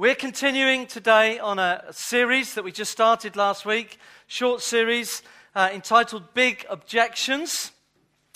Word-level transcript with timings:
We're 0.00 0.14
continuing 0.14 0.86
today 0.86 1.38
on 1.38 1.58
a 1.58 1.84
series 1.90 2.54
that 2.54 2.64
we 2.64 2.72
just 2.72 2.90
started 2.90 3.36
last 3.36 3.66
week, 3.66 3.98
short 4.28 4.62
series 4.62 5.20
uh, 5.54 5.68
entitled 5.74 6.32
Big 6.32 6.64
Objections. 6.70 7.70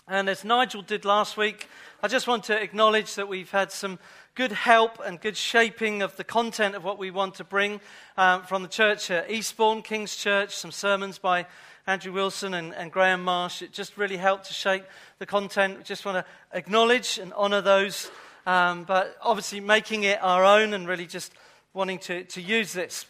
And 0.06 0.29
as 0.29 0.45
Nigel 0.45 0.82
did 0.82 1.06
last 1.06 1.38
week, 1.38 1.71
I 2.03 2.08
just 2.08 2.29
want 2.29 2.45
to 2.45 2.62
acknowledge 2.62 3.14
that 3.14 3.29
we've 3.29 3.50
had 3.50 3.72
some 3.72 3.98
good 4.35 4.53
help 4.53 5.00
and 5.03 5.19
good 5.19 5.38
shaping 5.38 6.03
of 6.03 6.14
the 6.16 6.22
content 6.22 6.74
of 6.74 6.85
what 6.85 6.98
we 6.98 7.11
want 7.11 7.36
to 7.36 7.45
bring 7.45 7.80
um, 8.18 8.42
from 8.42 8.62
the 8.62 8.68
church 8.68 9.10
at 9.10 9.30
Eastbourne, 9.30 9.80
King's 9.80 10.16
Church, 10.16 10.54
some 10.54 10.70
sermons 10.70 11.16
by 11.16 11.46
Andrew 11.86 12.12
Wilson 12.12 12.52
and, 12.52 12.74
and 12.74 12.92
Graham 12.92 13.24
Marsh. 13.24 13.62
It 13.62 13.72
just 13.72 13.96
really 13.96 14.18
helped 14.18 14.48
to 14.48 14.52
shape 14.52 14.84
the 15.18 15.24
content. 15.24 15.78
We 15.78 15.84
just 15.84 16.04
want 16.04 16.26
to 16.26 16.30
acknowledge 16.52 17.18
and 17.18 17.32
honour 17.32 17.62
those, 17.62 18.10
um, 18.44 18.84
but 18.84 19.16
obviously 19.22 19.60
making 19.60 20.02
it 20.02 20.22
our 20.22 20.44
own 20.44 20.74
and 20.74 20.86
really 20.86 21.06
just 21.06 21.32
wanting 21.75 21.98
to, 21.98 22.22
to 22.25 22.41
use 22.41 22.72
this. 22.72 23.04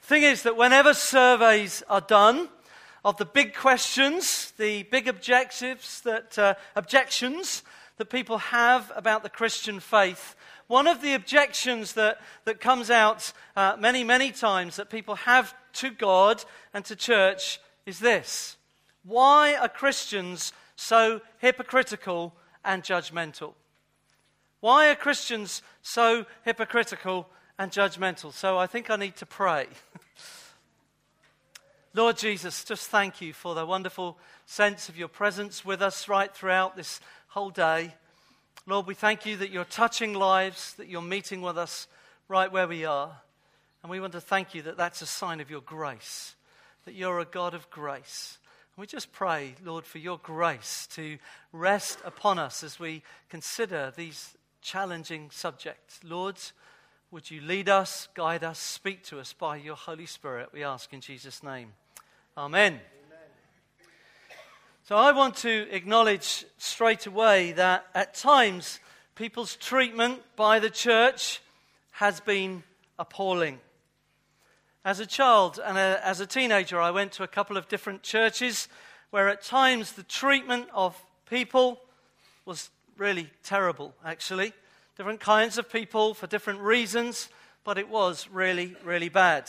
The 0.00 0.06
thing 0.06 0.22
is 0.22 0.42
that 0.42 0.56
whenever 0.56 0.94
surveys 0.94 1.82
are 1.88 2.00
done 2.00 2.48
of 3.04 3.18
the 3.18 3.26
big 3.26 3.54
questions, 3.54 4.52
the 4.56 4.82
big 4.84 5.06
objectives 5.06 6.00
that, 6.00 6.38
uh, 6.38 6.54
objections 6.74 7.62
that 7.98 8.06
people 8.06 8.38
have 8.38 8.90
about 8.96 9.22
the 9.22 9.28
Christian 9.28 9.78
faith, 9.78 10.34
one 10.66 10.86
of 10.86 11.02
the 11.02 11.14
objections 11.14 11.92
that, 11.92 12.20
that 12.44 12.60
comes 12.60 12.90
out 12.90 13.32
uh, 13.54 13.76
many, 13.78 14.02
many 14.02 14.32
times 14.32 14.76
that 14.76 14.90
people 14.90 15.14
have 15.14 15.54
to 15.74 15.90
God 15.90 16.42
and 16.74 16.84
to 16.86 16.96
church 16.96 17.60
is 17.84 18.00
this 18.00 18.56
Why 19.04 19.54
are 19.54 19.68
Christians 19.68 20.52
so 20.74 21.20
hypocritical 21.38 22.34
and 22.64 22.82
judgmental? 22.82 23.52
Why 24.60 24.88
are 24.90 24.96
Christians 24.96 25.62
so 25.82 26.26
hypocritical 26.44 27.28
and 27.58 27.70
judgmental. 27.70 28.32
So 28.32 28.58
I 28.58 28.66
think 28.66 28.90
I 28.90 28.96
need 28.96 29.16
to 29.16 29.26
pray. 29.26 29.66
Lord 31.94 32.18
Jesus, 32.18 32.64
just 32.64 32.88
thank 32.88 33.20
you 33.20 33.32
for 33.32 33.54
the 33.54 33.64
wonderful 33.64 34.18
sense 34.44 34.88
of 34.88 34.98
your 34.98 35.08
presence 35.08 35.64
with 35.64 35.80
us 35.80 36.08
right 36.08 36.34
throughout 36.34 36.76
this 36.76 37.00
whole 37.28 37.50
day. 37.50 37.94
Lord, 38.66 38.86
we 38.86 38.94
thank 38.94 39.24
you 39.24 39.36
that 39.38 39.50
you're 39.50 39.64
touching 39.64 40.12
lives, 40.12 40.74
that 40.74 40.88
you're 40.88 41.00
meeting 41.00 41.40
with 41.40 41.56
us 41.56 41.88
right 42.28 42.52
where 42.52 42.68
we 42.68 42.84
are. 42.84 43.16
And 43.82 43.90
we 43.90 44.00
want 44.00 44.12
to 44.12 44.20
thank 44.20 44.54
you 44.54 44.62
that 44.62 44.76
that's 44.76 45.02
a 45.02 45.06
sign 45.06 45.40
of 45.40 45.50
your 45.50 45.60
grace, 45.60 46.34
that 46.84 46.94
you're 46.94 47.20
a 47.20 47.24
God 47.24 47.54
of 47.54 47.70
grace. 47.70 48.38
And 48.76 48.82
we 48.82 48.86
just 48.86 49.12
pray, 49.12 49.54
Lord, 49.64 49.86
for 49.86 49.98
your 49.98 50.18
grace 50.18 50.86
to 50.94 51.16
rest 51.52 51.98
upon 52.04 52.38
us 52.38 52.62
as 52.62 52.78
we 52.78 53.02
consider 53.30 53.92
these 53.96 54.36
challenging 54.60 55.30
subjects. 55.30 56.00
Lord, 56.04 56.36
would 57.10 57.30
you 57.30 57.40
lead 57.40 57.68
us, 57.68 58.08
guide 58.14 58.42
us, 58.42 58.58
speak 58.58 59.04
to 59.04 59.20
us 59.20 59.32
by 59.32 59.56
your 59.56 59.76
Holy 59.76 60.06
Spirit? 60.06 60.48
We 60.52 60.64
ask 60.64 60.92
in 60.92 61.00
Jesus' 61.00 61.42
name. 61.42 61.72
Amen. 62.36 62.72
Amen. 62.72 62.80
So 64.82 64.96
I 64.96 65.12
want 65.12 65.36
to 65.36 65.68
acknowledge 65.70 66.44
straight 66.58 67.06
away 67.06 67.52
that 67.52 67.86
at 67.94 68.14
times 68.14 68.80
people's 69.14 69.54
treatment 69.56 70.20
by 70.34 70.58
the 70.58 70.68
church 70.68 71.40
has 71.92 72.18
been 72.18 72.64
appalling. 72.98 73.60
As 74.84 74.98
a 74.98 75.06
child 75.06 75.60
and 75.64 75.78
a, 75.78 76.00
as 76.04 76.18
a 76.18 76.26
teenager, 76.26 76.80
I 76.80 76.90
went 76.90 77.12
to 77.12 77.22
a 77.22 77.28
couple 77.28 77.56
of 77.56 77.68
different 77.68 78.02
churches 78.02 78.68
where 79.10 79.28
at 79.28 79.42
times 79.42 79.92
the 79.92 80.02
treatment 80.02 80.66
of 80.74 81.00
people 81.30 81.80
was 82.44 82.70
really 82.98 83.30
terrible, 83.44 83.94
actually 84.04 84.52
different 84.96 85.20
kinds 85.20 85.58
of 85.58 85.70
people 85.70 86.14
for 86.14 86.26
different 86.26 86.58
reasons, 86.60 87.28
but 87.64 87.76
it 87.76 87.86
was 87.86 88.28
really, 88.32 88.74
really 88.82 89.10
bad. 89.10 89.44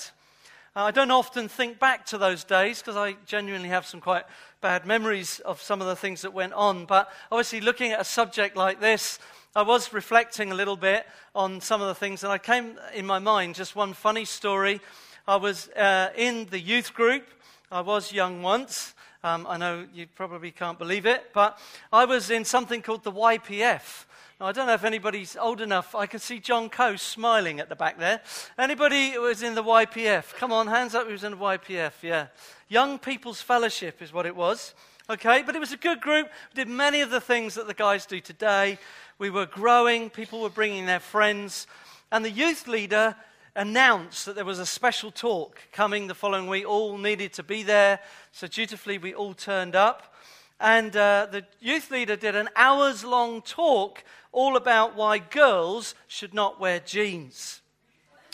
Uh, 0.76 0.84
I 0.84 0.92
don't 0.92 1.10
often 1.10 1.48
think 1.48 1.80
back 1.80 2.06
to 2.08 2.18
those 2.18 2.44
days 2.44 2.80
because 2.80 2.98
I 2.98 3.16
genuinely 3.26 3.70
have 3.70 3.86
some 3.86 4.02
quite 4.02 4.26
bad 4.60 4.86
memories 4.86 5.40
of 5.40 5.62
some 5.62 5.80
of 5.80 5.88
the 5.88 5.96
things 5.96 6.24
that 6.24 6.34
went 6.34 6.52
on. 6.52 6.84
But 6.86 7.10
obviously, 7.32 7.62
looking 7.62 7.94
at 7.94 8.02
a 8.02 8.04
subject 8.04 8.58
like 8.58 8.82
this, 8.82 9.20
I 9.56 9.62
was 9.62 9.94
reflecting 9.94 10.52
a 10.52 10.56
little 10.56 10.76
bit 10.76 11.08
on 11.34 11.62
some 11.62 11.82
of 11.82 11.88
the 11.88 11.96
things, 11.96 12.26
and 12.26 12.34
I 12.34 12.40
came 12.40 12.78
in 12.94 13.06
my 13.06 13.20
mind 13.20 13.56
just 13.56 13.74
one 13.74 13.94
funny 13.94 14.26
story. 14.26 14.82
I 15.30 15.38
was 15.38 15.70
uh, 15.70 16.10
in 16.18 16.48
the 16.48 16.60
youth 16.60 16.94
group. 16.94 17.26
I 17.72 17.80
was 17.80 18.12
young 18.12 18.42
once. 18.42 18.94
Um, 19.24 19.48
I 19.48 19.56
know 19.56 19.88
you 19.94 20.08
probably 20.08 20.52
can't 20.52 20.78
believe 20.78 21.06
it, 21.06 21.32
but 21.34 21.58
I 21.92 22.04
was 22.04 22.30
in 22.30 22.44
something 22.44 22.82
called 22.82 23.06
the 23.06 23.14
YPF. 23.14 24.04
I 24.40 24.52
don't 24.52 24.68
know 24.68 24.76
if 24.76 24.84
anybody's 24.84 25.36
old 25.36 25.62
enough. 25.62 25.96
I 25.96 26.06
can 26.06 26.20
see 26.20 26.38
John 26.38 26.70
Coe 26.70 26.96
smiling 26.96 27.60
at 27.60 27.70
the 27.70 27.76
back 27.76 27.98
there. 27.98 28.22
Anybody 28.56 29.14
who 29.14 29.22
was 29.22 29.42
in 29.42 29.56
the 29.56 29.64
YPF? 29.64 30.36
Come 30.36 30.52
on, 30.52 30.68
hands 30.68 30.94
up 30.94 31.08
who 31.08 31.14
was 31.14 31.24
in 31.24 31.32
the 31.32 31.38
YPF. 31.38 32.04
Yeah. 32.04 32.28
Young 32.68 33.00
People's 33.00 33.42
Fellowship 33.42 34.00
is 34.00 34.14
what 34.14 34.28
it 34.28 34.36
was. 34.36 34.76
Okay, 35.10 35.42
but 35.42 35.56
it 35.56 35.60
was 35.60 35.74
a 35.74 35.78
good 35.78 36.02
group. 36.02 36.28
We 36.54 36.64
did 36.64 36.70
many 36.70 37.02
of 37.02 37.10
the 37.10 37.20
things 37.20 37.56
that 37.56 37.66
the 37.66 37.74
guys 37.74 38.06
do 38.06 38.20
today. 38.20 38.78
We 39.18 39.32
were 39.32 39.48
growing, 39.48 40.12
people 40.12 40.42
were 40.42 40.52
bringing 40.52 40.86
their 40.86 41.00
friends, 41.00 41.66
and 42.12 42.24
the 42.24 42.30
youth 42.30 42.68
leader 42.68 43.16
announced 43.56 44.28
that 44.28 44.36
there 44.36 44.46
was 44.46 44.60
a 44.60 44.68
special 44.68 45.10
talk 45.10 45.58
coming 45.72 46.06
the 46.06 46.14
following 46.14 46.46
week. 46.46 46.68
All 46.68 47.00
needed 47.00 47.34
to 47.34 47.44
be 47.44 47.64
there, 47.64 48.00
so 48.32 48.46
dutifully 48.46 49.00
we 49.00 49.16
all 49.16 49.34
turned 49.34 49.76
up. 49.76 50.14
And 50.60 50.96
uh, 50.96 51.28
the 51.32 51.46
youth 51.60 51.92
leader 51.92 52.16
did 52.16 52.36
an 52.36 52.50
hours 52.56 53.04
long 53.04 53.42
talk 53.42 54.04
all 54.32 54.56
about 54.58 54.96
why 54.96 55.20
girls 55.20 55.94
should 56.08 56.34
not 56.34 56.60
wear 56.60 56.80
jeans. 56.80 57.62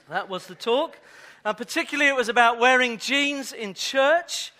That 0.09 0.29
was 0.29 0.47
the 0.47 0.55
talk. 0.55 0.99
And 1.45 1.57
particularly, 1.57 2.09
it 2.09 2.15
was 2.15 2.29
about 2.29 2.59
wearing 2.59 2.97
jeans 2.97 3.51
in 3.51 3.73
church. 3.73 4.53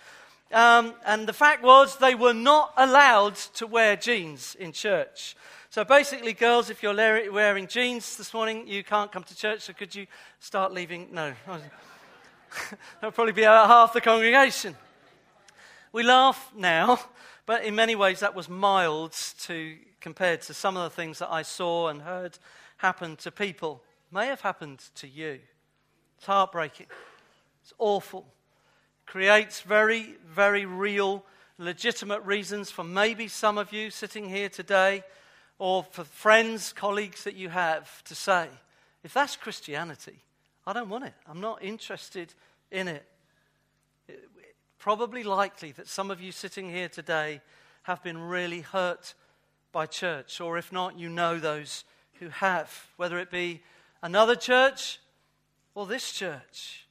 Um, 0.51 0.93
and 1.05 1.27
the 1.27 1.33
fact 1.33 1.63
was, 1.63 1.97
they 1.97 2.15
were 2.15 2.33
not 2.33 2.73
allowed 2.77 3.35
to 3.55 3.65
wear 3.65 3.95
jeans 3.95 4.55
in 4.55 4.73
church. 4.73 5.35
So 5.69 5.83
basically, 5.83 6.33
girls, 6.33 6.69
if 6.69 6.83
you're 6.83 6.93
wearing 6.93 7.67
jeans 7.67 8.17
this 8.17 8.33
morning, 8.33 8.67
you 8.67 8.83
can't 8.83 9.11
come 9.11 9.23
to 9.23 9.35
church. 9.35 9.61
So 9.61 9.73
could 9.73 9.95
you 9.95 10.05
start 10.39 10.71
leaving? 10.71 11.07
No. 11.11 11.33
That'll 13.01 13.11
probably 13.11 13.33
be 13.33 13.43
about 13.43 13.67
half 13.67 13.93
the 13.93 14.01
congregation. 14.01 14.75
We 15.91 16.03
laugh 16.03 16.51
now, 16.55 16.99
but 17.45 17.63
in 17.63 17.75
many 17.75 17.95
ways 17.95 18.21
that 18.21 18.35
was 18.35 18.49
mild 18.49 19.13
to 19.41 19.75
compared 20.03 20.41
to 20.41 20.53
some 20.53 20.75
of 20.77 20.83
the 20.83 20.89
things 20.89 21.19
that 21.19 21.31
I 21.31 21.41
saw 21.41 21.87
and 21.87 22.01
heard 22.01 22.37
happen 22.77 23.15
to 23.17 23.31
people, 23.31 23.81
may 24.11 24.27
have 24.27 24.41
happened 24.41 24.83
to 24.95 25.07
you. 25.07 25.39
It's 26.17 26.25
heartbreaking. 26.25 26.87
It's 27.63 27.73
awful. 27.79 28.25
Creates 29.05 29.61
very, 29.61 30.15
very 30.29 30.65
real, 30.65 31.23
legitimate 31.57 32.21
reasons 32.23 32.69
for 32.69 32.83
maybe 32.83 33.27
some 33.27 33.57
of 33.57 33.71
you 33.71 33.89
sitting 33.89 34.27
here 34.27 34.49
today, 34.49 35.03
or 35.57 35.83
for 35.83 36.03
friends, 36.03 36.73
colleagues 36.73 37.23
that 37.23 37.35
you 37.35 37.49
have 37.49 38.03
to 38.03 38.15
say, 38.15 38.49
if 39.03 39.13
that's 39.13 39.37
Christianity, 39.37 40.19
I 40.67 40.73
don't 40.73 40.89
want 40.89 41.05
it. 41.05 41.13
I'm 41.27 41.41
not 41.41 41.63
interested 41.63 42.33
in 42.71 42.87
it. 42.87 42.95
it 42.95 43.07
probably 44.83 45.23
likely 45.23 45.71
that 45.71 45.87
some 45.87 46.11
of 46.11 46.19
you 46.19 46.29
sitting 46.29 46.69
here 46.69 46.89
today 46.89 47.39
have 47.83 48.03
been 48.03 48.17
really 48.17 48.59
hurt 48.59 49.13
by 49.71 49.85
church, 49.85 50.41
or 50.41 50.57
if 50.57 50.73
not, 50.73 50.99
you 50.99 51.07
know 51.07 51.39
those 51.39 51.85
who 52.19 52.27
have, 52.27 52.87
whether 52.97 53.17
it 53.17 53.31
be 53.31 53.61
another 54.01 54.35
church 54.35 54.99
or 55.73 55.85
this 55.87 56.11
church. 56.11 56.85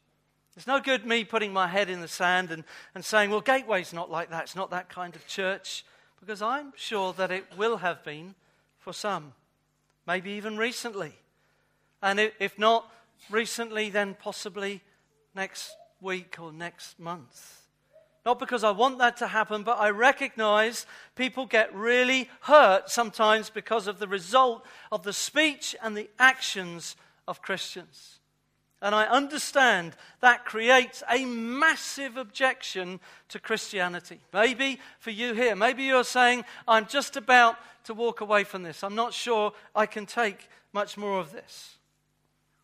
It's 0.56 0.66
no 0.66 0.80
good 0.80 1.04
me 1.04 1.22
putting 1.24 1.52
my 1.52 1.66
head 1.66 1.90
in 1.90 2.00
the 2.00 2.08
sand 2.08 2.50
and, 2.50 2.64
and 2.94 3.04
saying, 3.04 3.28
well, 3.28 3.42
Gateway's 3.42 3.92
not 3.92 4.10
like 4.10 4.30
that. 4.30 4.44
It's 4.44 4.56
not 4.56 4.70
that 4.70 4.88
kind 4.88 5.14
of 5.14 5.26
church. 5.26 5.84
Because 6.18 6.40
I'm 6.40 6.72
sure 6.76 7.12
that 7.12 7.30
it 7.30 7.44
will 7.58 7.76
have 7.76 8.02
been 8.02 8.34
for 8.78 8.94
some, 8.94 9.34
maybe 10.06 10.30
even 10.30 10.56
recently. 10.56 11.12
And 12.02 12.18
if 12.40 12.58
not 12.58 12.90
recently, 13.28 13.90
then 13.90 14.16
possibly 14.18 14.80
next 15.34 15.76
week 16.00 16.38
or 16.40 16.54
next 16.54 16.98
month. 16.98 17.61
Not 18.24 18.38
because 18.38 18.62
I 18.62 18.70
want 18.70 18.98
that 18.98 19.16
to 19.16 19.26
happen, 19.26 19.64
but 19.64 19.80
I 19.80 19.90
recognize 19.90 20.86
people 21.16 21.44
get 21.44 21.74
really 21.74 22.28
hurt 22.42 22.88
sometimes 22.88 23.50
because 23.50 23.88
of 23.88 23.98
the 23.98 24.06
result 24.06 24.64
of 24.92 25.02
the 25.02 25.12
speech 25.12 25.74
and 25.82 25.96
the 25.96 26.08
actions 26.18 26.94
of 27.26 27.42
Christians. 27.42 28.20
And 28.80 28.94
I 28.96 29.04
understand 29.04 29.94
that 30.20 30.44
creates 30.44 31.04
a 31.08 31.24
massive 31.24 32.16
objection 32.16 32.98
to 33.28 33.38
Christianity. 33.38 34.20
Maybe 34.32 34.80
for 34.98 35.10
you 35.10 35.34
here, 35.34 35.54
maybe 35.54 35.84
you're 35.84 36.02
saying, 36.02 36.44
I'm 36.66 36.86
just 36.86 37.16
about 37.16 37.56
to 37.84 37.94
walk 37.94 38.20
away 38.20 38.42
from 38.44 38.64
this. 38.64 38.82
I'm 38.82 38.96
not 38.96 39.14
sure 39.14 39.52
I 39.74 39.86
can 39.86 40.06
take 40.06 40.48
much 40.72 40.96
more 40.96 41.20
of 41.20 41.32
this. 41.32 41.76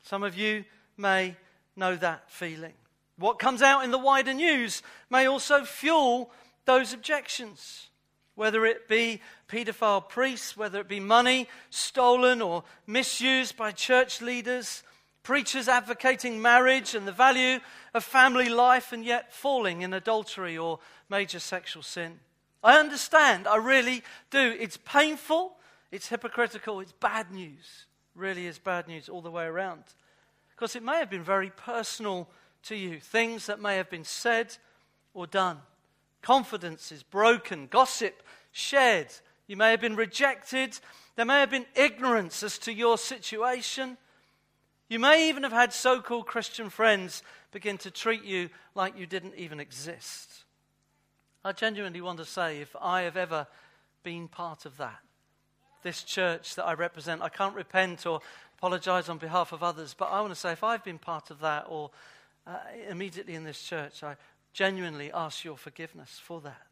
Some 0.03 0.23
of 0.23 0.37
you 0.37 0.65
may 0.97 1.37
know 1.77 1.95
that 1.97 2.29
feeling. 2.31 2.75
What 3.19 3.41
comes 3.41 3.63
out 3.63 3.85
in 3.85 3.91
the 3.91 3.99
wider 3.99 4.33
news 4.33 4.81
may 5.11 5.27
also 5.27 5.65
fuel 5.65 6.31
those 6.67 6.93
objections, 6.93 7.89
whether 8.37 8.65
it 8.65 8.89
be 8.89 9.21
paedophile 9.49 10.09
priests, 10.09 10.57
whether 10.57 10.81
it 10.81 10.89
be 10.89 11.01
money 11.01 11.49
stolen 11.69 12.41
or 12.41 12.63
misused 12.87 13.57
by 13.57 13.73
church 13.73 14.23
leaders, 14.23 14.85
preachers 15.25 15.67
advocating 15.67 16.41
marriage 16.41 16.95
and 16.95 17.09
the 17.09 17.13
value 17.13 17.59
of 17.93 18.05
family 18.05 18.49
life 18.49 18.93
and 18.93 19.05
yet 19.05 19.33
falling 19.33 19.83
in 19.83 19.93
adultery 19.93 20.57
or 20.57 20.79
major 21.11 21.41
sexual 21.41 21.83
sin. 21.83 22.21
I 22.63 22.79
understand, 22.79 23.49
I 23.49 23.57
really 23.57 24.05
do. 24.31 24.57
It's 24.61 24.77
painful, 24.77 25.57
it's 25.91 26.09
hypocritical, 26.09 26.79
it's 26.81 26.93
bad 26.93 27.33
news. 27.33 27.87
Really 28.15 28.47
is 28.47 28.59
bad 28.59 28.87
news 28.87 29.09
all 29.09 29.23
the 29.23 29.31
way 29.31 29.45
around. 29.45 29.83
Because 30.51 30.77
it 30.77 30.83
may 30.85 30.99
have 30.99 31.11
been 31.11 31.25
very 31.25 31.51
personal 31.51 32.29
to 32.65 32.77
you, 32.77 33.01
things 33.01 33.47
that 33.47 33.61
may 33.61 33.77
have 33.77 33.91
been 33.91 34.05
said 34.05 34.57
or 35.15 35.27
done. 35.27 35.59
Confidence 36.23 36.93
is 36.93 37.03
broken, 37.03 37.67
gossip 37.69 38.23
shared. 38.53 39.09
You 39.47 39.57
may 39.57 39.71
have 39.71 39.81
been 39.81 39.97
rejected. 39.97 40.79
There 41.17 41.25
may 41.25 41.41
have 41.41 41.51
been 41.51 41.67
ignorance 41.75 42.43
as 42.43 42.59
to 42.59 42.73
your 42.73 42.99
situation. 42.99 43.97
You 44.89 44.99
may 44.99 45.29
even 45.29 45.43
have 45.43 45.53
had 45.53 45.73
so 45.73 46.01
called 46.01 46.27
Christian 46.27 46.71
friends 46.71 47.23
begin 47.53 47.79
to 47.79 47.91
treat 47.91 48.25
you 48.25 48.51
like 48.75 48.99
you 48.99 49.07
didn't 49.07 49.35
even 49.37 49.61
exist. 49.61 50.45
I 51.45 51.53
genuinely 51.53 52.01
want 52.01 52.19
to 52.19 52.25
say 52.25 52.61
if 52.61 52.75
I 52.81 53.03
have 53.03 53.17
ever 53.17 53.47
been 54.03 54.29
part 54.29 54.67
of 54.67 54.77
that, 54.79 54.99
this 55.83 56.03
church 56.03 56.55
that 56.57 56.67
I 56.67 56.75
represent, 56.75 57.23
I 57.23 57.29
can't 57.29 57.55
repent 57.55 58.07
or 58.07 58.21
apologize 58.59 59.09
on 59.09 59.19
behalf 59.19 59.53
of 59.53 59.63
others, 59.63 59.95
but 59.97 60.07
I 60.07 60.21
want 60.21 60.33
to 60.33 60.39
say 60.39 60.53
if 60.53 60.65
I've 60.65 60.85
been 60.85 60.99
part 60.99 61.31
of 61.31 61.41
that 61.41 61.67
or 61.69 61.91
uh, 62.49 62.57
immediately 62.89 63.35
in 63.35 63.45
this 63.45 63.63
church, 63.63 64.03
I 64.03 64.17
genuinely 64.53 65.13
ask 65.13 65.45
your 65.45 65.57
forgiveness 65.57 66.19
for 66.23 66.41
that. 66.41 66.67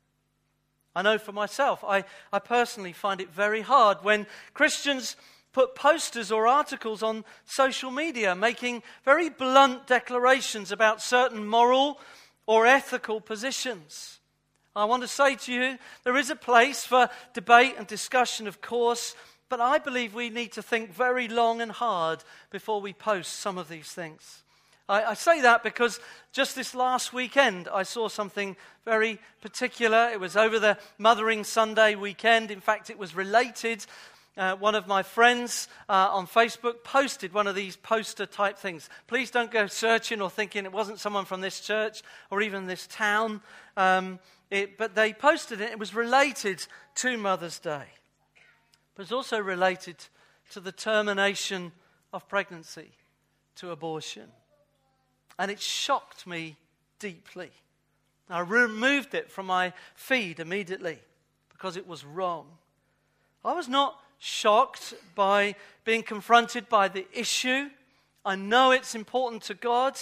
I 0.94 1.02
know 1.02 1.19
for 1.19 1.32
myself, 1.32 1.84
I, 1.87 2.05
I 2.32 2.38
personally 2.38 2.94
find 2.94 3.20
it 3.20 3.31
very 3.31 3.61
hard 3.61 3.99
when 4.02 4.26
Christians 4.55 5.17
put 5.52 5.75
posters 5.75 6.32
or 6.32 6.46
articles 6.46 7.02
on 7.02 7.25
social 7.44 7.90
media 7.90 8.34
making 8.34 8.82
very 9.05 9.28
blunt 9.28 9.87
declarations 9.87 10.73
about 10.73 11.02
certain 11.02 11.46
moral 11.46 12.00
or 12.46 12.67
ethical 12.67 13.20
positions. 13.20 14.20
I 14.75 14.84
want 14.87 15.02
to 15.02 15.08
say 15.08 15.37
to 15.37 15.52
you, 15.52 15.79
there 16.05 16.17
is 16.17 16.31
a 16.31 16.37
place 16.37 16.84
for 16.84 17.08
debate 17.34 17.75
and 17.79 17.87
discussion, 17.87 18.46
of 18.46 18.61
course, 18.61 19.14
but 19.49 19.61
I 19.61 19.79
believe 19.79 20.14
we 20.14 20.31
need 20.31 20.52
to 20.52 20.62
think 20.62 20.93
very 20.93 21.29
long 21.29 21.61
and 21.61 21.72
hard 21.72 22.25
before 22.50 22.81
we 22.81 22.93
post 22.93 23.34
some 23.34 23.58
of 23.58 23.69
these 23.69 23.88
things. 23.88 24.43
I, 24.88 25.04
I, 25.04 25.14
say 25.14 25.40
that 25.42 25.62
because 25.62 26.00
just 26.32 26.54
this 26.54 26.74
last 26.74 27.12
weekend 27.12 27.68
I 27.72 27.82
saw 27.82 28.08
something 28.08 28.56
very 28.84 29.18
particular. 29.40 30.10
It 30.12 30.20
was 30.20 30.36
over 30.36 30.58
the 30.58 30.78
Mothering 30.98 31.44
Sunday 31.44 31.94
weekend. 31.94 32.50
In 32.50 32.60
fact, 32.60 32.90
it 32.90 32.98
was 32.98 33.14
related 33.14 33.84
uh, 34.36 34.54
one 34.54 34.74
of 34.74 34.86
my 34.86 35.02
friends 35.02 35.66
uh, 35.88 36.10
on 36.12 36.26
Facebook 36.26 36.84
posted 36.84 37.32
one 37.32 37.46
of 37.46 37.54
these 37.54 37.76
poster 37.76 38.26
type 38.26 38.58
things. 38.58 38.90
Please 39.06 39.30
don't 39.30 39.50
go 39.50 39.66
searching 39.66 40.20
or 40.20 40.28
thinking 40.28 40.66
it 40.66 40.72
wasn't 40.72 41.00
someone 41.00 41.24
from 41.24 41.40
this 41.40 41.60
church 41.60 42.02
or 42.30 42.42
even 42.42 42.66
this 42.66 42.86
town. 42.86 43.40
Um, 43.78 44.18
it, 44.50 44.76
but 44.76 44.94
they 44.94 45.12
posted 45.14 45.60
it. 45.60 45.72
It 45.72 45.78
was 45.78 45.94
related 45.94 46.66
to 46.96 47.16
Mother's 47.16 47.58
Day. 47.58 47.84
But 48.94 49.02
it's 49.02 49.12
also 49.12 49.38
related 49.38 49.96
to 50.50 50.60
the 50.60 50.72
termination 50.72 51.72
of 52.12 52.28
pregnancy, 52.28 52.90
to 53.56 53.70
abortion. 53.70 54.28
And 55.38 55.50
it 55.50 55.60
shocked 55.60 56.26
me 56.26 56.56
deeply. 56.98 57.50
I 58.28 58.40
removed 58.40 59.14
it 59.14 59.30
from 59.30 59.46
my 59.46 59.72
feed 59.94 60.40
immediately 60.40 60.98
because 61.50 61.76
it 61.76 61.86
was 61.86 62.04
wrong. 62.04 62.46
I 63.44 63.54
was 63.54 63.68
not 63.68 64.00
shocked 64.18 64.94
by 65.14 65.54
being 65.84 66.02
confronted 66.02 66.68
by 66.68 66.88
the 66.88 67.06
issue. 67.12 67.68
I 68.24 68.34
know 68.34 68.72
it's 68.72 68.96
important 68.96 69.42
to 69.44 69.54
God, 69.54 69.98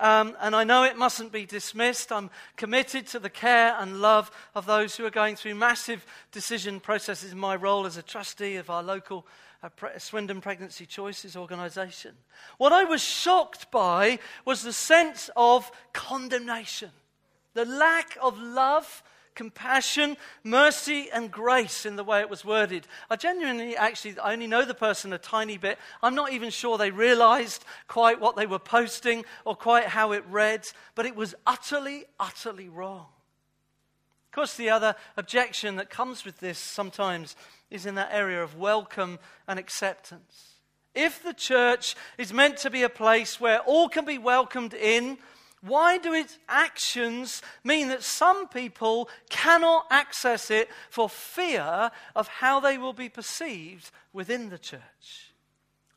um, 0.00 0.36
and 0.40 0.56
I 0.56 0.64
know 0.64 0.82
it 0.82 0.96
mustn't 0.96 1.30
be 1.30 1.46
dismissed. 1.46 2.10
I'm 2.10 2.30
committed 2.56 3.06
to 3.08 3.20
the 3.20 3.30
care 3.30 3.76
and 3.78 4.00
love 4.00 4.32
of 4.54 4.66
those 4.66 4.96
who 4.96 5.06
are 5.06 5.10
going 5.10 5.36
through 5.36 5.54
massive 5.54 6.04
decision 6.32 6.80
processes 6.80 7.32
in 7.32 7.38
my 7.38 7.54
role 7.54 7.86
as 7.86 7.96
a 7.96 8.02
trustee 8.02 8.56
of 8.56 8.68
our 8.68 8.82
local 8.82 9.26
uh, 9.62 9.68
Swindon 9.98 10.40
Pregnancy 10.40 10.86
Choices 10.86 11.36
organisation. 11.36 12.14
What 12.58 12.72
I 12.72 12.84
was 12.84 13.02
shocked 13.02 13.70
by 13.70 14.18
was 14.44 14.62
the 14.62 14.72
sense 14.72 15.30
of 15.36 15.70
condemnation, 15.92 16.90
the 17.54 17.64
lack 17.64 18.16
of 18.20 18.38
love 18.38 19.02
compassion, 19.38 20.16
mercy, 20.42 21.08
and 21.12 21.30
grace 21.30 21.86
in 21.86 21.94
the 21.94 22.02
way 22.02 22.18
it 22.20 22.28
was 22.28 22.44
worded. 22.44 22.88
I 23.08 23.14
genuinely, 23.14 23.76
actually, 23.76 24.18
I 24.18 24.32
only 24.32 24.48
know 24.48 24.64
the 24.64 24.74
person 24.74 25.12
a 25.12 25.18
tiny 25.18 25.56
bit. 25.56 25.78
I'm 26.02 26.16
not 26.16 26.32
even 26.32 26.50
sure 26.50 26.76
they 26.76 26.90
realized 26.90 27.64
quite 27.86 28.20
what 28.20 28.34
they 28.34 28.46
were 28.46 28.58
posting 28.58 29.24
or 29.44 29.54
quite 29.54 29.84
how 29.84 30.10
it 30.10 30.24
read, 30.28 30.66
but 30.96 31.06
it 31.06 31.14
was 31.14 31.36
utterly, 31.46 32.04
utterly 32.18 32.68
wrong. 32.68 33.06
Of 34.28 34.32
course, 34.32 34.56
the 34.56 34.70
other 34.70 34.94
objection 35.16 35.76
that 35.76 35.88
comes 35.88 36.24
with 36.24 36.38
this 36.38 36.58
sometimes 36.58 37.34
is 37.70 37.86
in 37.86 37.94
that 37.94 38.10
area 38.12 38.42
of 38.42 38.58
welcome 38.58 39.18
and 39.46 39.58
acceptance. 39.58 40.56
If 40.94 41.22
the 41.22 41.32
church 41.32 41.96
is 42.18 42.32
meant 42.32 42.58
to 42.58 42.70
be 42.70 42.82
a 42.82 42.90
place 42.90 43.40
where 43.40 43.60
all 43.60 43.88
can 43.88 44.04
be 44.04 44.18
welcomed 44.18 44.74
in, 44.74 45.16
why 45.62 45.96
do 45.96 46.12
its 46.12 46.38
actions 46.46 47.40
mean 47.64 47.88
that 47.88 48.02
some 48.02 48.48
people 48.48 49.08
cannot 49.30 49.86
access 49.90 50.50
it 50.50 50.68
for 50.90 51.08
fear 51.08 51.90
of 52.14 52.28
how 52.28 52.60
they 52.60 52.76
will 52.76 52.92
be 52.92 53.08
perceived 53.08 53.90
within 54.12 54.50
the 54.50 54.58
church? 54.58 55.32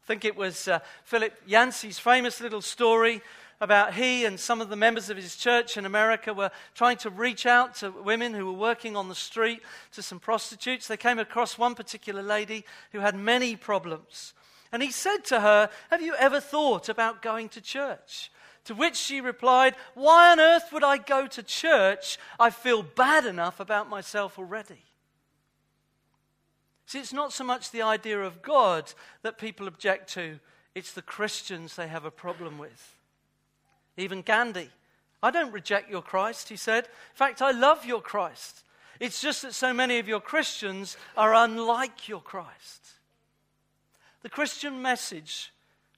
I 0.04 0.08
think 0.08 0.24
it 0.24 0.38
was 0.38 0.68
uh, 0.68 0.80
Philip 1.04 1.34
Yancey's 1.46 2.00
famous 2.00 2.40
little 2.40 2.62
story 2.62 3.22
about 3.62 3.94
he 3.94 4.26
and 4.26 4.40
some 4.40 4.60
of 4.60 4.70
the 4.70 4.76
members 4.76 5.12
of 5.12 5.18
his 5.18 5.36
church 5.36 5.78
in 5.78 5.86
America 5.86 6.34
were 6.34 6.50
trying 6.74 6.98
to 6.98 7.12
reach 7.12 7.46
out 7.46 7.76
to 7.76 7.92
women 7.92 8.34
who 8.34 8.48
were 8.48 8.52
working 8.52 8.98
on 8.98 9.08
the 9.08 9.16
street, 9.16 9.62
to 9.94 10.02
some 10.02 10.20
prostitutes. 10.20 10.88
They 10.88 10.98
came 10.98 11.20
across 11.20 11.60
one 11.60 11.76
particular 11.76 12.24
lady 12.24 12.66
who 12.92 13.00
had 13.00 13.16
many 13.16 13.56
problems. 13.56 14.34
And 14.72 14.82
he 14.82 14.92
said 14.92 15.20
to 15.26 15.42
her, 15.42 15.70
Have 15.92 16.02
you 16.02 16.16
ever 16.16 16.40
thought 16.40 16.90
about 16.90 17.22
going 17.22 17.50
to 17.50 17.62
church? 17.62 18.32
To 18.66 18.74
which 18.74 18.96
she 18.96 19.22
replied, 19.22 19.76
Why 19.94 20.32
on 20.32 20.40
earth 20.40 20.72
would 20.74 20.84
I 20.84 20.98
go 20.98 21.28
to 21.28 21.44
church? 21.44 22.18
I 22.40 22.50
feel 22.50 22.82
bad 22.82 23.26
enough 23.26 23.60
about 23.60 23.90
myself 23.90 24.40
already. 24.40 24.84
See, 26.88 27.00
it's 27.00 27.14
not 27.14 27.32
so 27.32 27.44
much 27.44 27.70
the 27.70 27.84
idea 27.84 28.20
of 28.22 28.42
God 28.42 28.92
that 29.22 29.38
people 29.38 29.68
object 29.68 30.12
to, 30.14 30.40
it's 30.74 30.94
the 30.94 31.02
Christians 31.02 31.76
they 31.76 31.88
have 31.88 32.06
a 32.06 32.12
problem 32.12 32.58
with. 32.58 32.96
Even 34.02 34.22
Gandhi, 34.22 34.70
I 35.24 35.32
don't 35.32 35.52
reject 35.52 35.90
your 35.90 36.02
Christ, 36.02 36.50
he 36.50 36.56
said. 36.56 36.86
In 36.86 37.16
fact, 37.16 37.42
I 37.42 37.52
love 37.52 37.86
your 37.86 38.02
Christ. 38.02 38.64
It's 39.00 39.22
just 39.22 39.42
that 39.44 39.54
so 39.54 39.74
many 39.74 40.00
of 40.00 40.08
your 40.08 40.20
Christians 40.20 40.98
are 41.16 41.34
unlike 41.34 42.08
your 42.08 42.22
Christ. 42.22 42.86
The 44.22 44.30
Christian 44.30 44.82
message 44.82 45.52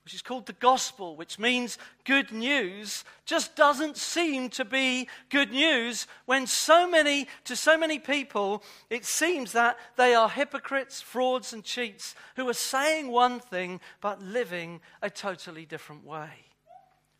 which 0.03 0.13
is 0.13 0.21
called 0.21 0.45
the 0.45 0.53
gospel, 0.53 1.15
which 1.15 1.39
means 1.39 1.77
good 2.03 2.31
news, 2.31 3.05
just 3.25 3.55
doesn't 3.55 3.95
seem 3.95 4.49
to 4.49 4.65
be 4.65 5.07
good 5.29 5.51
news 5.51 6.07
when 6.25 6.45
so 6.45 6.89
many, 6.89 7.27
to 7.45 7.55
so 7.55 7.77
many 7.77 7.99
people, 7.99 8.63
it 8.89 9.05
seems 9.05 9.53
that 9.53 9.77
they 9.95 10.13
are 10.13 10.29
hypocrites, 10.29 11.01
frauds, 11.01 11.53
and 11.53 11.63
cheats 11.63 12.15
who 12.35 12.47
are 12.49 12.53
saying 12.53 13.07
one 13.07 13.39
thing 13.39 13.79
but 14.01 14.21
living 14.21 14.81
a 15.01 15.09
totally 15.09 15.65
different 15.65 16.05
way. 16.05 16.52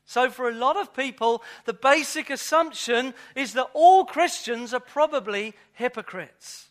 So, 0.05 0.29
for 0.29 0.49
a 0.49 0.53
lot 0.53 0.77
of 0.77 0.93
people, 0.93 1.43
the 1.65 1.73
basic 1.73 2.29
assumption 2.29 3.13
is 3.35 3.53
that 3.53 3.69
all 3.73 4.05
Christians 4.05 4.73
are 4.73 4.79
probably 4.79 5.53
hypocrites. 5.73 6.67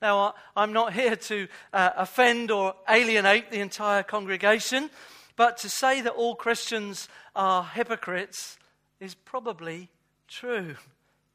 Now, 0.00 0.34
I'm 0.56 0.72
not 0.72 0.92
here 0.92 1.16
to 1.16 1.48
uh, 1.72 1.90
offend 1.96 2.50
or 2.50 2.74
alienate 2.88 3.50
the 3.50 3.60
entire 3.60 4.02
congregation. 4.02 4.90
But 5.36 5.58
to 5.58 5.68
say 5.68 6.00
that 6.00 6.14
all 6.14 6.34
Christians 6.34 7.08
are 7.34 7.62
hypocrites 7.62 8.58
is 9.00 9.14
probably 9.14 9.90
true 10.26 10.76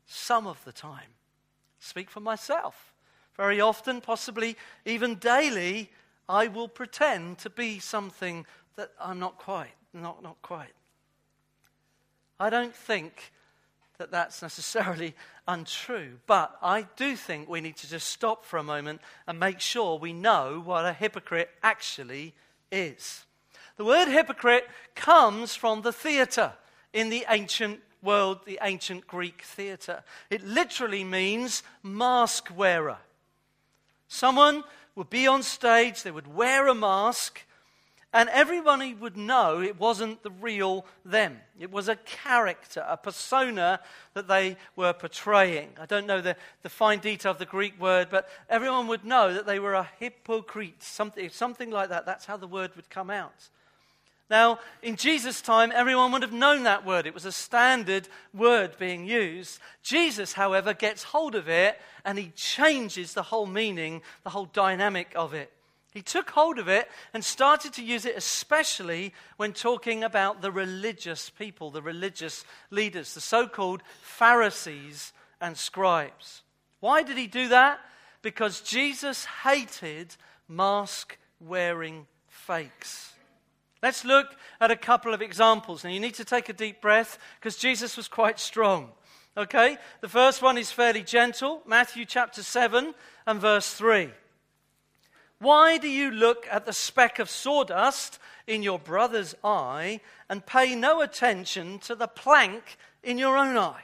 some 0.08 0.48
of 0.48 0.64
the 0.66 0.72
time. 0.72 1.14
Speak 1.80 2.10
for 2.10 2.20
myself. 2.20 2.94
Very 3.38 3.62
often, 3.62 4.02
possibly 4.02 4.58
even 4.86 5.16
daily, 5.16 5.92
I 6.28 6.48
will 6.48 6.68
pretend 6.68 7.38
to 7.40 7.50
be 7.50 7.80
something 7.80 8.46
that 8.76 8.92
I'm 9.00 9.20
not 9.20 9.38
quite. 9.38 9.74
Not, 9.94 10.24
not 10.24 10.42
quite. 10.42 10.74
I 12.42 12.50
don't 12.50 12.76
think 12.76 13.32
that 14.00 14.10
that's 14.10 14.42
necessarily 14.42 15.14
untrue, 15.48 16.18
but 16.26 16.58
I 16.60 16.88
do 16.96 17.16
think 17.16 17.48
we 17.48 17.62
need 17.62 17.78
to 17.78 17.88
just 17.88 18.08
stop 18.08 18.46
for 18.46 18.58
a 18.58 18.64
moment 18.64 19.00
and 19.28 19.40
make 19.40 19.60
sure 19.60 20.00
we 20.00 20.12
know 20.12 20.60
what 20.66 20.84
a 20.84 20.92
hypocrite 20.92 21.52
actually 21.62 22.34
is. 22.72 23.26
The 23.78 23.86
word 23.86 24.08
hypocrite 24.08 24.68
comes 24.96 25.56
from 25.56 25.84
the 25.84 25.94
theatre 25.94 26.54
in 26.94 27.10
the 27.10 27.26
ancient 27.30 27.80
world, 28.02 28.40
the 28.46 28.58
ancient 28.64 29.06
Greek 29.06 29.44
theatre. 29.44 30.04
It 30.32 30.44
literally 30.44 31.04
means 31.04 31.62
mask 31.84 32.50
wearer. 32.56 32.98
Someone 34.08 34.64
would 34.96 35.12
be 35.12 35.28
on 35.28 35.44
stage, 35.44 36.02
they 36.02 36.10
would 36.10 36.34
wear 36.34 36.68
a 36.68 36.74
mask, 36.74 37.46
And 38.14 38.28
everybody 38.30 38.94
would 38.94 39.16
know 39.16 39.62
it 39.62 39.80
wasn't 39.80 40.22
the 40.22 40.32
real 40.32 40.86
them. 41.06 41.38
It 41.58 41.72
was 41.72 41.88
a 41.88 41.96
character, 41.96 42.86
a 42.86 42.98
persona 42.98 43.80
that 44.16 44.28
they 44.28 44.58
were 44.76 44.92
portraying. 44.92 45.70
I 45.80 45.86
don't 45.86 46.08
know 46.08 46.20
the, 46.20 46.36
the 46.62 46.70
fine 46.70 47.00
detail 47.00 47.32
of 47.32 47.38
the 47.38 47.46
Greek 47.46 47.80
word, 47.80 48.10
but 48.12 48.28
everyone 48.50 48.88
would 48.88 49.06
know 49.06 49.34
that 49.34 49.46
they 49.46 49.60
were 49.60 49.76
a 49.76 49.90
hypocrite, 49.98 50.84
something, 50.84 51.30
something 51.30 51.72
like 51.72 51.88
that. 51.88 52.06
That's 52.06 52.26
how 52.26 52.36
the 52.36 52.48
word 52.48 52.76
would 52.76 52.90
come 52.90 53.10
out. 53.10 53.50
Now, 54.30 54.60
in 54.82 54.96
Jesus' 54.98 55.42
time, 55.42 55.72
everyone 55.74 56.12
would 56.12 56.22
have 56.22 56.34
known 56.34 56.64
that 56.64 56.86
word. 56.86 57.06
It 57.06 57.14
was 57.14 57.26
a 57.26 57.34
standard 57.34 58.10
word 58.34 58.78
being 58.78 59.06
used. 59.06 59.60
Jesus, 59.84 60.34
however, 60.34 60.74
gets 60.74 61.04
hold 61.04 61.36
of 61.36 61.48
it 61.48 61.80
and 62.04 62.18
he 62.18 62.32
changes 62.36 63.14
the 63.14 63.24
whole 63.24 63.46
meaning, 63.46 64.02
the 64.24 64.30
whole 64.30 64.46
dynamic 64.46 65.12
of 65.16 65.34
it. 65.34 65.52
He 65.92 66.02
took 66.02 66.30
hold 66.30 66.58
of 66.58 66.70
it 66.70 66.90
and 67.14 67.24
started 67.24 67.74
to 67.74 67.84
use 67.84 68.06
it, 68.06 68.16
especially 68.16 69.14
when 69.36 69.52
talking 69.52 70.04
about 70.04 70.42
the 70.42 70.52
religious 70.52 71.30
people, 71.30 71.70
the 71.70 71.82
religious 71.82 72.46
leaders, 72.70 73.14
the 73.14 73.22
so 73.22 73.46
called 73.46 73.84
Pharisees 74.02 75.12
and 75.42 75.58
scribes. 75.58 76.44
Why 76.80 77.04
did 77.04 77.18
he 77.18 77.28
do 77.28 77.50
that? 77.50 77.80
Because 78.22 78.62
Jesus 78.62 79.26
hated 79.26 80.16
mask 80.48 81.18
wearing 81.42 82.08
fakes. 82.28 83.14
Let's 83.84 84.06
look 84.06 84.28
at 84.62 84.72
a 84.72 84.78
couple 84.78 85.14
of 85.14 85.22
examples. 85.22 85.84
Now, 85.84 85.90
you 85.90 86.00
need 86.00 86.14
to 86.16 86.26
take 86.26 86.48
a 86.48 86.54
deep 86.54 86.82
breath 86.82 87.20
because 87.40 87.58
Jesus 87.58 87.98
was 87.98 88.08
quite 88.08 88.40
strong. 88.40 88.92
Okay? 89.36 89.78
The 90.02 90.08
first 90.08 90.42
one 90.42 90.58
is 90.58 90.72
fairly 90.72 91.04
gentle 91.04 91.64
Matthew 91.66 92.06
chapter 92.06 92.44
7 92.44 92.94
and 93.26 93.42
verse 93.42 93.74
3. 93.74 94.12
Why 95.42 95.80
do 95.80 95.90
you 95.90 96.12
look 96.12 96.46
at 96.52 96.68
the 96.68 96.72
speck 96.72 97.18
of 97.18 97.28
sawdust 97.28 98.20
in 98.46 98.62
your 98.62 98.78
brother's 98.78 99.34
eye 99.44 100.02
and 100.30 100.46
pay 100.46 100.76
no 100.76 101.02
attention 101.02 101.80
to 101.80 101.96
the 101.96 102.08
plank 102.08 102.78
in 103.02 103.18
your 103.18 103.36
own 103.36 103.58
eye? 103.58 103.82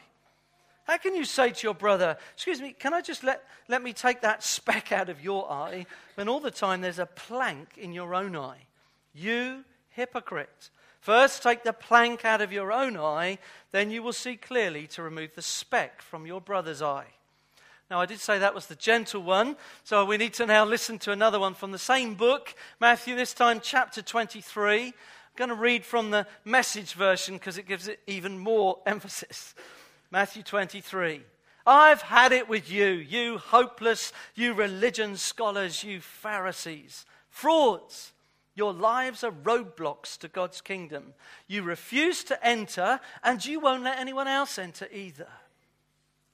How 0.83 0.99
can 0.99 1.15
you 1.15 1.25
say 1.25 1.49
to 1.49 1.67
your 1.67 1.73
brother, 1.73 2.15
Excuse 2.35 2.61
me, 2.61 2.75
can 2.77 2.93
I 2.93 3.01
just 3.01 3.23
let, 3.23 3.43
let 3.67 3.81
me 3.81 3.91
take 3.91 4.21
that 4.21 4.43
speck 4.57 4.91
out 4.91 5.09
of 5.09 5.23
your 5.23 5.51
eye 5.51 5.87
when 6.13 6.29
all 6.29 6.39
the 6.39 6.51
time 6.51 6.81
there's 6.81 6.99
a 6.99 7.07
plank 7.07 7.75
in 7.75 7.91
your 7.91 8.13
own 8.13 8.35
eye? 8.35 8.67
You 9.15 9.65
hypocrite. 9.89 10.69
First, 11.01 11.41
take 11.41 11.63
the 11.63 11.73
plank 11.73 12.23
out 12.23 12.41
of 12.41 12.51
your 12.51 12.71
own 12.71 12.97
eye, 12.97 13.39
then 13.71 13.89
you 13.89 14.03
will 14.03 14.13
see 14.13 14.35
clearly 14.35 14.85
to 14.89 15.01
remove 15.01 15.33
the 15.33 15.41
speck 15.41 16.03
from 16.03 16.27
your 16.27 16.39
brother's 16.39 16.83
eye. 16.83 17.16
Now, 17.89 18.01
I 18.01 18.05
did 18.05 18.19
say 18.19 18.39
that 18.39 18.53
was 18.53 18.67
the 18.67 18.75
gentle 18.75 19.23
one, 19.23 19.55
so 19.85 20.03
we 20.03 20.17
need 20.17 20.33
to 20.35 20.45
now 20.45 20.65
listen 20.65 20.99
to 20.99 21.13
another 21.13 21.39
one 21.39 21.53
from 21.53 21.71
the 21.71 21.79
same 21.79 22.15
book, 22.15 22.53
Matthew, 22.81 23.15
this 23.15 23.33
time 23.33 23.61
chapter 23.63 24.01
23. 24.01 24.87
I'm 24.87 24.93
going 25.37 25.49
to 25.49 25.55
read 25.55 25.85
from 25.85 26.11
the 26.11 26.27
message 26.43 26.93
version 26.93 27.35
because 27.35 27.57
it 27.57 27.65
gives 27.65 27.87
it 27.87 28.01
even 28.05 28.39
more 28.39 28.79
emphasis. 28.85 29.55
Matthew 30.11 30.43
23. 30.43 31.21
I've 31.65 32.01
had 32.01 32.33
it 32.33 32.49
with 32.49 32.69
you, 32.69 32.87
you 32.87 33.37
hopeless, 33.37 34.11
you 34.35 34.53
religion 34.53 35.15
scholars, 35.15 35.81
you 35.81 36.01
Pharisees. 36.01 37.05
Frauds. 37.29 38.11
Your 38.53 38.73
lives 38.73 39.23
are 39.23 39.31
roadblocks 39.31 40.17
to 40.17 40.27
God's 40.27 40.59
kingdom. 40.59 41.13
You 41.47 41.61
refuse 41.61 42.23
to 42.25 42.45
enter, 42.45 42.99
and 43.23 43.45
you 43.45 43.61
won't 43.61 43.83
let 43.83 43.99
anyone 43.99 44.27
else 44.27 44.57
enter 44.57 44.87
either 44.91 45.27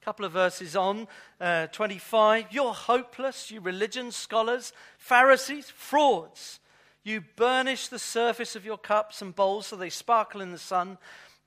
couple 0.04 0.26
of 0.26 0.32
verses 0.32 0.76
on, 0.76 1.08
uh, 1.40 1.68
25. 1.68 2.48
You're 2.52 2.74
hopeless, 2.74 3.50
you 3.52 3.62
religion 3.62 4.12
scholars, 4.12 4.74
Pharisees, 4.98 5.70
frauds. 5.70 6.60
You 7.04 7.22
burnish 7.36 7.88
the 7.88 8.00
surface 8.00 8.56
of 8.56 8.66
your 8.66 8.78
cups 8.78 9.22
and 9.22 9.36
bowls 9.36 9.68
so 9.68 9.76
they 9.76 9.90
sparkle 9.90 10.42
in 10.42 10.52
the 10.52 10.58
sun, 10.58 10.98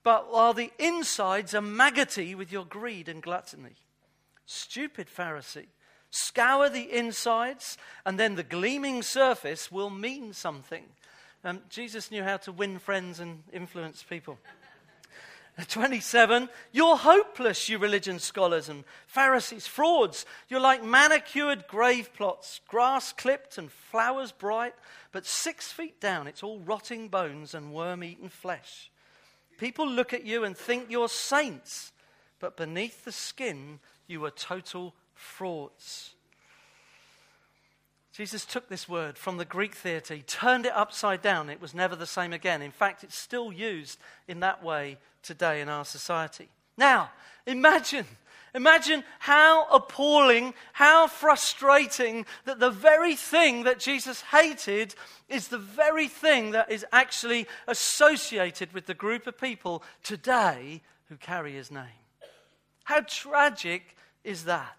but 0.03 0.33
while 0.33 0.53
the 0.53 0.71
insides 0.79 1.55
are 1.55 1.63
maggoty 1.63 2.35
with 2.35 2.53
your 2.53 2.65
greed 2.65 3.09
and 3.09 3.23
gluttony. 3.23 3.77
Stupid 4.47 5.09
Pharisee. 5.09 5.67
Scour 6.11 6.69
the 6.69 6.93
insides, 6.93 7.77
and 8.05 8.19
then 8.19 8.37
the 8.37 8.43
gleaming 8.43 9.03
surface 9.03 9.73
will 9.73 9.91
mean 9.91 10.33
something. 10.33 10.85
Um, 11.45 11.63
Jesus 11.69 12.11
knew 12.11 12.23
how 12.23 12.39
to 12.39 12.53
win 12.53 12.79
friends 12.79 13.21
and 13.21 13.43
influence 13.53 14.03
people. 14.03 14.39
27, 15.65 16.51
you're 16.71 16.99
hopeless, 16.99 17.69
you 17.71 17.79
religion 17.79 18.19
scholars 18.19 18.69
and 18.69 18.85
Pharisees, 19.07 19.67
frauds. 19.67 20.27
You're 20.49 20.61
like 20.61 20.85
manicured 20.85 21.67
grave 21.67 22.13
plots, 22.13 22.61
grass 22.69 23.13
clipped 23.13 23.57
and 23.57 23.73
flowers 23.73 24.33
bright, 24.33 24.75
but 25.13 25.25
six 25.25 25.73
feet 25.73 25.99
down 25.99 26.27
it's 26.27 26.43
all 26.43 26.61
rotting 26.61 27.09
bones 27.09 27.55
and 27.55 27.73
worm 27.73 28.05
eaten 28.05 28.29
flesh. 28.29 28.91
People 29.57 29.89
look 29.89 30.13
at 30.13 30.27
you 30.27 30.45
and 30.45 30.55
think 30.55 30.91
you're 30.91 31.09
saints, 31.09 31.93
but 32.39 32.59
beneath 32.59 33.07
the 33.07 33.13
skin 33.13 33.81
you 34.07 34.23
are 34.27 34.31
total 34.31 34.95
frauds. 35.15 36.16
Jesus 38.17 38.47
took 38.47 38.71
this 38.71 38.89
word 38.89 39.19
from 39.19 39.37
the 39.37 39.45
Greek 39.45 39.75
theatre, 39.75 40.15
he 40.15 40.23
turned 40.23 40.65
it 40.65 40.73
upside 40.75 41.21
down. 41.21 41.51
It 41.51 41.61
was 41.61 41.75
never 41.75 41.95
the 41.95 42.07
same 42.07 42.33
again. 42.33 42.63
In 42.63 42.71
fact, 42.71 43.05
it's 43.05 43.19
still 43.19 43.53
used 43.53 43.99
in 44.27 44.41
that 44.41 44.65
way 44.65 44.97
today 45.23 45.61
in 45.61 45.69
our 45.69 45.85
society. 45.85 46.49
Now, 46.79 47.11
imagine, 47.47 48.07
imagine 48.55 49.05
how 49.19 49.67
appalling, 49.71 50.55
how 50.73 51.09
frustrating 51.09 52.25
that 52.47 52.59
the 52.59 52.71
very 52.71 53.17
thing 53.17 53.65
that 53.65 53.81
Jesus 53.81 54.23
hated 54.23 54.95
is 55.29 55.49
the 55.49 55.59
very 55.59 56.09
thing 56.09 56.53
that 56.53 56.71
is 56.71 56.87
actually 56.93 57.47
associated 57.69 58.73
with 58.73 58.87
the 58.87 58.95
group 58.95 59.27
of 59.27 59.39
people 59.39 59.83
today 60.03 60.81
who 61.11 61.17
carry 61.17 61.53
his 61.53 61.71
name. 61.71 62.01
How 62.85 63.01
tragic 63.01 63.95
is 64.25 64.45
that? 64.45 64.75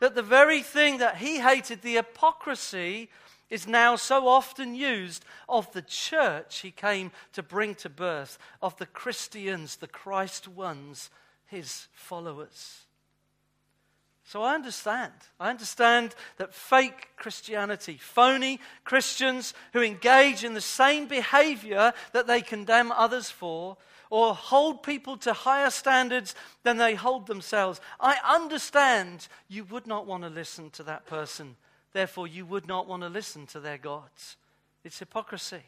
That 0.00 0.14
the 0.14 0.22
very 0.22 0.62
thing 0.62 0.98
that 0.98 1.16
he 1.16 1.38
hated, 1.40 1.82
the 1.82 1.94
hypocrisy, 1.94 3.08
is 3.48 3.66
now 3.66 3.96
so 3.96 4.26
often 4.26 4.74
used 4.74 5.24
of 5.48 5.72
the 5.72 5.82
church 5.82 6.58
he 6.58 6.70
came 6.70 7.12
to 7.32 7.42
bring 7.42 7.74
to 7.76 7.88
birth, 7.88 8.38
of 8.60 8.76
the 8.78 8.86
Christians, 8.86 9.76
the 9.76 9.86
Christ 9.86 10.48
ones, 10.48 11.10
his 11.46 11.86
followers. 11.94 12.86
So 14.24 14.42
I 14.42 14.56
understand. 14.56 15.12
I 15.38 15.50
understand 15.50 16.16
that 16.38 16.52
fake 16.52 17.10
Christianity, 17.16 17.96
phony 18.00 18.58
Christians 18.84 19.54
who 19.72 19.82
engage 19.82 20.42
in 20.42 20.54
the 20.54 20.60
same 20.60 21.06
behavior 21.06 21.92
that 22.12 22.26
they 22.26 22.42
condemn 22.42 22.90
others 22.90 23.30
for, 23.30 23.76
or 24.10 24.34
hold 24.34 24.82
people 24.82 25.16
to 25.18 25.32
higher 25.32 25.70
standards 25.70 26.34
than 26.62 26.76
they 26.76 26.94
hold 26.94 27.26
themselves. 27.26 27.80
I 28.00 28.18
understand 28.24 29.28
you 29.48 29.64
would 29.64 29.86
not 29.86 30.06
want 30.06 30.22
to 30.22 30.28
listen 30.28 30.70
to 30.70 30.82
that 30.84 31.06
person. 31.06 31.56
Therefore, 31.92 32.26
you 32.26 32.44
would 32.46 32.66
not 32.66 32.86
want 32.86 33.02
to 33.02 33.08
listen 33.08 33.46
to 33.48 33.60
their 33.60 33.78
gods. 33.78 34.36
It's 34.84 34.98
hypocrisy. 34.98 35.62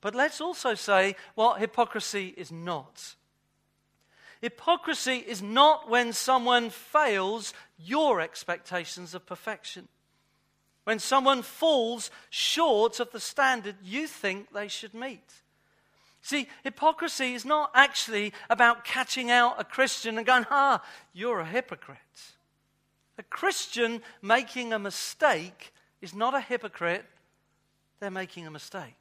But 0.00 0.14
let's 0.14 0.40
also 0.40 0.74
say 0.74 1.16
what 1.34 1.60
hypocrisy 1.60 2.32
is 2.36 2.50
not. 2.50 3.14
Hypocrisy 4.40 5.16
is 5.16 5.42
not 5.42 5.90
when 5.90 6.12
someone 6.12 6.70
fails 6.70 7.52
your 7.78 8.20
expectations 8.20 9.14
of 9.14 9.26
perfection. 9.26 9.88
When 10.84 10.98
someone 10.98 11.42
falls 11.42 12.10
short 12.30 13.00
of 13.00 13.12
the 13.12 13.20
standard 13.20 13.76
you 13.82 14.06
think 14.06 14.52
they 14.52 14.68
should 14.68 14.94
meet. 14.94 15.42
See, 16.22 16.48
hypocrisy 16.64 17.34
is 17.34 17.44
not 17.44 17.70
actually 17.74 18.32
about 18.48 18.84
catching 18.84 19.30
out 19.30 19.60
a 19.60 19.64
Christian 19.64 20.18
and 20.18 20.26
going, 20.26 20.46
ah, 20.50 20.82
you're 21.12 21.40
a 21.40 21.46
hypocrite. 21.46 21.98
A 23.18 23.22
Christian 23.22 24.02
making 24.22 24.72
a 24.72 24.78
mistake 24.78 25.72
is 26.00 26.14
not 26.14 26.34
a 26.34 26.40
hypocrite, 26.40 27.04
they're 28.00 28.10
making 28.10 28.46
a 28.46 28.50
mistake. 28.50 28.94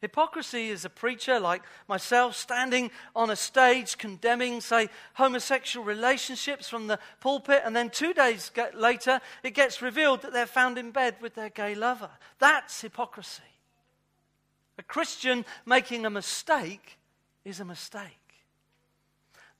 Hypocrisy 0.00 0.68
is 0.68 0.86
a 0.86 0.90
preacher 0.90 1.38
like 1.38 1.62
myself 1.86 2.34
standing 2.34 2.90
on 3.14 3.28
a 3.28 3.36
stage 3.36 3.98
condemning, 3.98 4.60
say, 4.62 4.88
homosexual 5.14 5.84
relationships 5.84 6.68
from 6.68 6.86
the 6.86 6.98
pulpit, 7.20 7.62
and 7.64 7.76
then 7.76 7.90
two 7.90 8.14
days 8.14 8.50
later 8.74 9.20
it 9.42 9.50
gets 9.50 9.82
revealed 9.82 10.22
that 10.22 10.32
they're 10.32 10.46
found 10.46 10.78
in 10.78 10.90
bed 10.90 11.16
with 11.20 11.34
their 11.34 11.50
gay 11.50 11.74
lover. 11.74 12.10
That's 12.38 12.80
hypocrisy. 12.80 13.42
A 14.80 14.82
Christian 14.82 15.44
making 15.66 16.06
a 16.06 16.10
mistake 16.10 16.96
is 17.44 17.60
a 17.60 17.66
mistake. 17.66 18.46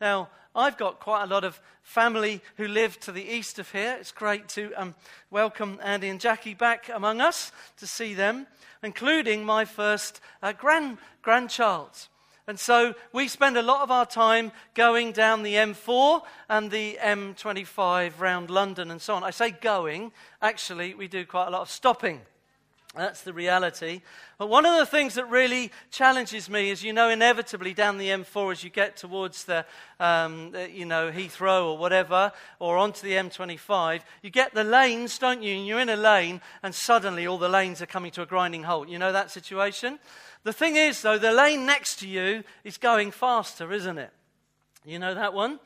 Now, 0.00 0.30
I've 0.54 0.78
got 0.78 0.98
quite 0.98 1.24
a 1.24 1.26
lot 1.26 1.44
of 1.44 1.60
family 1.82 2.40
who 2.56 2.66
live 2.66 2.98
to 3.00 3.12
the 3.12 3.28
east 3.28 3.58
of 3.58 3.70
here. 3.70 3.98
It's 4.00 4.12
great 4.12 4.48
to 4.50 4.72
um, 4.80 4.94
welcome 5.30 5.78
Andy 5.82 6.08
and 6.08 6.18
Jackie 6.18 6.54
back 6.54 6.88
among 6.88 7.20
us 7.20 7.52
to 7.76 7.86
see 7.86 8.14
them, 8.14 8.46
including 8.82 9.44
my 9.44 9.66
first 9.66 10.22
uh, 10.42 10.54
grand, 10.54 10.96
grandchild. 11.20 12.08
And 12.46 12.58
so 12.58 12.94
we 13.12 13.28
spend 13.28 13.58
a 13.58 13.62
lot 13.62 13.82
of 13.82 13.90
our 13.90 14.06
time 14.06 14.52
going 14.72 15.12
down 15.12 15.42
the 15.42 15.56
M4 15.56 16.22
and 16.48 16.70
the 16.70 16.96
M25 16.98 18.18
round 18.18 18.48
London 18.48 18.90
and 18.90 19.02
so 19.02 19.16
on. 19.16 19.22
I 19.22 19.32
say 19.32 19.50
going, 19.50 20.12
actually, 20.40 20.94
we 20.94 21.08
do 21.08 21.26
quite 21.26 21.48
a 21.48 21.50
lot 21.50 21.60
of 21.60 21.70
stopping 21.70 22.22
That's 22.96 23.22
the 23.22 23.32
reality. 23.32 24.02
But 24.36 24.48
one 24.48 24.66
of 24.66 24.76
the 24.76 24.84
things 24.84 25.14
that 25.14 25.26
really 25.30 25.70
challenges 25.92 26.50
me 26.50 26.70
is, 26.70 26.82
you 26.82 26.92
know, 26.92 27.08
inevitably 27.08 27.72
down 27.72 27.98
the 27.98 28.08
M4 28.08 28.50
as 28.50 28.64
you 28.64 28.70
get 28.70 28.96
towards 28.96 29.44
the, 29.44 29.64
um, 30.00 30.52
you 30.72 30.84
know, 30.86 31.12
Heathrow 31.12 31.66
or 31.66 31.78
whatever, 31.78 32.32
or 32.58 32.76
onto 32.76 33.06
the 33.06 33.12
M25, 33.12 34.00
you 34.22 34.30
get 34.30 34.54
the 34.54 34.64
lanes, 34.64 35.18
don't 35.18 35.40
you? 35.40 35.56
And 35.56 35.66
you're 35.68 35.78
in 35.78 35.88
a 35.88 35.96
lane, 35.96 36.40
and 36.64 36.74
suddenly 36.74 37.28
all 37.28 37.38
the 37.38 37.48
lanes 37.48 37.80
are 37.80 37.86
coming 37.86 38.10
to 38.12 38.22
a 38.22 38.26
grinding 38.26 38.64
halt. 38.64 38.88
You 38.88 38.98
know 38.98 39.12
that 39.12 39.30
situation? 39.30 40.00
The 40.42 40.52
thing 40.52 40.74
is, 40.74 41.00
though, 41.00 41.18
the 41.18 41.32
lane 41.32 41.66
next 41.66 42.00
to 42.00 42.08
you 42.08 42.42
is 42.64 42.76
going 42.76 43.12
faster, 43.12 43.72
isn't 43.72 43.98
it? 43.98 44.10
You 44.84 44.98
know 44.98 45.14
that 45.14 45.32
one? 45.32 45.60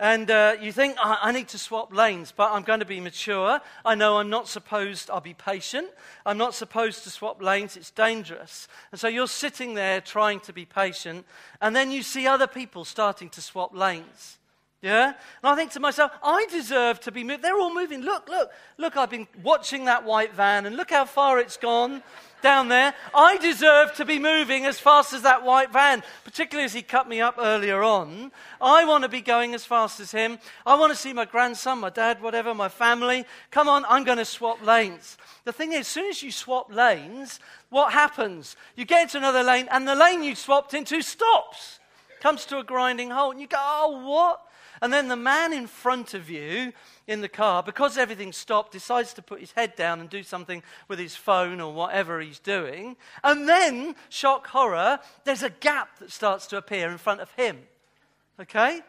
And 0.00 0.30
uh, 0.30 0.56
you 0.58 0.72
think, 0.72 0.96
I, 0.98 1.18
I 1.24 1.32
need 1.32 1.48
to 1.48 1.58
swap 1.58 1.94
lanes, 1.94 2.32
but 2.34 2.50
I'm 2.52 2.62
going 2.62 2.80
to 2.80 2.86
be 2.86 3.00
mature. 3.00 3.60
I 3.84 3.94
know 3.94 4.16
I'm 4.16 4.30
not 4.30 4.48
supposed, 4.48 5.10
I'll 5.10 5.20
be 5.20 5.34
patient. 5.34 5.88
I'm 6.24 6.38
not 6.38 6.54
supposed 6.54 7.04
to 7.04 7.10
swap 7.10 7.42
lanes. 7.42 7.76
It's 7.76 7.90
dangerous. 7.90 8.66
And 8.92 8.98
so 8.98 9.08
you're 9.08 9.28
sitting 9.28 9.74
there 9.74 10.00
trying 10.00 10.40
to 10.40 10.54
be 10.54 10.64
patient, 10.64 11.26
and 11.60 11.76
then 11.76 11.90
you 11.90 12.02
see 12.02 12.26
other 12.26 12.46
people 12.46 12.86
starting 12.86 13.28
to 13.28 13.42
swap 13.42 13.76
lanes. 13.76 14.39
Yeah? 14.82 15.08
And 15.08 15.14
I 15.42 15.56
think 15.56 15.72
to 15.72 15.80
myself, 15.80 16.10
I 16.22 16.46
deserve 16.50 17.00
to 17.00 17.12
be 17.12 17.22
moved. 17.22 17.42
They're 17.42 17.58
all 17.58 17.74
moving. 17.74 18.00
Look, 18.00 18.28
look, 18.28 18.50
look, 18.78 18.96
I've 18.96 19.10
been 19.10 19.28
watching 19.42 19.84
that 19.84 20.04
white 20.04 20.32
van, 20.32 20.64
and 20.64 20.76
look 20.76 20.90
how 20.90 21.04
far 21.04 21.38
it's 21.38 21.58
gone 21.58 22.02
down 22.40 22.68
there. 22.68 22.94
I 23.14 23.36
deserve 23.36 23.92
to 23.96 24.06
be 24.06 24.18
moving 24.18 24.64
as 24.64 24.80
fast 24.80 25.12
as 25.12 25.20
that 25.22 25.44
white 25.44 25.70
van, 25.70 26.02
particularly 26.24 26.64
as 26.64 26.72
he 26.72 26.80
cut 26.80 27.06
me 27.06 27.20
up 27.20 27.34
earlier 27.38 27.82
on. 27.82 28.32
I 28.58 28.86
want 28.86 29.02
to 29.02 29.10
be 29.10 29.20
going 29.20 29.54
as 29.54 29.66
fast 29.66 30.00
as 30.00 30.12
him. 30.12 30.38
I 30.64 30.78
want 30.78 30.90
to 30.90 30.98
see 30.98 31.12
my 31.12 31.26
grandson, 31.26 31.80
my 31.80 31.90
dad, 31.90 32.22
whatever, 32.22 32.54
my 32.54 32.70
family. 32.70 33.26
Come 33.50 33.68
on, 33.68 33.84
I'm 33.86 34.04
going 34.04 34.16
to 34.16 34.24
swap 34.24 34.64
lanes. 34.64 35.18
The 35.44 35.52
thing 35.52 35.72
is, 35.72 35.80
as 35.80 35.88
soon 35.88 36.08
as 36.08 36.22
you 36.22 36.32
swap 36.32 36.72
lanes, 36.72 37.38
what 37.68 37.92
happens? 37.92 38.56
You 38.76 38.86
get 38.86 39.02
into 39.02 39.18
another 39.18 39.42
lane, 39.42 39.68
and 39.70 39.86
the 39.86 39.94
lane 39.94 40.22
you 40.22 40.34
swapped 40.34 40.72
into 40.72 41.02
stops, 41.02 41.80
comes 42.20 42.46
to 42.46 42.58
a 42.58 42.64
grinding 42.64 43.10
halt, 43.10 43.32
and 43.32 43.40
you 43.42 43.46
go, 43.46 43.58
oh, 43.60 44.08
what? 44.08 44.46
And 44.82 44.92
then 44.92 45.08
the 45.08 45.16
man 45.16 45.52
in 45.52 45.66
front 45.66 46.14
of 46.14 46.30
you 46.30 46.72
in 47.06 47.20
the 47.20 47.28
car, 47.28 47.62
because 47.62 47.98
everything 47.98 48.32
stopped, 48.32 48.72
decides 48.72 49.12
to 49.14 49.22
put 49.22 49.40
his 49.40 49.52
head 49.52 49.76
down 49.76 50.00
and 50.00 50.08
do 50.08 50.22
something 50.22 50.62
with 50.88 50.98
his 50.98 51.14
phone 51.14 51.60
or 51.60 51.72
whatever 51.72 52.20
he's 52.20 52.38
doing. 52.38 52.96
And 53.22 53.46
then, 53.48 53.94
shock 54.08 54.46
horror, 54.46 54.98
there's 55.24 55.42
a 55.42 55.50
gap 55.50 55.98
that 55.98 56.10
starts 56.10 56.46
to 56.48 56.56
appear 56.56 56.90
in 56.90 56.98
front 56.98 57.20
of 57.20 57.30
him. 57.32 57.58
Okay? 58.40 58.80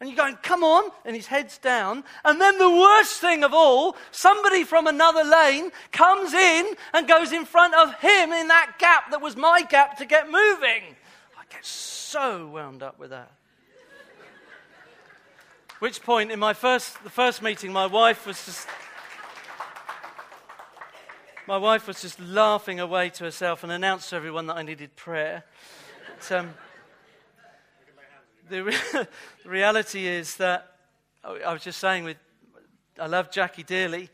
And 0.00 0.08
you're 0.08 0.16
going, 0.16 0.36
come 0.42 0.62
on, 0.62 0.90
and 1.04 1.14
his 1.14 1.26
head's 1.26 1.58
down. 1.58 2.04
And 2.24 2.40
then 2.40 2.58
the 2.58 2.70
worst 2.70 3.20
thing 3.20 3.42
of 3.42 3.52
all, 3.52 3.96
somebody 4.12 4.64
from 4.64 4.86
another 4.86 5.24
lane 5.24 5.70
comes 5.90 6.32
in 6.34 6.74
and 6.92 7.06
goes 7.08 7.32
in 7.32 7.44
front 7.44 7.74
of 7.74 7.94
him 8.00 8.32
in 8.32 8.48
that 8.48 8.74
gap 8.78 9.10
that 9.10 9.20
was 9.20 9.36
my 9.36 9.62
gap 9.62 9.98
to 9.98 10.06
get 10.06 10.26
moving. 10.26 10.96
I 11.36 11.42
get 11.50 11.64
so 11.64 12.46
wound 12.46 12.82
up 12.82 12.98
with 12.98 13.10
that. 13.10 13.32
Which 15.78 16.02
point, 16.02 16.32
in 16.32 16.40
my 16.40 16.54
first, 16.54 17.04
the 17.04 17.10
first 17.10 17.40
meeting, 17.40 17.72
my 17.72 17.86
wife 17.86 18.26
was 18.26 18.44
just. 18.44 18.66
My 21.46 21.56
wife 21.56 21.86
was 21.86 22.02
just 22.02 22.18
laughing 22.18 22.80
away 22.80 23.10
to 23.10 23.24
herself 23.24 23.62
and 23.62 23.70
announced 23.70 24.10
to 24.10 24.16
everyone 24.16 24.48
that 24.48 24.56
I 24.56 24.62
needed 24.62 24.96
prayer. 24.96 25.44
But, 26.18 26.32
um, 26.32 26.54
the, 28.50 28.64
re- 28.64 28.74
the 29.44 29.48
reality 29.48 30.06
is 30.06 30.36
that 30.38 30.74
I 31.24 31.52
was 31.52 31.62
just 31.62 31.78
saying 31.78 32.02
with 32.02 32.16
I 32.98 33.06
love 33.06 33.30
Jackie 33.30 33.62
dearly, 33.62 34.10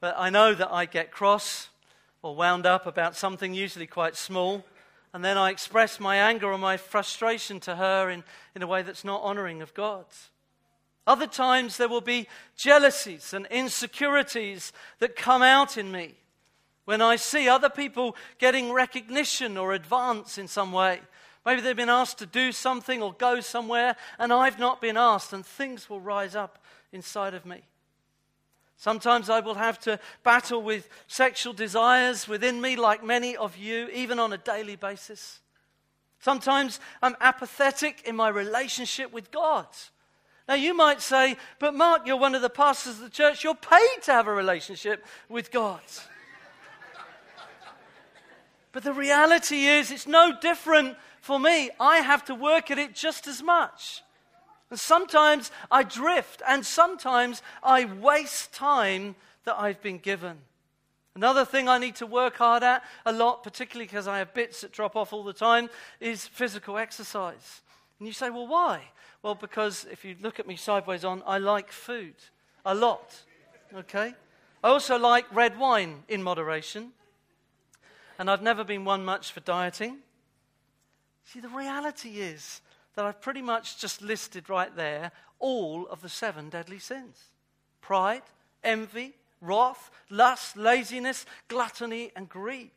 but 0.00 0.14
I 0.16 0.30
know 0.30 0.54
that 0.54 0.72
I 0.72 0.86
get 0.86 1.10
cross 1.10 1.68
or 2.22 2.34
wound 2.34 2.64
up 2.64 2.86
about 2.86 3.16
something 3.16 3.52
usually 3.52 3.86
quite 3.86 4.16
small, 4.16 4.64
and 5.12 5.22
then 5.22 5.36
I 5.36 5.50
express 5.50 6.00
my 6.00 6.16
anger 6.16 6.50
or 6.50 6.56
my 6.56 6.78
frustration 6.78 7.60
to 7.60 7.76
her 7.76 8.08
in, 8.08 8.24
in 8.54 8.62
a 8.62 8.66
way 8.66 8.80
that's 8.80 9.04
not 9.04 9.20
honoring 9.20 9.60
of 9.60 9.74
God. 9.74 10.06
Other 11.06 11.26
times 11.26 11.76
there 11.76 11.88
will 11.88 12.00
be 12.00 12.28
jealousies 12.56 13.32
and 13.32 13.46
insecurities 13.46 14.72
that 15.00 15.16
come 15.16 15.42
out 15.42 15.76
in 15.76 15.90
me 15.90 16.14
when 16.84 17.02
I 17.02 17.16
see 17.16 17.48
other 17.48 17.70
people 17.70 18.16
getting 18.38 18.72
recognition 18.72 19.56
or 19.56 19.72
advance 19.72 20.38
in 20.38 20.48
some 20.48 20.72
way. 20.72 21.00
Maybe 21.44 21.60
they've 21.60 21.76
been 21.76 21.88
asked 21.88 22.18
to 22.18 22.26
do 22.26 22.52
something 22.52 23.02
or 23.02 23.12
go 23.12 23.40
somewhere, 23.40 23.96
and 24.18 24.32
I've 24.32 24.60
not 24.60 24.80
been 24.80 24.96
asked, 24.96 25.32
and 25.32 25.44
things 25.44 25.90
will 25.90 26.00
rise 26.00 26.36
up 26.36 26.62
inside 26.92 27.34
of 27.34 27.44
me. 27.44 27.62
Sometimes 28.76 29.28
I 29.28 29.40
will 29.40 29.54
have 29.54 29.78
to 29.80 29.98
battle 30.22 30.62
with 30.62 30.88
sexual 31.08 31.52
desires 31.52 32.28
within 32.28 32.60
me, 32.60 32.76
like 32.76 33.04
many 33.04 33.36
of 33.36 33.56
you, 33.56 33.88
even 33.92 34.18
on 34.18 34.32
a 34.32 34.38
daily 34.38 34.76
basis. 34.76 35.40
Sometimes 36.20 36.78
I'm 37.00 37.16
apathetic 37.20 38.02
in 38.06 38.14
my 38.14 38.28
relationship 38.28 39.12
with 39.12 39.32
God. 39.32 39.66
Now, 40.52 40.56
you 40.58 40.74
might 40.74 41.00
say, 41.00 41.38
but 41.58 41.74
Mark, 41.74 42.06
you're 42.06 42.18
one 42.18 42.34
of 42.34 42.42
the 42.42 42.50
pastors 42.50 42.96
of 42.96 43.04
the 43.04 43.08
church. 43.08 43.42
You're 43.42 43.54
paid 43.54 44.02
to 44.02 44.12
have 44.12 44.26
a 44.26 44.34
relationship 44.34 45.02
with 45.30 45.50
God. 45.50 45.80
but 48.72 48.84
the 48.84 48.92
reality 48.92 49.64
is, 49.64 49.90
it's 49.90 50.06
no 50.06 50.34
different 50.42 50.98
for 51.22 51.40
me. 51.40 51.70
I 51.80 52.00
have 52.00 52.22
to 52.26 52.34
work 52.34 52.70
at 52.70 52.78
it 52.78 52.94
just 52.94 53.26
as 53.26 53.42
much. 53.42 54.02
And 54.68 54.78
sometimes 54.78 55.50
I 55.70 55.84
drift, 55.84 56.42
and 56.46 56.66
sometimes 56.66 57.40
I 57.62 57.86
waste 57.86 58.52
time 58.52 59.14
that 59.44 59.58
I've 59.58 59.80
been 59.80 59.96
given. 59.96 60.36
Another 61.14 61.46
thing 61.46 61.66
I 61.66 61.78
need 61.78 61.96
to 61.96 62.06
work 62.06 62.36
hard 62.36 62.62
at 62.62 62.84
a 63.06 63.12
lot, 63.14 63.42
particularly 63.42 63.86
because 63.86 64.06
I 64.06 64.18
have 64.18 64.34
bits 64.34 64.60
that 64.60 64.72
drop 64.72 64.96
off 64.96 65.14
all 65.14 65.24
the 65.24 65.32
time, 65.32 65.70
is 65.98 66.26
physical 66.26 66.76
exercise. 66.76 67.62
And 68.02 68.06
you 68.08 68.12
say, 68.12 68.30
well, 68.30 68.48
why? 68.48 68.82
Well, 69.22 69.36
because 69.36 69.86
if 69.88 70.04
you 70.04 70.16
look 70.20 70.40
at 70.40 70.46
me 70.48 70.56
sideways 70.56 71.04
on, 71.04 71.22
I 71.24 71.38
like 71.38 71.70
food 71.70 72.16
a 72.66 72.74
lot. 72.74 73.14
Okay? 73.72 74.12
I 74.64 74.68
also 74.68 74.98
like 74.98 75.24
red 75.32 75.56
wine 75.56 76.02
in 76.08 76.20
moderation. 76.20 76.90
And 78.18 78.28
I've 78.28 78.42
never 78.42 78.64
been 78.64 78.84
one 78.84 79.04
much 79.04 79.30
for 79.30 79.38
dieting. 79.38 79.98
See, 81.26 81.38
the 81.38 81.48
reality 81.48 82.18
is 82.18 82.60
that 82.96 83.04
I've 83.04 83.20
pretty 83.20 83.40
much 83.40 83.78
just 83.78 84.02
listed 84.02 84.50
right 84.50 84.74
there 84.74 85.12
all 85.38 85.86
of 85.86 86.02
the 86.02 86.08
seven 86.08 86.48
deadly 86.48 86.80
sins 86.80 87.30
pride, 87.82 88.22
envy, 88.64 89.14
wrath, 89.40 89.92
lust, 90.10 90.56
laziness, 90.56 91.24
gluttony, 91.46 92.10
and 92.16 92.28
greed. 92.28 92.72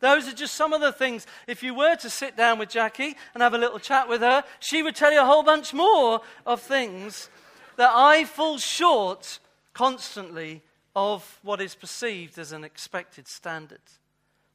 Those 0.00 0.28
are 0.28 0.34
just 0.34 0.54
some 0.54 0.72
of 0.72 0.80
the 0.80 0.92
things. 0.92 1.26
If 1.46 1.62
you 1.62 1.74
were 1.74 1.96
to 1.96 2.10
sit 2.10 2.36
down 2.36 2.58
with 2.58 2.68
Jackie 2.68 3.16
and 3.34 3.42
have 3.42 3.54
a 3.54 3.58
little 3.58 3.78
chat 3.78 4.08
with 4.08 4.20
her, 4.20 4.44
she 4.60 4.82
would 4.82 4.94
tell 4.94 5.12
you 5.12 5.22
a 5.22 5.26
whole 5.26 5.42
bunch 5.42 5.72
more 5.72 6.20
of 6.44 6.60
things 6.60 7.30
that 7.76 7.90
I 7.94 8.24
fall 8.24 8.58
short 8.58 9.38
constantly 9.72 10.62
of 10.94 11.38
what 11.42 11.60
is 11.60 11.74
perceived 11.74 12.38
as 12.38 12.52
an 12.52 12.64
expected 12.64 13.28
standard. 13.28 13.80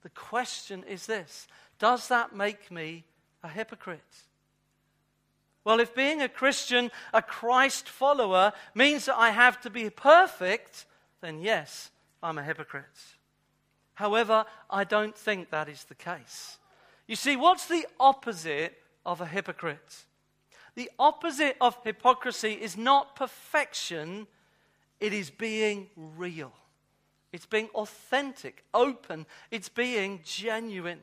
The 0.02 0.10
question 0.10 0.84
is 0.84 1.06
this 1.06 1.48
Does 1.80 2.08
that 2.08 2.36
make 2.36 2.72
me 2.72 3.04
a 3.44 3.48
hypocrite? 3.48 4.02
Well, 5.64 5.80
if 5.80 5.94
being 5.94 6.22
a 6.22 6.30
Christian, 6.30 6.90
a 7.14 7.22
Christ 7.22 7.88
follower, 7.88 8.54
means 8.74 9.06
that 9.06 9.18
I 9.18 9.30
have 9.30 9.62
to 9.62 9.70
be 9.70 9.92
perfect, 9.92 10.86
then 11.22 11.40
yes, 11.40 11.92
I'm 12.24 12.40
a 12.40 12.44
hypocrite. 12.44 12.86
However, 14.02 14.46
I 14.68 14.84
don't 14.84 15.16
think 15.16 15.52
that 15.52 15.70
is 15.70 15.84
the 15.84 15.94
case. 15.94 16.58
You 17.06 17.16
see, 17.16 17.36
what's 17.36 17.68
the 17.68 17.86
opposite 18.00 18.74
of 19.06 19.22
a 19.22 19.28
hypocrite? 19.28 20.06
The 20.74 20.90
opposite 20.98 21.56
of 21.62 21.78
hypocrisy 21.84 22.54
is 22.54 22.76
not 22.76 23.16
perfection, 23.16 24.26
it 25.00 25.14
is 25.14 25.30
being 25.30 25.88
real. 25.96 26.52
It's 27.32 27.46
being 27.46 27.70
authentic, 27.76 28.64
open, 28.74 29.28
it's 29.52 29.70
being 29.70 30.22
genuine. 30.24 31.02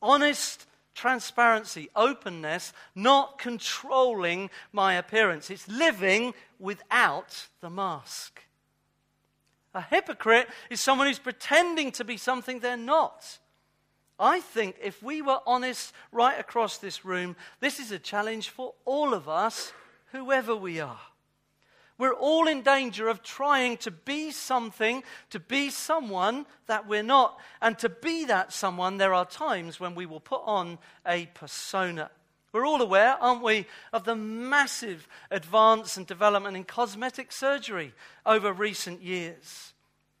Honest 0.00 0.66
transparency, 0.94 1.88
openness, 1.96 2.72
not 2.94 3.38
controlling 3.38 4.50
my 4.72 4.94
appearance. 4.94 5.50
It's 5.50 5.66
living 5.66 6.32
without 6.60 7.48
the 7.60 7.70
mask. 7.70 8.44
A 9.74 9.82
hypocrite 9.82 10.48
is 10.70 10.80
someone 10.80 11.08
who's 11.08 11.18
pretending 11.18 11.90
to 11.92 12.04
be 12.04 12.16
something 12.16 12.60
they're 12.60 12.76
not. 12.76 13.38
I 14.18 14.40
think 14.40 14.76
if 14.80 15.02
we 15.02 15.20
were 15.20 15.40
honest 15.46 15.92
right 16.12 16.38
across 16.38 16.78
this 16.78 17.04
room, 17.04 17.34
this 17.58 17.80
is 17.80 17.90
a 17.90 17.98
challenge 17.98 18.50
for 18.50 18.74
all 18.84 19.12
of 19.12 19.28
us, 19.28 19.72
whoever 20.12 20.54
we 20.54 20.78
are. 20.78 21.00
We're 21.96 22.14
all 22.14 22.48
in 22.48 22.62
danger 22.62 23.08
of 23.08 23.22
trying 23.22 23.76
to 23.78 23.90
be 23.90 24.32
something, 24.32 25.04
to 25.30 25.38
be 25.38 25.70
someone 25.70 26.46
that 26.66 26.88
we're 26.88 27.04
not. 27.04 27.38
And 27.62 27.78
to 27.78 27.88
be 27.88 28.24
that 28.26 28.52
someone, 28.52 28.96
there 28.96 29.14
are 29.14 29.24
times 29.24 29.78
when 29.78 29.94
we 29.94 30.06
will 30.06 30.20
put 30.20 30.42
on 30.44 30.78
a 31.06 31.26
persona. 31.34 32.10
We're 32.54 32.66
all 32.66 32.80
aware, 32.80 33.16
aren't 33.20 33.42
we, 33.42 33.66
of 33.92 34.04
the 34.04 34.14
massive 34.14 35.08
advance 35.28 35.96
and 35.96 36.06
development 36.06 36.56
in 36.56 36.62
cosmetic 36.62 37.32
surgery 37.32 37.92
over 38.24 38.52
recent 38.52 39.02
years. 39.02 39.72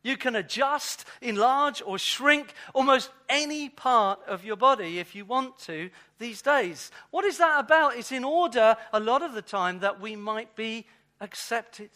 You 0.02 0.16
can 0.16 0.34
adjust, 0.34 1.04
enlarge, 1.22 1.80
or 1.86 1.96
shrink 1.96 2.52
almost 2.74 3.12
any 3.28 3.68
part 3.68 4.18
of 4.26 4.44
your 4.44 4.56
body 4.56 4.98
if 4.98 5.14
you 5.14 5.24
want 5.24 5.60
to 5.60 5.90
these 6.18 6.42
days. 6.42 6.90
What 7.12 7.24
is 7.24 7.38
that 7.38 7.60
about? 7.60 7.96
It's 7.96 8.10
in 8.10 8.24
order, 8.24 8.76
a 8.92 8.98
lot 8.98 9.22
of 9.22 9.34
the 9.34 9.40
time, 9.40 9.78
that 9.78 10.00
we 10.00 10.16
might 10.16 10.56
be 10.56 10.86
accepted, 11.20 11.90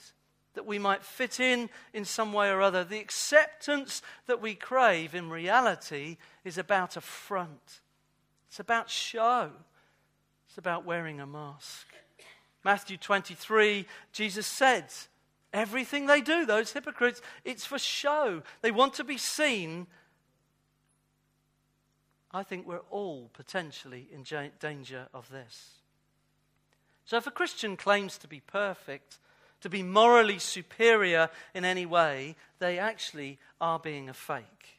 that 0.55 0.65
we 0.65 0.79
might 0.79 1.03
fit 1.03 1.41
in 1.41 1.69
in 1.93 2.05
some 2.05 2.33
way 2.33 2.49
or 2.49 2.63
other. 2.63 2.85
The 2.85 3.01
acceptance 3.01 4.03
that 4.29 4.41
we 4.41 4.55
crave 4.55 5.17
in 5.17 5.31
reality 5.31 6.17
is 6.45 6.59
about 6.59 6.97
a 6.97 7.01
front, 7.01 7.81
it's 8.47 8.61
about 8.61 8.89
show, 8.89 9.51
about 10.59 10.85
wearing 10.85 11.21
a 11.21 11.27
mask. 11.27 11.87
Matthew 12.65 12.97
23, 12.97 13.87
Jesus 14.13 14.47
said, 14.47 14.87
Everything 15.53 16.07
they 16.07 16.21
do, 16.21 16.45
those 16.45 16.73
hypocrites, 16.73 17.23
it's 17.45 17.65
for 17.65 17.79
show. 17.79 18.43
They 18.61 18.71
want 18.71 18.95
to 18.95 19.05
be 19.05 19.17
seen. 19.17 19.87
I 22.31 22.43
think 22.43 22.67
we're 22.67 22.83
all 22.91 23.31
potentially 23.33 24.07
in 24.13 24.25
danger 24.61 25.07
of 25.15 25.31
this. 25.31 25.71
So, 27.07 27.17
if 27.17 27.27
a 27.27 27.31
Christian 27.31 27.79
claims 27.79 28.19
to 28.19 28.29
be 28.29 28.41
perfect, 28.41 29.19
to 29.63 29.71
be 29.71 29.83
morally 29.83 30.39
superior 30.39 31.31
in 31.55 31.65
any 31.65 31.87
way, 31.87 32.37
they 32.59 32.79
actually 32.79 33.39
are 33.61 33.79
being 33.79 34.11
a 34.11 34.15
fake. 34.15 34.79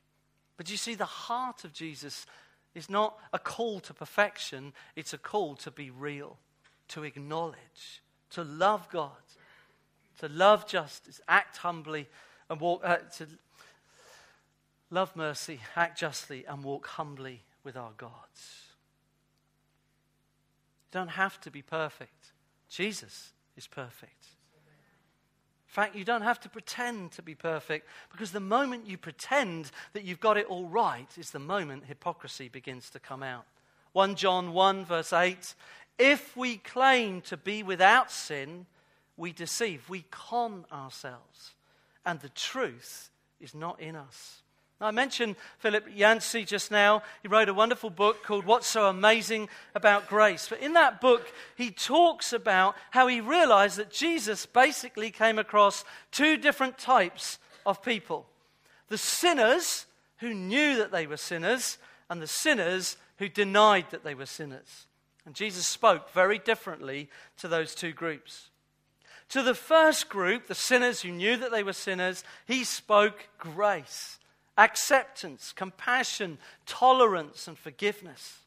But 0.55 0.69
you 0.69 0.77
see, 0.77 0.93
the 0.93 1.05
heart 1.05 1.63
of 1.63 1.73
Jesus 1.73 2.27
is 2.75 2.89
not 2.89 3.17
a 3.33 3.39
call 3.39 3.79
to 3.81 3.93
perfection, 3.93 4.73
it's 4.95 5.13
a 5.13 5.17
call 5.17 5.55
to 5.55 5.71
be 5.71 5.89
real, 5.89 6.37
to 6.89 7.03
acknowledge, 7.03 8.01
to 8.31 8.43
love 8.43 8.87
God, 8.89 9.11
to 10.19 10.27
love 10.27 10.67
justice, 10.67 11.19
act 11.27 11.57
humbly, 11.57 12.07
and 12.49 12.59
walk, 12.59 12.81
uh, 12.83 12.97
to 13.17 13.27
love 14.89 15.15
mercy, 15.15 15.59
act 15.75 15.99
justly, 15.99 16.45
and 16.45 16.63
walk 16.63 16.87
humbly 16.87 17.43
with 17.63 17.75
our 17.75 17.91
gods. 17.97 18.65
You 20.91 20.99
don't 20.99 21.09
have 21.09 21.39
to 21.41 21.51
be 21.51 21.61
perfect. 21.61 22.33
Jesus 22.69 23.33
is 23.55 23.67
perfect. 23.67 24.25
In 25.69 25.71
fact, 25.71 25.95
you 25.95 26.03
don't 26.03 26.23
have 26.23 26.39
to 26.39 26.49
pretend 26.49 27.11
to 27.11 27.21
be 27.21 27.35
perfect 27.35 27.87
because 28.11 28.31
the 28.31 28.39
moment 28.39 28.87
you 28.87 28.97
pretend 28.97 29.69
that 29.93 30.03
you've 30.03 30.19
got 30.19 30.35
it 30.35 30.47
all 30.47 30.67
right 30.67 31.07
is 31.15 31.29
the 31.29 31.37
moment 31.37 31.85
hypocrisy 31.85 32.49
begins 32.49 32.89
to 32.89 32.99
come 32.99 33.21
out. 33.21 33.45
1 33.91 34.15
John 34.15 34.53
1, 34.53 34.85
verse 34.85 35.13
8 35.13 35.53
If 35.99 36.35
we 36.35 36.57
claim 36.57 37.21
to 37.21 37.37
be 37.37 37.61
without 37.61 38.11
sin, 38.11 38.65
we 39.15 39.31
deceive, 39.31 39.87
we 39.87 40.05
con 40.09 40.65
ourselves, 40.71 41.53
and 42.03 42.19
the 42.19 42.29
truth 42.29 43.11
is 43.39 43.53
not 43.53 43.79
in 43.79 43.95
us. 43.95 44.41
I 44.81 44.91
mentioned 44.91 45.35
Philip 45.57 45.87
Yancey 45.93 46.45
just 46.45 46.71
now. 46.71 47.03
He 47.21 47.27
wrote 47.27 47.49
a 47.49 47.53
wonderful 47.53 47.89
book 47.89 48.23
called 48.23 48.45
What's 48.45 48.67
So 48.67 48.87
Amazing 48.87 49.49
About 49.75 50.07
Grace. 50.07 50.47
But 50.47 50.61
in 50.61 50.73
that 50.73 51.01
book, 51.01 51.33
he 51.57 51.69
talks 51.69 52.31
about 52.31 52.75
how 52.91 53.07
he 53.07 53.19
realized 53.19 53.77
that 53.77 53.91
Jesus 53.91 54.45
basically 54.45 55.11
came 55.11 55.37
across 55.37 55.83
two 56.11 56.37
different 56.37 56.77
types 56.77 57.39
of 57.65 57.83
people 57.83 58.25
the 58.87 58.97
sinners 58.97 59.85
who 60.17 60.33
knew 60.33 60.77
that 60.77 60.91
they 60.91 61.07
were 61.07 61.17
sinners, 61.17 61.77
and 62.09 62.21
the 62.21 62.27
sinners 62.27 62.97
who 63.17 63.29
denied 63.29 63.85
that 63.91 64.03
they 64.03 64.15
were 64.15 64.25
sinners. 64.25 64.87
And 65.25 65.35
Jesus 65.35 65.65
spoke 65.65 66.11
very 66.11 66.39
differently 66.39 67.09
to 67.37 67.47
those 67.47 67.75
two 67.75 67.91
groups. 67.91 68.49
To 69.29 69.43
the 69.43 69.53
first 69.53 70.09
group, 70.09 70.47
the 70.47 70.55
sinners 70.55 71.01
who 71.01 71.11
knew 71.11 71.37
that 71.37 71.51
they 71.51 71.63
were 71.63 71.73
sinners, 71.73 72.23
he 72.47 72.63
spoke 72.63 73.27
grace, 73.37 74.18
acceptance, 74.59 75.53
compassion, 75.53 76.37
tolerance, 76.65 77.47
and 77.47 77.57
forgiveness. 77.57 78.39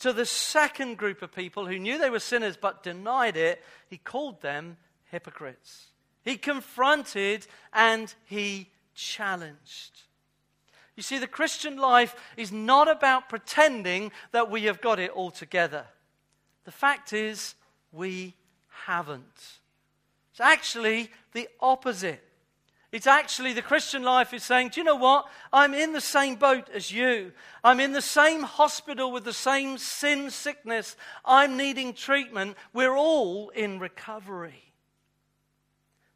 To 0.00 0.12
the 0.12 0.26
second 0.26 0.98
group 0.98 1.22
of 1.22 1.34
people 1.34 1.66
who 1.66 1.78
knew 1.78 1.98
they 1.98 2.10
were 2.10 2.20
sinners 2.20 2.58
but 2.60 2.82
denied 2.82 3.36
it, 3.36 3.64
he 3.88 3.96
called 3.96 4.42
them 4.42 4.76
hypocrites. 5.10 5.86
He 6.22 6.36
confronted 6.36 7.46
and 7.72 8.14
he 8.24 8.70
challenged. 8.94 10.02
You 10.94 11.02
see, 11.02 11.18
the 11.18 11.26
Christian 11.26 11.78
life 11.78 12.14
is 12.36 12.52
not 12.52 12.88
about 12.88 13.28
pretending 13.28 14.12
that 14.32 14.50
we 14.50 14.64
have 14.64 14.80
got 14.80 15.00
it 15.00 15.10
all 15.10 15.30
together. 15.30 15.86
The 16.64 16.70
fact 16.70 17.12
is, 17.12 17.54
we 17.92 18.34
haven't. 18.84 19.58
It's 20.32 20.40
actually 20.40 21.10
the 21.32 21.48
opposite. 21.60 22.22
It's 22.94 23.08
actually 23.08 23.54
the 23.54 23.60
Christian 23.60 24.04
life 24.04 24.32
is 24.32 24.44
saying, 24.44 24.68
Do 24.68 24.80
you 24.80 24.84
know 24.84 24.94
what? 24.94 25.26
I'm 25.52 25.74
in 25.74 25.92
the 25.92 26.00
same 26.00 26.36
boat 26.36 26.70
as 26.72 26.92
you. 26.92 27.32
I'm 27.64 27.80
in 27.80 27.90
the 27.90 28.00
same 28.00 28.44
hospital 28.44 29.10
with 29.10 29.24
the 29.24 29.32
same 29.32 29.78
sin 29.78 30.30
sickness. 30.30 30.96
I'm 31.24 31.56
needing 31.56 31.92
treatment. 31.94 32.56
We're 32.72 32.96
all 32.96 33.48
in 33.48 33.80
recovery. 33.80 34.72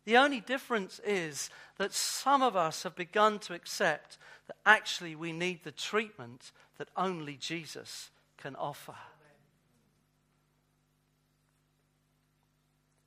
The 0.04 0.18
only 0.18 0.38
difference 0.38 1.00
is 1.04 1.50
that 1.78 1.92
some 1.92 2.42
of 2.42 2.54
us 2.54 2.84
have 2.84 2.94
begun 2.94 3.40
to 3.40 3.54
accept 3.54 4.16
that 4.46 4.58
actually 4.64 5.16
we 5.16 5.32
need 5.32 5.64
the 5.64 5.72
treatment 5.72 6.52
that 6.76 6.90
only 6.96 7.34
Jesus 7.34 8.10
can 8.36 8.54
offer. 8.54 8.94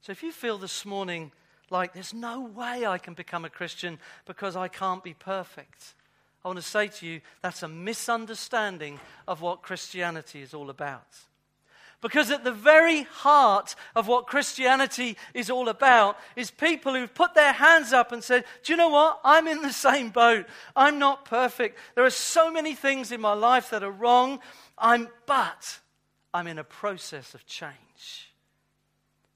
So 0.02 0.12
if 0.12 0.24
you 0.24 0.34
feel 0.34 0.58
this 0.58 0.86
morning 0.86 1.32
like 1.72 1.94
there's 1.94 2.14
no 2.14 2.42
way 2.42 2.86
I 2.86 2.98
can 2.98 3.14
become 3.14 3.46
a 3.46 3.50
Christian 3.50 3.98
because 4.26 4.56
I 4.56 4.68
can't 4.68 5.04
be 5.04 5.14
perfect, 5.14 5.94
I 6.44 6.48
want 6.48 6.60
to 6.60 6.64
say 6.64 6.88
to 6.88 7.06
you 7.06 7.22
that's 7.42 7.64
a 7.64 7.68
misunderstanding 7.68 9.00
of 9.28 9.42
what 9.42 9.62
Christianity 9.62 10.42
is 10.42 10.54
all 10.54 10.70
about. 10.70 11.08
Because 12.02 12.32
at 12.32 12.44
the 12.44 12.52
very 12.52 13.04
heart 13.04 13.76
of 13.96 14.08
what 14.08 14.26
Christianity 14.26 15.18
is 15.36 15.52
all 15.52 15.70
about 15.70 16.18
is 16.36 16.50
people 16.50 16.96
who've 16.96 17.14
put 17.14 17.36
their 17.36 17.54
hands 17.54 17.94
up 17.94 18.12
and 18.12 18.24
said, 18.24 18.44
Do 18.64 18.74
you 18.74 18.78
know 18.78 18.90
what? 18.90 19.20
I'm 19.24 19.48
in 19.48 19.62
the 19.62 19.72
same 19.72 20.10
boat. 20.10 20.48
I'm 20.76 20.98
not 20.98 21.26
perfect. 21.26 21.78
There 21.94 22.04
are 22.04 22.10
so 22.10 22.52
many 22.52 22.74
things 22.74 23.12
in 23.12 23.22
my 23.22 23.34
life 23.34 23.70
that 23.70 23.84
are 23.84 23.92
wrong. 23.92 24.40
I'm, 24.80 25.10
but 25.28 25.80
I'm 26.34 26.48
in 26.48 26.58
a 26.58 26.64
process 26.64 27.36
of 27.36 27.46
change. 27.46 28.31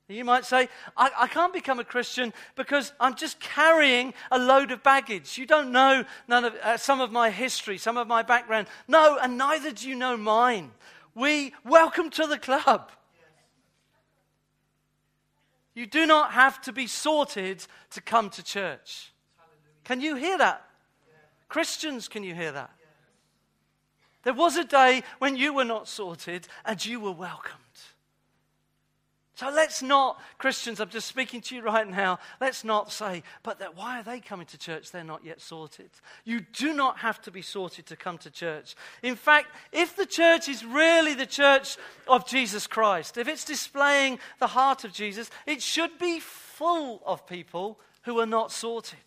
You 0.08 0.24
might 0.24 0.46
say, 0.46 0.70
I, 0.96 1.10
I, 1.18 1.28
can't 1.28 1.52
become 1.52 1.80
a 1.80 1.84
Christian 1.84 2.32
because 2.56 2.94
I'm 3.00 3.16
just 3.16 3.40
carrying 3.40 4.14
a 4.30 4.38
load 4.38 4.70
of 4.70 4.84
baggage. 4.84 5.36
You 5.36 5.48
don't 5.48 5.72
know 5.72 6.06
none 6.28 6.46
of, 6.46 6.54
uh, 6.62 6.78
some 6.78 7.02
of 7.02 7.12
my 7.12 7.32
history, 7.32 7.80
some 7.80 7.98
of 7.98 8.08
my 8.08 8.22
background. 8.22 8.68
No, 8.88 9.18
and 9.20 9.36
neither 9.36 9.72
do 9.72 9.90
you 9.90 9.96
know 9.96 10.16
mine. 10.16 10.72
We 11.16 11.54
welcome 11.64 12.12
to 12.12 12.28
the 12.28 12.38
club. 12.38 12.92
You 15.74 15.88
do 15.88 16.06
not 16.06 16.34
have 16.34 16.62
to 16.62 16.72
be 16.72 16.86
sorted 16.86 17.66
to 17.92 18.02
come 18.02 18.30
to 18.32 18.44
church. 18.44 19.12
Can 19.84 20.02
you 20.02 20.16
hear 20.16 20.38
that? 20.38 20.66
Christians, 21.50 22.08
can 22.08 22.24
you 22.24 22.36
hear 22.36 22.52
that? 22.52 22.70
There 24.22 24.34
was 24.34 24.56
a 24.56 24.64
day 24.64 25.04
when 25.18 25.36
you 25.36 25.54
were 25.54 25.66
not 25.66 25.88
sorted 25.88 26.48
and 26.64 26.84
you 26.84 27.00
were 27.00 27.12
welcome. 27.12 27.65
So 29.36 29.50
let's 29.50 29.82
not, 29.82 30.22
Christians, 30.38 30.80
I'm 30.80 30.90
just 30.90 31.08
speaking 31.08 31.42
to 31.42 31.56
you 31.56 31.62
right 31.62 31.88
now, 31.88 32.20
let's 32.40 32.64
not 32.64 32.90
say, 32.90 33.22
but 33.44 33.60
that, 33.60 33.76
why 33.76 34.00
are 34.00 34.04
they 34.04 34.22
coming 34.22 34.46
to 34.48 34.58
church? 34.58 34.92
They're 34.92 35.04
not 35.04 35.26
yet 35.26 35.42
sorted. 35.42 35.90
You 36.24 36.40
do 36.40 36.74
not 36.74 37.00
have 37.00 37.22
to 37.24 37.32
be 37.32 37.42
sorted 37.42 37.86
to 37.88 37.98
come 37.98 38.18
to 38.20 38.32
church. 38.32 38.76
In 39.04 39.18
fact, 39.18 39.48
if 39.74 39.98
the 39.98 40.06
church 40.06 40.48
is 40.48 40.64
really 40.64 41.16
the 41.16 41.26
church 41.26 41.76
of 42.08 42.26
Jesus 42.26 42.66
Christ, 42.66 43.18
if 43.18 43.28
it's 43.28 43.44
displaying 43.44 44.20
the 44.40 44.48
heart 44.48 44.86
of 44.86 44.94
Jesus, 44.94 45.30
it 45.46 45.62
should 45.62 46.00
be 46.00 46.22
full 46.22 47.02
of 47.06 47.28
people 47.28 47.78
who 48.04 48.20
are 48.22 48.26
not 48.26 48.54
sorted. 48.54 49.00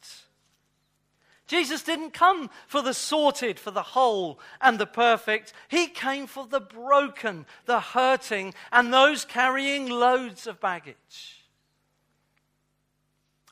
Jesus 1.49 1.83
didn't 1.83 2.13
come 2.13 2.51
for 2.67 2.83
the 2.83 2.93
sorted, 2.93 3.59
for 3.59 3.71
the 3.71 3.83
whole 3.83 4.39
and 4.61 4.79
the 4.79 4.87
perfect. 4.87 5.55
He 5.69 5.87
came 5.87 6.27
for 6.27 6.47
the 6.47 6.61
broken, 6.61 7.47
the 7.65 7.81
hurting, 7.81 8.55
and 8.71 8.93
those 8.93 9.25
carrying 9.25 9.89
loads 9.89 10.47
of 10.47 10.61
baggage. 10.61 11.39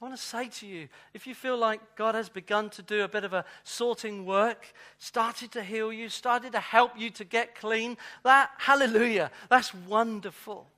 I 0.00 0.04
want 0.04 0.14
to 0.14 0.22
say 0.22 0.48
to 0.48 0.66
you 0.66 0.88
if 1.14 1.26
you 1.26 1.34
feel 1.34 1.56
like 1.56 1.96
God 1.96 2.14
has 2.14 2.28
begun 2.28 2.68
to 2.70 2.82
do 2.82 3.02
a 3.02 3.08
bit 3.08 3.24
of 3.24 3.32
a 3.32 3.46
sorting 3.64 4.26
work, 4.26 4.66
started 4.98 5.52
to 5.52 5.62
heal 5.62 5.90
you, 5.90 6.10
started 6.10 6.52
to 6.52 6.60
help 6.60 6.98
you 6.98 7.08
to 7.12 7.24
get 7.24 7.54
clean, 7.54 7.96
that, 8.24 8.50
hallelujah, 8.58 9.30
that's 9.48 9.72
wonderful. 9.72 10.68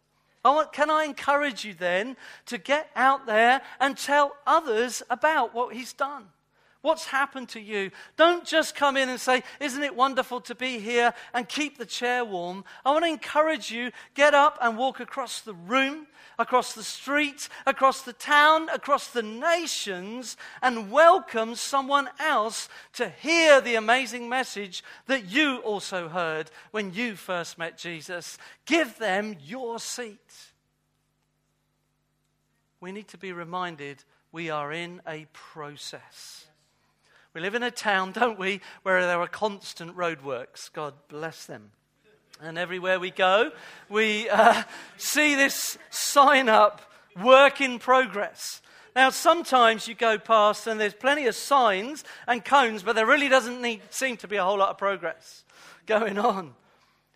I 0.45 0.51
want, 0.51 0.73
can 0.73 0.89
I 0.89 1.03
encourage 1.03 1.65
you 1.65 1.75
then 1.75 2.17
to 2.47 2.59
get 2.59 2.91
out 2.95 3.27
there 3.27 3.61
and 3.81 3.99
tell 3.99 4.37
others 4.47 5.03
about 5.11 5.53
what 5.53 5.75
He's 5.75 5.93
done? 5.93 6.27
What's 6.81 7.07
happened 7.07 7.49
to 7.51 7.61
you? 7.61 7.91
Don't 8.17 8.45
just 8.45 8.77
come 8.77 8.97
in 8.97 9.09
and 9.09 9.21
say, 9.21 9.43
Isn't 9.61 9.83
it 9.83 9.97
wonderful 9.97 10.41
to 10.43 10.55
be 10.55 10.79
here 10.79 11.13
and 11.35 11.49
keep 11.49 11.77
the 11.77 11.87
chair 11.87 12.25
warm? 12.25 12.65
I 12.85 12.93
want 12.93 13.05
to 13.05 13.11
encourage 13.11 13.73
you 13.73 13.91
get 14.15 14.33
up 14.33 14.59
and 14.63 14.79
walk 14.79 15.01
across 15.01 15.41
the 15.41 15.55
room, 15.55 16.07
across 16.39 16.75
the 16.75 16.85
street, 16.85 17.49
across 17.67 18.03
the 18.03 18.13
town, 18.13 18.69
across 18.69 19.09
the 19.09 19.25
nations, 19.25 20.37
and 20.63 20.93
welcome 20.93 21.57
someone 21.57 22.11
else 22.21 22.69
to 22.93 23.09
hear 23.09 23.61
the 23.61 23.75
amazing 23.75 24.29
message 24.29 24.85
that 25.07 25.29
you 25.29 25.57
also 25.59 26.09
heard 26.09 26.49
when 26.71 26.95
you 26.95 27.17
first 27.17 27.59
met 27.59 27.77
Jesus. 27.77 28.39
Give 28.67 28.97
them 28.99 29.35
your 29.45 29.81
seat. 29.81 30.53
We 32.81 32.93
need 32.93 33.09
to 33.09 33.19
be 33.19 33.33
reminded 33.33 34.05
we 34.31 34.51
are 34.51 34.73
in 34.73 35.03
a 35.09 35.27
process. 35.33 36.48
We 37.39 37.43
live 37.43 37.55
in 37.55 37.63
a 37.63 37.71
town, 37.71 38.11
don't 38.11 38.37
we, 38.37 38.61
where 38.83 39.01
there 39.07 39.21
are 39.21 39.29
constant 39.29 39.97
roadworks. 39.97 40.73
God 40.73 40.93
bless 41.07 41.47
them. 41.47 41.71
And 42.43 42.59
everywhere 42.59 42.99
we 42.99 43.13
go, 43.13 43.53
we 43.89 44.29
uh, 44.29 44.65
see 44.97 45.37
this 45.37 45.79
sign 45.89 46.49
up, 46.49 46.83
work 47.23 47.61
in 47.61 47.79
progress. 47.79 48.61
Now, 48.97 49.11
sometimes 49.11 49.87
you 49.87 49.95
go 49.95 50.19
past 50.19 50.67
and 50.67 50.81
there's 50.81 50.95
plenty 50.95 51.29
of 51.29 51.37
signs 51.37 52.03
and 52.27 52.45
cones, 52.45 52.83
but 52.83 52.97
there 52.97 53.07
really 53.07 53.29
doesn't 53.29 53.63
need, 53.63 53.83
seem 53.91 54.17
to 54.17 54.27
be 54.27 54.35
a 54.35 54.43
whole 54.43 54.59
lot 54.59 54.71
of 54.71 54.79
progress 54.79 55.45
going 55.87 56.19
on. 56.19 56.57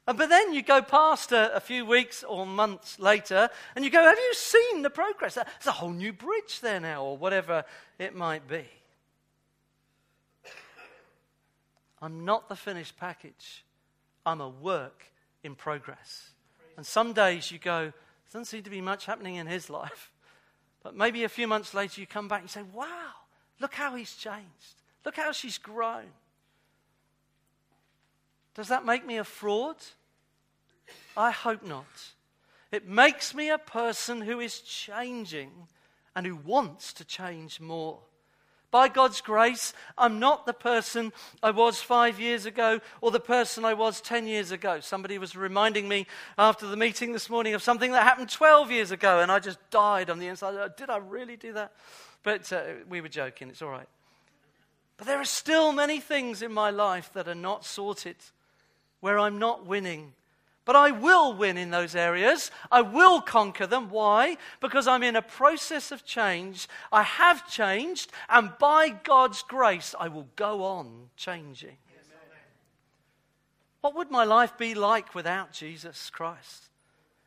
But 0.07 0.29
then 0.29 0.55
you 0.55 0.63
go 0.63 0.83
past 0.83 1.33
a, 1.33 1.53
a, 1.57 1.59
few 1.59 1.85
weeks 1.85 2.23
or 2.23 2.47
months 2.47 3.01
later 3.01 3.51
and 3.75 3.85
you 3.85 3.91
go, 3.91 4.05
Have 4.05 4.19
you 4.19 4.35
seen 4.35 4.83
the 4.83 4.91
progress? 4.91 5.35
There's 5.35 5.67
a 5.67 5.73
whole 5.73 5.91
new 5.91 6.13
bridge 6.13 6.61
there 6.61 6.79
now, 6.79 7.03
or 7.03 7.17
whatever 7.17 7.65
it 7.99 8.15
might 8.15 8.47
be. 8.47 8.69
I'm 12.03 12.25
not 12.25 12.49
the 12.49 12.57
finished 12.57 12.99
package. 12.99 13.65
I'm 14.27 14.41
a 14.41 14.49
work 14.49 15.05
in 15.45 15.55
progress. 15.55 16.31
And 16.77 16.85
some 16.85 17.13
days 17.13 17.51
you 17.53 17.59
go, 17.59 17.93
doesn't 18.33 18.47
seem 18.47 18.65
to 18.65 18.71
be 18.71 18.81
much 18.81 19.07
happening 19.07 19.37
in 19.37 19.47
his 19.47 19.71
life. 19.71 20.11
But 20.83 20.97
maybe 20.97 21.23
a 21.23 21.29
few 21.29 21.47
months 21.47 21.75
later 21.75 22.01
you 22.01 22.07
come 22.07 22.27
back 22.27 22.41
and 22.41 22.51
say, 22.51 22.63
wow, 22.75 23.13
look 23.61 23.75
how 23.75 23.95
he's 23.95 24.17
changed. 24.17 24.83
Look 25.05 25.17
how 25.17 25.31
she's 25.31 25.59
grown. 25.59 26.11
Does 28.55 28.69
that 28.69 28.85
make 28.85 29.07
me 29.07 29.19
a 29.19 29.25
fraud? 29.25 29.77
I 31.17 31.31
hope 31.31 31.65
not. 31.65 31.87
It 32.73 32.89
makes 32.89 33.35
me 33.35 33.51
a 33.51 33.59
person 33.59 34.23
who 34.23 34.41
is 34.41 34.61
changing 34.61 35.51
and 36.17 36.27
who 36.27 36.37
wants 36.37 36.93
to 36.95 37.05
change 37.05 37.61
more. 37.61 38.01
By 38.73 38.89
God's 38.89 39.21
grace, 39.21 39.75
I'm 39.99 40.19
not 40.19 40.47
the 40.47 40.55
person 40.55 41.13
I 41.43 41.51
was 41.51 41.83
five 41.83 42.19
years 42.19 42.47
ago 42.47 42.81
or 43.03 43.11
the 43.11 43.21
person 43.21 43.67
I 43.67 43.75
was 43.75 44.01
10 44.01 44.27
years 44.27 44.51
ago. 44.51 44.81
Somebody 44.81 45.19
was 45.19 45.37
reminding 45.37 45.89
me 45.89 46.07
after 46.39 46.67
the 46.67 46.77
meeting 46.77 47.13
this 47.13 47.29
morning 47.29 47.53
of 47.53 47.63
something 47.63 47.93
that 47.93 48.03
happened 48.03 48.31
12 48.31 48.71
years 48.71 48.91
ago, 48.91 49.21
and 49.21 49.31
I 49.31 49.41
just 49.41 49.59
died 49.71 50.09
on 50.09 50.19
the 50.19 50.27
inside. 50.27 50.75
Did 50.79 50.89
I 50.89 50.97
really 50.97 51.37
do 51.37 51.53
that? 51.53 51.73
But 52.23 52.51
uh, 52.51 52.63
we 52.89 53.03
were 53.03 53.11
joking, 53.11 53.51
it's 53.51 53.61
all 53.61 53.69
right. 53.69 53.89
But 54.97 55.07
there 55.07 55.21
are 55.21 55.25
still 55.27 55.73
many 55.73 56.01
things 56.01 56.41
in 56.41 56.53
my 56.53 56.71
life 56.71 57.13
that 57.13 57.29
are 57.29 57.35
not 57.35 57.67
sorted, 57.67 58.17
where 59.01 59.19
I'm 59.19 59.39
not 59.39 59.67
winning 59.67 60.15
but 60.65 60.77
I 60.77 60.91
will 60.91 61.35
win 61.35 61.57
in 61.57 61.71
those 61.71 61.95
areas. 61.95 62.51
I 62.71 62.83
will 62.83 63.21
conquer 63.21 63.67
them. 63.67 63.91
Why? 63.91 64.37
Because 64.61 64.87
I'm 64.87 65.03
in 65.03 65.17
a 65.17 65.23
process 65.23 65.91
of 65.91 66.05
change. 66.05 66.69
I 66.93 67.03
have 67.03 67.51
changed, 67.51 68.13
and 68.29 68.53
by 68.59 68.91
God's 68.91 69.43
grace, 69.43 69.95
I 69.99 70.09
will 70.09 70.29
go 70.37 70.63
on 70.63 71.11
changing. 71.17 71.77
What 73.81 73.97
would 73.97 74.13
my 74.13 74.23
life 74.23 74.57
be 74.57 74.75
like 74.75 75.13
without 75.13 75.53
Jesus 75.53 76.09
Christ? 76.11 76.69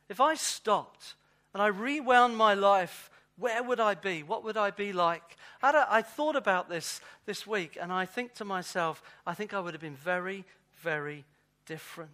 If 0.08 0.20
I 0.20 0.36
stopped 0.36 1.14
and 1.52 1.62
I 1.62 1.66
rewound 1.66 2.36
my 2.38 2.54
life, 2.54 3.10
where 3.36 3.62
would 3.62 3.80
I 3.80 3.94
be? 3.94 4.22
What 4.22 4.42
would 4.44 4.56
I 4.56 4.70
be 4.70 4.94
like? 4.94 5.36
I 5.62 6.00
thought 6.00 6.36
about 6.36 6.70
this 6.70 7.02
this 7.26 7.46
week, 7.46 7.76
and 7.78 7.92
I 7.92 8.06
think 8.06 8.32
to 8.34 8.46
myself, 8.46 9.02
I 9.26 9.34
think 9.34 9.52
I 9.52 9.60
would 9.60 9.74
have 9.74 9.80
been 9.82 9.96
very, 9.96 10.44
very 10.80 11.24
different. 11.66 12.10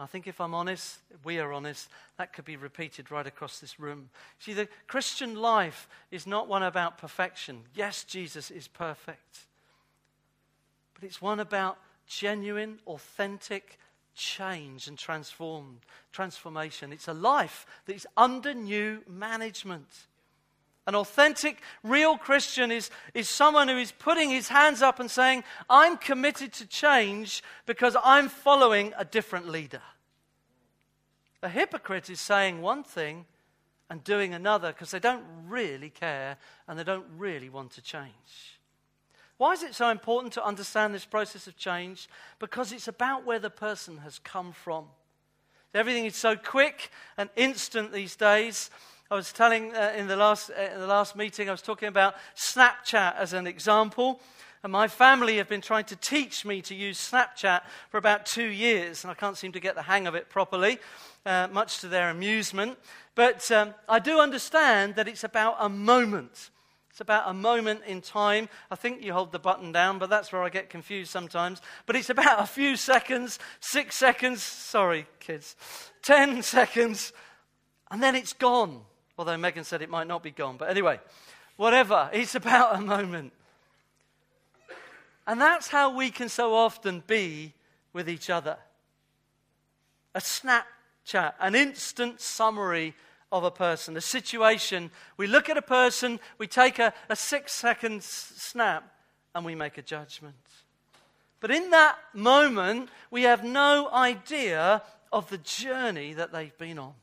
I 0.00 0.06
think 0.06 0.26
if 0.26 0.40
I'm 0.40 0.54
honest, 0.54 0.98
we 1.24 1.38
are 1.38 1.52
honest, 1.52 1.88
that 2.16 2.32
could 2.32 2.44
be 2.44 2.56
repeated 2.56 3.10
right 3.10 3.26
across 3.26 3.58
this 3.58 3.78
room. 3.78 4.10
See, 4.38 4.52
the 4.52 4.68
Christian 4.86 5.34
life 5.34 5.88
is 6.10 6.26
not 6.26 6.48
one 6.48 6.62
about 6.62 6.98
perfection. 6.98 7.62
Yes, 7.74 8.04
Jesus 8.04 8.50
is 8.50 8.68
perfect. 8.68 9.46
But 10.94 11.04
it's 11.04 11.20
one 11.20 11.40
about 11.40 11.78
genuine, 12.06 12.78
authentic 12.86 13.78
change 14.14 14.86
and 14.86 14.98
transform, 14.98 15.80
transformation. 16.12 16.92
It's 16.92 17.08
a 17.08 17.14
life 17.14 17.66
that 17.86 17.94
is 17.94 18.06
under 18.16 18.54
new 18.54 19.02
management. 19.08 19.88
An 20.86 20.94
authentic, 20.94 21.60
real 21.82 22.16
Christian 22.16 22.72
is, 22.72 22.90
is 23.14 23.28
someone 23.28 23.68
who 23.68 23.76
is 23.76 23.92
putting 23.92 24.30
his 24.30 24.48
hands 24.48 24.82
up 24.82 24.98
and 24.98 25.10
saying, 25.10 25.44
I'm 25.68 25.96
committed 25.96 26.52
to 26.54 26.66
change 26.66 27.42
because 27.66 27.96
I'm 28.02 28.28
following 28.28 28.92
a 28.96 29.04
different 29.04 29.48
leader. 29.48 29.82
A 31.42 31.48
hypocrite 31.48 32.10
is 32.10 32.20
saying 32.20 32.60
one 32.60 32.82
thing 32.82 33.26
and 33.88 34.04
doing 34.04 34.34
another 34.34 34.72
because 34.72 34.90
they 34.90 34.98
don't 34.98 35.24
really 35.48 35.90
care 35.90 36.36
and 36.66 36.78
they 36.78 36.84
don't 36.84 37.06
really 37.16 37.50
want 37.50 37.72
to 37.72 37.82
change. 37.82 38.58
Why 39.36 39.52
is 39.52 39.62
it 39.62 39.74
so 39.74 39.88
important 39.88 40.34
to 40.34 40.44
understand 40.44 40.94
this 40.94 41.06
process 41.06 41.46
of 41.46 41.56
change? 41.56 42.08
Because 42.38 42.72
it's 42.72 42.88
about 42.88 43.24
where 43.24 43.38
the 43.38 43.48
person 43.48 43.98
has 43.98 44.18
come 44.18 44.52
from. 44.52 44.84
Everything 45.72 46.04
is 46.04 46.16
so 46.16 46.36
quick 46.36 46.90
and 47.16 47.30
instant 47.36 47.92
these 47.92 48.16
days. 48.16 48.70
I 49.12 49.16
was 49.16 49.32
telling 49.32 49.74
uh, 49.74 49.92
in, 49.96 50.06
the 50.06 50.14
last, 50.14 50.52
uh, 50.56 50.72
in 50.72 50.78
the 50.78 50.86
last 50.86 51.16
meeting, 51.16 51.48
I 51.48 51.50
was 51.50 51.62
talking 51.62 51.88
about 51.88 52.14
Snapchat 52.36 53.16
as 53.16 53.32
an 53.32 53.48
example. 53.48 54.20
And 54.62 54.70
my 54.70 54.86
family 54.86 55.38
have 55.38 55.48
been 55.48 55.62
trying 55.62 55.86
to 55.86 55.96
teach 55.96 56.44
me 56.44 56.62
to 56.62 56.76
use 56.76 57.10
Snapchat 57.10 57.62
for 57.88 57.98
about 57.98 58.24
two 58.24 58.46
years, 58.46 59.02
and 59.02 59.10
I 59.10 59.14
can't 59.14 59.36
seem 59.36 59.50
to 59.50 59.58
get 59.58 59.74
the 59.74 59.82
hang 59.82 60.06
of 60.06 60.14
it 60.14 60.28
properly, 60.28 60.78
uh, 61.26 61.48
much 61.50 61.80
to 61.80 61.88
their 61.88 62.08
amusement. 62.08 62.78
But 63.16 63.50
um, 63.50 63.74
I 63.88 63.98
do 63.98 64.20
understand 64.20 64.94
that 64.94 65.08
it's 65.08 65.24
about 65.24 65.56
a 65.58 65.68
moment. 65.68 66.50
It's 66.90 67.00
about 67.00 67.28
a 67.28 67.34
moment 67.34 67.80
in 67.88 68.02
time. 68.02 68.48
I 68.70 68.76
think 68.76 69.02
you 69.02 69.12
hold 69.12 69.32
the 69.32 69.40
button 69.40 69.72
down, 69.72 69.98
but 69.98 70.08
that's 70.08 70.30
where 70.30 70.44
I 70.44 70.50
get 70.50 70.70
confused 70.70 71.10
sometimes. 71.10 71.60
But 71.84 71.96
it's 71.96 72.10
about 72.10 72.44
a 72.44 72.46
few 72.46 72.76
seconds, 72.76 73.40
six 73.58 73.96
seconds, 73.96 74.40
sorry, 74.40 75.06
kids, 75.18 75.56
10 76.02 76.42
seconds, 76.44 77.12
and 77.90 78.00
then 78.00 78.14
it's 78.14 78.34
gone. 78.34 78.82
Although 79.20 79.36
Megan 79.36 79.64
said 79.64 79.82
it 79.82 79.90
might 79.90 80.06
not 80.06 80.22
be 80.22 80.30
gone. 80.30 80.56
But 80.56 80.70
anyway, 80.70 80.98
whatever. 81.56 82.08
It's 82.10 82.34
about 82.34 82.76
a 82.76 82.80
moment. 82.80 83.34
And 85.26 85.38
that's 85.38 85.68
how 85.68 85.94
we 85.94 86.10
can 86.10 86.30
so 86.30 86.54
often 86.54 87.02
be 87.06 87.52
with 87.92 88.08
each 88.08 88.30
other. 88.30 88.56
A 90.14 90.20
Snapchat, 90.20 91.34
an 91.38 91.54
instant 91.54 92.22
summary 92.22 92.94
of 93.30 93.44
a 93.44 93.50
person, 93.50 93.94
a 93.94 94.00
situation. 94.00 94.90
We 95.18 95.26
look 95.26 95.50
at 95.50 95.58
a 95.58 95.62
person, 95.62 96.18
we 96.38 96.46
take 96.46 96.78
a, 96.78 96.94
a 97.10 97.14
six 97.14 97.52
second 97.52 98.02
snap, 98.02 98.90
and 99.34 99.44
we 99.44 99.54
make 99.54 99.76
a 99.76 99.82
judgment. 99.82 100.34
But 101.40 101.50
in 101.50 101.68
that 101.72 101.98
moment, 102.14 102.88
we 103.10 103.24
have 103.24 103.44
no 103.44 103.90
idea 103.92 104.80
of 105.12 105.28
the 105.28 105.36
journey 105.36 106.14
that 106.14 106.32
they've 106.32 106.56
been 106.56 106.78
on. 106.78 106.94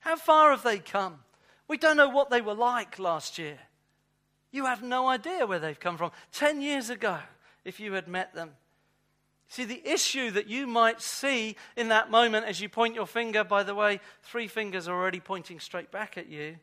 How 0.00 0.16
far 0.16 0.50
have 0.50 0.62
they 0.62 0.78
come? 0.78 1.18
We 1.68 1.78
don't 1.78 1.96
know 1.96 2.08
what 2.08 2.30
they 2.30 2.40
were 2.40 2.54
like 2.54 2.98
last 2.98 3.38
year. 3.38 3.58
You 4.50 4.66
have 4.66 4.82
no 4.82 5.08
idea 5.08 5.46
where 5.46 5.58
they've 5.58 5.78
come 5.78 5.96
from. 5.96 6.12
Ten 6.30 6.60
years 6.60 6.90
ago, 6.90 7.18
if 7.64 7.80
you 7.80 7.92
had 7.94 8.06
met 8.06 8.34
them. 8.34 8.52
See, 9.48 9.64
the 9.64 9.82
issue 9.84 10.30
that 10.32 10.48
you 10.48 10.66
might 10.66 11.00
see 11.00 11.56
in 11.76 11.88
that 11.88 12.10
moment 12.10 12.46
as 12.46 12.60
you 12.60 12.68
point 12.68 12.94
your 12.94 13.06
finger, 13.06 13.44
by 13.44 13.62
the 13.62 13.74
way, 13.74 14.00
three 14.22 14.48
fingers 14.48 14.88
are 14.88 14.94
already 14.94 15.20
pointing 15.20 15.60
straight 15.60 15.90
back 15.90 16.18
at 16.18 16.28
you. 16.28 16.56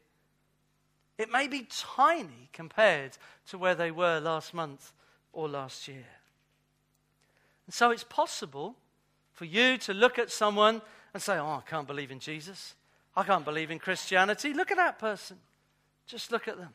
It 1.17 1.31
may 1.31 1.47
be 1.47 1.67
tiny 1.69 2.49
compared 2.53 3.17
to 3.47 3.57
where 3.57 3.75
they 3.75 3.91
were 3.91 4.19
last 4.19 4.53
month 4.53 4.93
or 5.33 5.47
last 5.47 5.87
year. 5.87 6.05
And 7.67 7.73
so 7.73 7.91
it's 7.91 8.03
possible 8.03 8.75
for 9.31 9.45
you 9.45 9.77
to 9.79 9.93
look 9.93 10.17
at 10.17 10.31
someone 10.31 10.81
and 11.13 11.21
say, 11.21 11.37
Oh, 11.37 11.61
I 11.65 11.69
can't 11.69 11.87
believe 11.87 12.11
in 12.11 12.19
Jesus. 12.19 12.75
I 13.15 13.23
can't 13.23 13.45
believe 13.45 13.71
in 13.71 13.79
Christianity. 13.79 14.53
Look 14.53 14.71
at 14.71 14.77
that 14.77 14.99
person. 14.99 15.37
Just 16.07 16.31
look 16.31 16.47
at 16.47 16.57
them. 16.57 16.73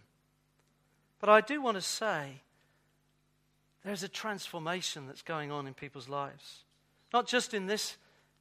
But 1.18 1.30
I 1.30 1.40
do 1.40 1.62
want 1.62 1.76
to 1.76 1.82
say, 1.82 2.42
there's 3.84 4.02
a 4.02 4.08
transformation 4.08 5.06
that's 5.06 5.22
going 5.22 5.50
on 5.50 5.66
in 5.66 5.74
people's 5.74 6.08
lives. 6.08 6.64
Not 7.12 7.26
just 7.26 7.54
in 7.54 7.66
this 7.66 7.96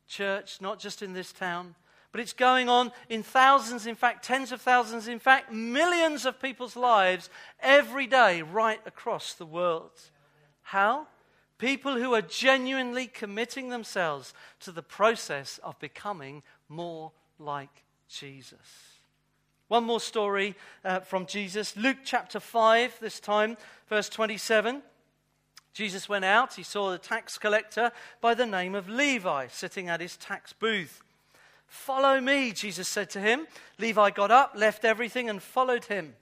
church, 0.08 0.60
not 0.60 0.80
just 0.80 1.02
in 1.02 1.14
this 1.14 1.32
town, 1.32 1.76
but 2.12 2.22
it's 2.22 2.34
going 2.34 2.70
on 2.70 2.92
in 3.10 3.24
thousands, 3.24 3.86
in 3.86 3.96
fact, 3.96 4.26
tens 4.26 4.52
of 4.52 4.62
thousands, 4.62 5.08
in 5.08 5.20
fact, 5.20 5.52
millions 5.52 6.26
of 6.26 6.42
people's 6.42 6.76
lives 6.76 7.30
every 7.60 8.08
day 8.08 8.42
right 8.42 8.80
across 8.86 9.34
the 9.34 9.46
world. 9.46 9.92
How? 10.62 11.08
People 11.58 11.96
who 11.96 12.14
are 12.14 12.22
genuinely 12.22 13.08
committing 13.08 13.70
themselves 13.70 14.34
to 14.62 14.72
the 14.72 14.82
process 14.82 15.60
of 15.64 15.80
becoming 15.80 16.44
more 16.68 17.12
like 17.38 17.84
Jesus. 18.10 18.96
One 19.68 19.84
more 19.84 20.00
story 20.00 20.56
uh, 20.84 21.00
from 21.00 21.26
Jesus, 21.26 21.76
Luke 21.76 21.98
chapter 22.04 22.40
5, 22.40 23.00
this 23.00 23.20
time, 23.20 23.58
verse 23.90 24.10
27. 24.10 24.84
Jesus 25.74 26.08
went 26.08 26.24
out. 26.24 26.54
He 26.54 26.64
saw 26.64 26.94
a 26.94 26.98
tax 26.98 27.38
collector 27.38 27.92
by 28.22 28.34
the 28.34 28.46
name 28.46 28.76
of 28.76 28.88
Levi 28.88 29.48
sitting 29.48 29.90
at 29.90 30.02
his 30.02 30.18
tax 30.18 30.54
booth. 30.54 31.02
Follow 31.68 32.22
me, 32.22 32.52
Jesus 32.52 32.88
said 32.88 33.10
to 33.10 33.20
him. 33.20 33.48
Levi 33.80 34.12
got 34.12 34.32
up, 34.32 34.54
left 34.56 34.86
everything, 34.86 35.30
and 35.30 35.42
followed 35.42 35.86
him. 35.86 36.14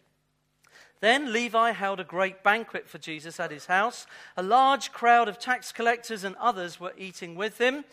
Then 1.02 1.34
Levi 1.34 1.72
held 1.72 2.00
a 2.00 2.06
great 2.06 2.44
banquet 2.44 2.88
for 2.88 2.98
Jesus 2.98 3.40
at 3.40 3.52
his 3.52 3.66
house. 3.66 4.08
A 4.38 4.42
large 4.42 4.94
crowd 4.94 5.28
of 5.28 5.38
tax 5.38 5.74
collectors 5.74 6.24
and 6.24 6.36
others 6.38 6.80
were 6.80 6.94
eating 6.98 7.36
with 7.36 7.60
him. 7.60 7.84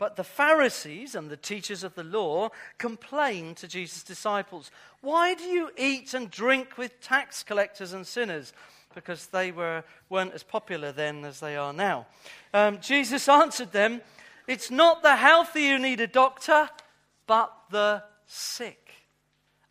But 0.00 0.16
the 0.16 0.24
Pharisees 0.24 1.14
and 1.14 1.28
the 1.28 1.36
teachers 1.36 1.84
of 1.84 1.94
the 1.94 2.02
law 2.02 2.52
complained 2.78 3.58
to 3.58 3.68
Jesus' 3.68 4.02
disciples, 4.02 4.70
Why 5.02 5.34
do 5.34 5.44
you 5.44 5.70
eat 5.76 6.14
and 6.14 6.30
drink 6.30 6.78
with 6.78 7.02
tax 7.02 7.42
collectors 7.42 7.92
and 7.92 8.06
sinners? 8.06 8.54
because 8.94 9.26
they 9.26 9.52
were, 9.52 9.84
weren't 10.08 10.32
as 10.32 10.42
popular 10.42 10.90
then 10.90 11.24
as 11.24 11.38
they 11.38 11.56
are 11.56 11.72
now. 11.72 12.06
Um, 12.52 12.80
Jesus 12.80 13.28
answered 13.28 13.70
them, 13.72 14.00
It's 14.48 14.70
not 14.70 15.02
the 15.02 15.16
healthy 15.16 15.68
who 15.68 15.78
need 15.78 16.00
a 16.00 16.06
doctor, 16.06 16.68
but 17.28 17.52
the 17.70 18.02
sick. 18.26 18.94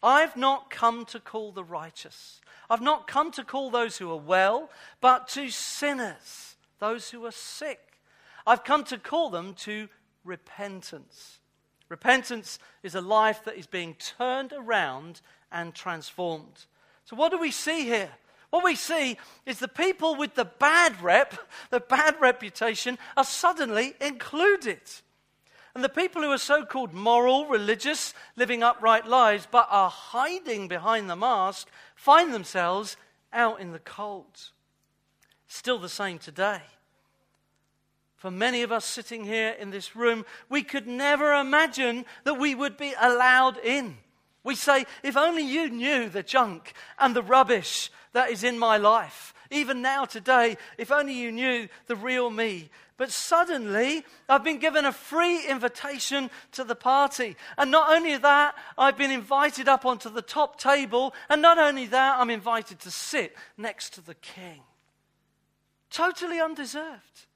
I've 0.01 0.37
not 0.37 0.69
come 0.69 1.03
to 1.07 1.19
call 1.19 1.51
the 1.51 1.65
righteous. 1.65 2.39
I've 2.69 2.81
not 2.81 3.07
come 3.07 3.31
to 3.31 3.43
call 3.43 3.71
those 3.71 3.97
who 3.97 4.09
are 4.11 4.15
well, 4.15 4.69
but 5.01 5.27
to 5.29 5.49
sinners, 5.49 6.55
those 6.79 7.09
who 7.09 7.25
are 7.25 7.31
sick. 7.31 7.79
I've 8.47 8.63
come 8.63 8.83
to 8.85 8.97
call 8.97 9.29
them 9.29 9.53
to 9.65 9.89
repentance. 10.23 11.39
Repentance 11.89 12.59
is 12.83 12.95
a 12.95 13.01
life 13.01 13.43
that 13.45 13.57
is 13.57 13.67
being 13.67 13.95
turned 13.95 14.53
around 14.53 15.21
and 15.51 15.73
transformed. 15.73 16.65
So, 17.05 17.15
what 17.15 17.31
do 17.31 17.39
we 17.39 17.51
see 17.51 17.85
here? 17.85 18.11
What 18.51 18.63
we 18.63 18.75
see 18.75 19.17
is 19.45 19.59
the 19.59 19.67
people 19.67 20.15
with 20.15 20.35
the 20.35 20.45
bad 20.45 21.01
rep, 21.01 21.35
the 21.69 21.79
bad 21.79 22.15
reputation, 22.19 22.97
are 23.17 23.23
suddenly 23.23 23.95
included. 24.01 24.81
And 25.75 25.83
the 25.83 25.89
people 25.89 26.21
who 26.21 26.31
are 26.31 26.37
so 26.37 26.65
called 26.65 26.93
moral, 26.93 27.45
religious, 27.45 28.13
living 28.35 28.63
upright 28.63 29.07
lives, 29.07 29.47
but 29.49 29.67
are 29.69 29.89
hiding 29.89 30.67
behind 30.67 31.09
the 31.09 31.15
mask, 31.15 31.69
find 31.95 32.33
themselves 32.33 32.97
out 33.31 33.59
in 33.59 33.71
the 33.71 33.79
cold. 33.79 34.49
Still 35.47 35.79
the 35.79 35.89
same 35.89 36.17
today. 36.17 36.61
For 38.19 38.29
many 38.29 38.63
of 38.63 38.71
us 38.73 38.83
sitting 38.83 39.23
here 39.23 39.55
in 39.57 39.69
this 39.69 39.95
room, 39.95 40.25
we 40.49 40.61
could 40.61 40.85
never 40.85 41.31
imagine 41.31 42.05
that 42.25 42.37
we 42.37 42.53
would 42.53 42.75
be 42.75 42.93
allowed 42.99 43.57
in. 43.59 43.97
We 44.43 44.55
say, 44.55 44.85
if 45.03 45.15
only 45.15 45.43
you 45.43 45.69
knew 45.69 46.09
the 46.09 46.21
junk 46.21 46.73
and 46.99 47.15
the 47.15 47.23
rubbish 47.23 47.89
that 48.11 48.29
is 48.29 48.43
in 48.43 48.59
my 48.59 48.75
life. 48.75 49.33
Even 49.51 49.81
now, 49.81 50.03
today, 50.03 50.57
if 50.77 50.91
only 50.91 51.13
you 51.13 51.31
knew 51.31 51.69
the 51.87 51.95
real 51.95 52.29
me. 52.29 52.69
But 52.97 53.09
suddenly, 53.09 54.03
I've 54.27 54.43
been 54.43 54.59
given 54.59 54.83
a 54.83 54.91
free 54.91 55.47
invitation 55.47 56.29
to 56.51 56.65
the 56.65 56.75
party. 56.75 57.37
And 57.57 57.71
not 57.71 57.89
only 57.89 58.17
that, 58.17 58.53
I've 58.77 58.97
been 58.97 59.11
invited 59.11 59.69
up 59.69 59.85
onto 59.85 60.09
the 60.09 60.21
top 60.21 60.59
table. 60.59 61.13
And 61.29 61.41
not 61.41 61.57
only 61.57 61.85
that, 61.85 62.19
I'm 62.19 62.29
invited 62.29 62.81
to 62.81 62.91
sit 62.91 63.33
next 63.57 63.93
to 63.93 64.01
the 64.01 64.15
king. 64.15 64.59
Totally 65.89 66.41
undeserved. 66.41 67.27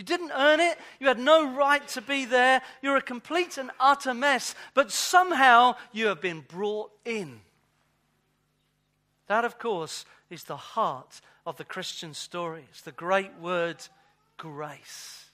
You 0.00 0.04
didn't 0.04 0.32
earn 0.34 0.60
it. 0.60 0.78
You 0.98 1.08
had 1.08 1.18
no 1.18 1.54
right 1.54 1.86
to 1.88 2.00
be 2.00 2.24
there. 2.24 2.62
You're 2.80 2.96
a 2.96 3.02
complete 3.02 3.58
and 3.58 3.70
utter 3.78 4.14
mess. 4.14 4.54
But 4.72 4.90
somehow 4.90 5.74
you 5.92 6.06
have 6.06 6.22
been 6.22 6.40
brought 6.40 6.90
in. 7.04 7.42
That, 9.26 9.44
of 9.44 9.58
course, 9.58 10.06
is 10.30 10.44
the 10.44 10.56
heart 10.56 11.20
of 11.44 11.58
the 11.58 11.66
Christian 11.66 12.14
story. 12.14 12.64
It's 12.70 12.80
the 12.80 12.92
great 12.92 13.34
word 13.42 13.76
grace. 14.38 15.26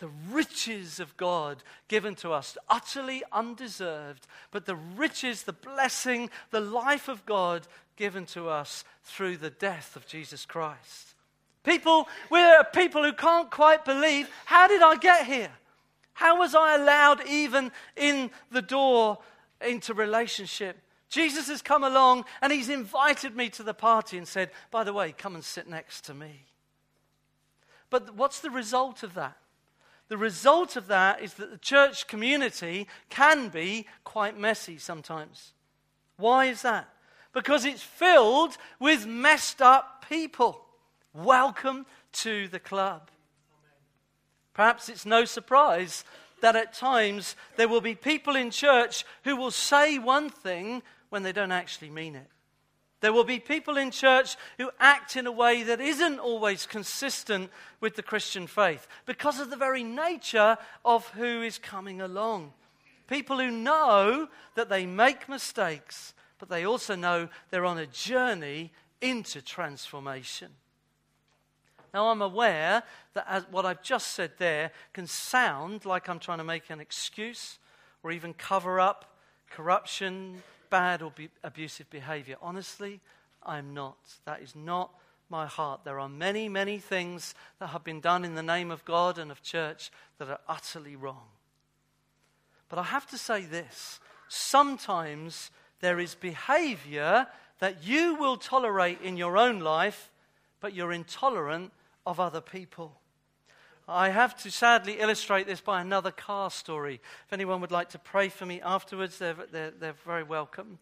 The 0.00 0.10
riches 0.30 1.00
of 1.00 1.16
God 1.16 1.62
given 1.88 2.14
to 2.16 2.32
us, 2.32 2.58
utterly 2.68 3.22
undeserved, 3.32 4.26
but 4.50 4.66
the 4.66 4.76
riches, 4.76 5.44
the 5.44 5.54
blessing, 5.54 6.28
the 6.50 6.60
life 6.60 7.08
of 7.08 7.24
God 7.24 7.66
given 7.96 8.26
to 8.26 8.50
us 8.50 8.84
through 9.02 9.38
the 9.38 9.48
death 9.48 9.96
of 9.96 10.06
Jesus 10.06 10.44
Christ. 10.44 11.15
People, 11.66 12.08
we're 12.30 12.64
people 12.72 13.02
who 13.02 13.12
can't 13.12 13.50
quite 13.50 13.84
believe 13.84 14.30
how 14.46 14.66
did 14.66 14.80
I 14.80 14.96
get 14.96 15.26
here? 15.26 15.50
How 16.14 16.38
was 16.38 16.54
I 16.54 16.76
allowed 16.76 17.26
even 17.28 17.72
in 17.96 18.30
the 18.50 18.62
door 18.62 19.18
into 19.60 19.92
relationship 19.92 20.78
Jesus 21.08 21.48
has 21.48 21.62
come 21.62 21.84
along 21.84 22.24
and 22.42 22.52
he's 22.52 22.68
invited 22.68 23.36
me 23.36 23.48
to 23.50 23.62
the 23.62 23.74
party 23.74 24.18
and 24.18 24.26
said, 24.26 24.50
By 24.70 24.84
the 24.84 24.92
way, 24.92 25.12
come 25.12 25.34
and 25.34 25.44
sit 25.44 25.68
next 25.68 26.04
to 26.06 26.14
me. 26.14 26.44
But 27.90 28.14
what's 28.14 28.40
the 28.40 28.50
result 28.50 29.02
of 29.02 29.14
that? 29.14 29.36
The 30.08 30.18
result 30.18 30.76
of 30.76 30.88
that 30.88 31.22
is 31.22 31.34
that 31.34 31.50
the 31.50 31.58
church 31.58 32.06
community 32.06 32.86
can 33.08 33.48
be 33.48 33.86
quite 34.04 34.38
messy 34.38 34.78
sometimes. 34.78 35.52
Why 36.16 36.46
is 36.46 36.62
that? 36.62 36.88
Because 37.32 37.64
it's 37.64 37.82
filled 37.82 38.56
with 38.80 39.06
messed 39.06 39.60
up 39.62 40.04
people. 40.08 40.65
Welcome 41.16 41.86
to 42.12 42.46
the 42.48 42.58
club. 42.58 43.08
Perhaps 44.52 44.90
it's 44.90 45.06
no 45.06 45.24
surprise 45.24 46.04
that 46.42 46.56
at 46.56 46.74
times 46.74 47.36
there 47.56 47.68
will 47.68 47.80
be 47.80 47.94
people 47.94 48.36
in 48.36 48.50
church 48.50 49.06
who 49.24 49.34
will 49.34 49.50
say 49.50 49.98
one 49.98 50.28
thing 50.28 50.82
when 51.08 51.22
they 51.22 51.32
don't 51.32 51.52
actually 51.52 51.88
mean 51.88 52.16
it. 52.16 52.26
There 53.00 53.14
will 53.14 53.24
be 53.24 53.38
people 53.38 53.78
in 53.78 53.90
church 53.92 54.36
who 54.58 54.70
act 54.78 55.16
in 55.16 55.26
a 55.26 55.32
way 55.32 55.62
that 55.62 55.80
isn't 55.80 56.18
always 56.18 56.66
consistent 56.66 57.50
with 57.80 57.96
the 57.96 58.02
Christian 58.02 58.46
faith 58.46 58.86
because 59.06 59.40
of 59.40 59.48
the 59.48 59.56
very 59.56 59.84
nature 59.84 60.58
of 60.84 61.08
who 61.10 61.40
is 61.40 61.56
coming 61.56 62.02
along. 62.02 62.52
People 63.06 63.38
who 63.38 63.50
know 63.50 64.28
that 64.54 64.68
they 64.68 64.84
make 64.84 65.30
mistakes, 65.30 66.12
but 66.38 66.50
they 66.50 66.66
also 66.66 66.94
know 66.94 67.30
they're 67.48 67.64
on 67.64 67.78
a 67.78 67.86
journey 67.86 68.70
into 69.00 69.40
transformation. 69.40 70.50
Now, 71.96 72.08
I'm 72.08 72.20
aware 72.20 72.82
that 73.14 73.50
what 73.50 73.64
I've 73.64 73.82
just 73.82 74.08
said 74.08 74.32
there 74.36 74.70
can 74.92 75.06
sound 75.06 75.86
like 75.86 76.10
I'm 76.10 76.18
trying 76.18 76.36
to 76.36 76.44
make 76.44 76.68
an 76.68 76.78
excuse 76.78 77.58
or 78.02 78.12
even 78.12 78.34
cover 78.34 78.78
up 78.78 79.16
corruption, 79.48 80.42
bad 80.68 81.00
or 81.00 81.10
be 81.10 81.30
abusive 81.42 81.88
behavior. 81.88 82.36
Honestly, 82.42 83.00
I'm 83.42 83.72
not. 83.72 83.96
That 84.26 84.42
is 84.42 84.54
not 84.54 84.90
my 85.30 85.46
heart. 85.46 85.84
There 85.84 85.98
are 85.98 86.06
many, 86.06 86.50
many 86.50 86.76
things 86.76 87.34
that 87.60 87.68
have 87.68 87.82
been 87.82 88.02
done 88.02 88.26
in 88.26 88.34
the 88.34 88.42
name 88.42 88.70
of 88.70 88.84
God 88.84 89.16
and 89.16 89.30
of 89.30 89.42
church 89.42 89.90
that 90.18 90.28
are 90.28 90.40
utterly 90.46 90.96
wrong. 90.96 91.28
But 92.68 92.78
I 92.78 92.82
have 92.82 93.06
to 93.06 93.16
say 93.16 93.40
this 93.46 94.00
sometimes 94.28 95.50
there 95.80 95.98
is 95.98 96.14
behavior 96.14 97.26
that 97.60 97.84
you 97.84 98.16
will 98.16 98.36
tolerate 98.36 99.00
in 99.00 99.16
your 99.16 99.38
own 99.38 99.60
life, 99.60 100.10
but 100.60 100.74
you're 100.74 100.92
intolerant 100.92 101.72
of 102.06 102.20
other 102.20 102.40
people. 102.40 102.98
I 103.88 104.08
have 104.08 104.36
to 104.42 104.50
sadly 104.50 104.98
illustrate 104.98 105.46
this 105.46 105.60
by 105.60 105.80
another 105.80 106.10
car 106.10 106.50
story. 106.50 107.00
If 107.26 107.32
anyone 107.32 107.60
would 107.60 107.70
like 107.70 107.90
to 107.90 107.98
pray 107.98 108.28
for 108.28 108.46
me 108.46 108.60
afterwards, 108.60 109.18
they're, 109.18 109.36
they're, 109.52 109.70
they're 109.70 109.94
very 110.04 110.24
welcome. 110.24 110.78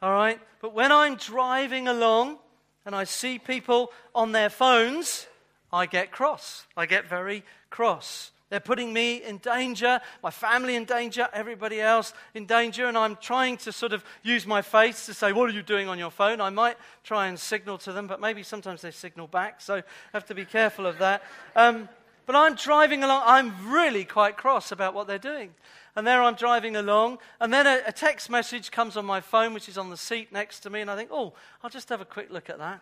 All 0.00 0.12
right? 0.12 0.38
But 0.60 0.72
when 0.72 0.92
I'm 0.92 1.16
driving 1.16 1.88
along 1.88 2.38
and 2.84 2.94
I 2.94 3.04
see 3.04 3.38
people 3.38 3.90
on 4.14 4.32
their 4.32 4.50
phones, 4.50 5.26
I 5.72 5.86
get 5.86 6.12
cross. 6.12 6.66
I 6.76 6.86
get 6.86 7.08
very 7.08 7.42
cross. 7.70 8.30
They're 8.48 8.60
putting 8.60 8.92
me 8.92 9.22
in 9.24 9.38
danger, 9.38 10.00
my 10.22 10.30
family 10.30 10.76
in 10.76 10.84
danger, 10.84 11.28
everybody 11.32 11.80
else 11.80 12.12
in 12.32 12.46
danger, 12.46 12.86
and 12.86 12.96
I'm 12.96 13.16
trying 13.16 13.56
to 13.58 13.72
sort 13.72 13.92
of 13.92 14.04
use 14.22 14.46
my 14.46 14.62
face 14.62 15.06
to 15.06 15.14
say, 15.14 15.32
What 15.32 15.50
are 15.50 15.52
you 15.52 15.62
doing 15.62 15.88
on 15.88 15.98
your 15.98 16.12
phone? 16.12 16.40
I 16.40 16.50
might 16.50 16.76
try 17.02 17.26
and 17.26 17.38
signal 17.38 17.78
to 17.78 17.92
them, 17.92 18.06
but 18.06 18.20
maybe 18.20 18.44
sometimes 18.44 18.82
they 18.82 18.92
signal 18.92 19.26
back, 19.26 19.60
so 19.60 19.76
I 19.76 19.82
have 20.12 20.26
to 20.26 20.34
be 20.34 20.44
careful 20.44 20.86
of 20.86 20.98
that. 20.98 21.22
Um, 21.56 21.88
but 22.24 22.36
I'm 22.36 22.54
driving 22.54 23.02
along, 23.02 23.22
I'm 23.24 23.70
really 23.72 24.04
quite 24.04 24.36
cross 24.36 24.70
about 24.70 24.94
what 24.94 25.06
they're 25.06 25.18
doing. 25.18 25.54
And 25.96 26.06
there 26.06 26.22
I'm 26.22 26.34
driving 26.34 26.76
along, 26.76 27.18
and 27.40 27.52
then 27.52 27.66
a, 27.66 27.80
a 27.86 27.92
text 27.92 28.30
message 28.30 28.70
comes 28.70 28.96
on 28.96 29.04
my 29.04 29.20
phone, 29.20 29.54
which 29.54 29.68
is 29.68 29.78
on 29.78 29.90
the 29.90 29.96
seat 29.96 30.30
next 30.30 30.60
to 30.60 30.70
me, 30.70 30.82
and 30.82 30.90
I 30.90 30.94
think, 30.94 31.10
oh, 31.12 31.32
I'll 31.64 31.70
just 31.70 31.88
have 31.88 32.00
a 32.00 32.04
quick 32.04 32.30
look 32.30 32.48
at 32.48 32.58
that. 32.58 32.80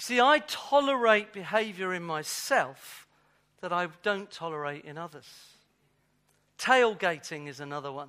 You 0.00 0.16
see, 0.16 0.20
I 0.20 0.38
tolerate 0.46 1.30
behavior 1.34 1.92
in 1.92 2.02
myself 2.02 3.06
that 3.60 3.70
I 3.70 3.88
don't 4.02 4.30
tolerate 4.30 4.86
in 4.86 4.96
others. 4.96 5.28
Tailgating 6.58 7.48
is 7.48 7.60
another 7.60 7.92
one. 7.92 8.08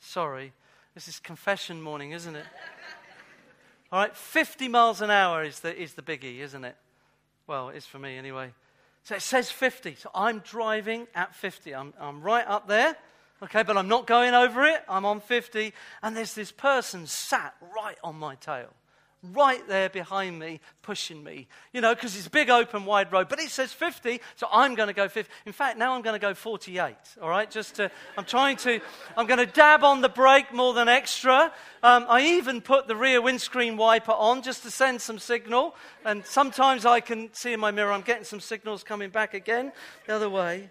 Sorry, 0.00 0.54
this 0.94 1.08
is 1.08 1.18
confession 1.18 1.82
morning, 1.82 2.12
isn't 2.12 2.34
it? 2.34 2.46
All 3.92 3.98
right, 4.00 4.16
50 4.16 4.68
miles 4.68 5.02
an 5.02 5.10
hour 5.10 5.44
is 5.44 5.60
the, 5.60 5.78
is 5.78 5.92
the 5.92 6.00
biggie, 6.00 6.38
isn't 6.38 6.64
it? 6.64 6.76
Well, 7.46 7.68
it's 7.68 7.84
for 7.84 7.98
me 7.98 8.16
anyway. 8.16 8.54
So 9.02 9.14
it 9.14 9.20
says 9.20 9.50
50. 9.50 9.96
So 9.96 10.10
I'm 10.14 10.38
driving 10.38 11.06
at 11.14 11.34
50. 11.34 11.74
I'm, 11.74 11.92
I'm 12.00 12.22
right 12.22 12.46
up 12.46 12.66
there, 12.66 12.96
okay, 13.42 13.62
but 13.62 13.76
I'm 13.76 13.88
not 13.88 14.06
going 14.06 14.32
over 14.32 14.64
it. 14.64 14.82
I'm 14.88 15.04
on 15.04 15.20
50. 15.20 15.74
And 16.02 16.16
there's 16.16 16.34
this 16.34 16.50
person 16.50 17.06
sat 17.06 17.54
right 17.74 17.98
on 18.02 18.16
my 18.16 18.36
tail 18.36 18.72
right 19.22 19.66
there 19.68 19.88
behind 19.88 20.38
me, 20.38 20.60
pushing 20.82 21.22
me. 21.22 21.48
You 21.72 21.80
know, 21.80 21.94
because 21.94 22.16
it's 22.16 22.28
big 22.28 22.50
open 22.50 22.84
wide 22.84 23.12
road. 23.12 23.28
But 23.28 23.40
it 23.40 23.50
says 23.50 23.72
50, 23.72 24.20
so 24.36 24.46
I'm 24.52 24.74
going 24.74 24.88
to 24.88 24.92
go 24.92 25.08
50. 25.08 25.30
In 25.46 25.52
fact, 25.52 25.78
now 25.78 25.94
I'm 25.94 26.02
going 26.02 26.18
to 26.18 26.24
go 26.24 26.34
48. 26.34 26.94
All 27.20 27.28
right, 27.28 27.50
just 27.50 27.76
to, 27.76 27.90
I'm 28.16 28.24
trying 28.24 28.56
to, 28.58 28.80
I'm 29.16 29.26
going 29.26 29.38
to 29.38 29.46
dab 29.46 29.84
on 29.84 30.00
the 30.00 30.08
brake 30.08 30.52
more 30.52 30.74
than 30.74 30.88
extra. 30.88 31.52
Um, 31.82 32.06
I 32.08 32.22
even 32.22 32.60
put 32.60 32.86
the 32.86 32.96
rear 32.96 33.20
windscreen 33.20 33.76
wiper 33.76 34.12
on 34.12 34.42
just 34.42 34.62
to 34.62 34.70
send 34.70 35.00
some 35.00 35.18
signal. 35.18 35.74
And 36.04 36.24
sometimes 36.24 36.84
I 36.86 37.00
can 37.00 37.32
see 37.32 37.52
in 37.52 37.60
my 37.60 37.70
mirror 37.70 37.92
I'm 37.92 38.02
getting 38.02 38.24
some 38.24 38.40
signals 38.40 38.82
coming 38.82 39.10
back 39.10 39.34
again 39.34 39.72
the 40.06 40.14
other 40.14 40.30
way. 40.30 40.70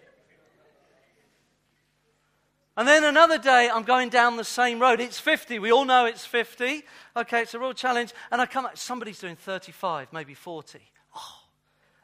And 2.78 2.88
then 2.88 3.06
another 3.06 3.38
day, 3.38 3.70
I'm 3.74 3.84
going 3.84 4.10
down 4.10 4.36
the 4.36 4.44
same 4.44 4.80
road. 4.80 5.00
It's 5.00 5.18
50. 5.18 5.60
We 5.60 5.72
all 5.72 5.86
know 5.86 6.06
it's 6.06 6.26
50. 6.26 6.84
Okay, 7.16 7.42
it's 7.42 7.54
a 7.54 7.60
real 7.60 7.74
challenge. 7.74 8.14
And 8.32 8.42
I 8.42 8.46
come 8.46 8.66
up, 8.66 8.78
somebody's 8.78 9.20
doing 9.20 9.38
35, 9.38 10.12
maybe 10.12 10.34
40. 10.34 10.80
Oh, 11.16 11.40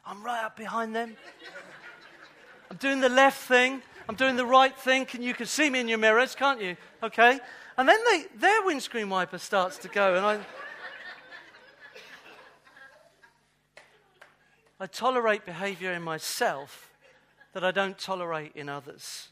I'm 0.06 0.22
right 0.22 0.42
up 0.42 0.56
behind 0.56 0.96
them. 0.96 1.14
I'm 2.70 2.78
doing 2.78 3.00
the 3.00 3.10
left 3.10 3.42
thing. 3.42 3.82
I'm 4.08 4.14
doing 4.14 4.36
the 4.36 4.46
right 4.46 4.74
thing. 4.74 5.04
Can, 5.04 5.22
you 5.22 5.34
can 5.34 5.44
see 5.44 5.68
me 5.68 5.80
in 5.80 5.88
your 5.88 5.98
mirrors, 5.98 6.34
can't 6.34 6.60
you? 6.60 6.76
Okay? 7.02 7.38
And 7.76 7.86
then 7.86 7.98
they, 8.10 8.24
their 8.36 8.62
windscreen 8.64 9.10
wiper 9.10 9.38
starts 9.38 9.76
to 9.78 9.88
go. 9.88 10.14
And 10.14 10.24
I. 10.24 10.40
I 14.80 14.86
tolerate 14.86 15.44
behavior 15.44 15.92
in 15.92 16.02
myself 16.02 16.90
that 17.52 17.62
I 17.62 17.70
don't 17.70 17.96
tolerate 17.96 18.50
in 18.56 18.68
others. 18.68 19.28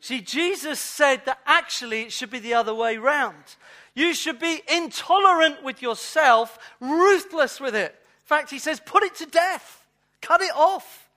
See, 0.00 0.20
Jesus 0.20 0.78
said 0.78 1.24
that 1.26 1.40
actually 1.44 2.02
it 2.02 2.12
should 2.12 2.30
be 2.30 2.38
the 2.38 2.54
other 2.54 2.74
way 2.74 2.96
round. 2.96 3.56
You 3.94 4.14
should 4.14 4.38
be 4.38 4.62
intolerant 4.72 5.64
with 5.64 5.82
yourself, 5.82 6.58
ruthless 6.80 7.60
with 7.60 7.74
it. 7.74 7.90
In 7.90 8.26
fact, 8.26 8.50
he 8.50 8.58
says, 8.58 8.80
put 8.84 9.02
it 9.02 9.16
to 9.16 9.26
death, 9.26 9.84
cut 10.20 10.40
it 10.40 10.52
off. 10.54 11.08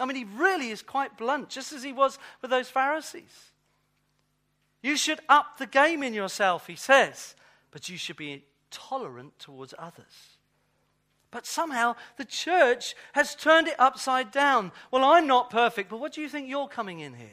I 0.00 0.06
mean, 0.06 0.16
he 0.16 0.24
really 0.24 0.70
is 0.70 0.82
quite 0.82 1.18
blunt, 1.18 1.50
just 1.50 1.72
as 1.72 1.82
he 1.82 1.92
was 1.92 2.18
with 2.40 2.50
those 2.50 2.68
Pharisees. 2.68 3.50
You 4.82 4.96
should 4.96 5.20
up 5.28 5.58
the 5.58 5.66
game 5.66 6.02
in 6.02 6.14
yourself, 6.14 6.66
he 6.66 6.74
says, 6.74 7.36
but 7.70 7.88
you 7.88 7.96
should 7.96 8.16
be 8.16 8.44
tolerant 8.70 9.38
towards 9.38 9.74
others. 9.78 10.38
But 11.30 11.46
somehow 11.46 11.96
the 12.16 12.24
church 12.24 12.94
has 13.12 13.34
turned 13.34 13.68
it 13.68 13.76
upside 13.78 14.30
down. 14.30 14.72
Well, 14.90 15.04
I'm 15.04 15.26
not 15.26 15.50
perfect, 15.50 15.90
but 15.90 16.00
what 16.00 16.12
do 16.12 16.20
you 16.20 16.28
think 16.28 16.48
you're 16.48 16.68
coming 16.68 17.00
in 17.00 17.14
here? 17.14 17.28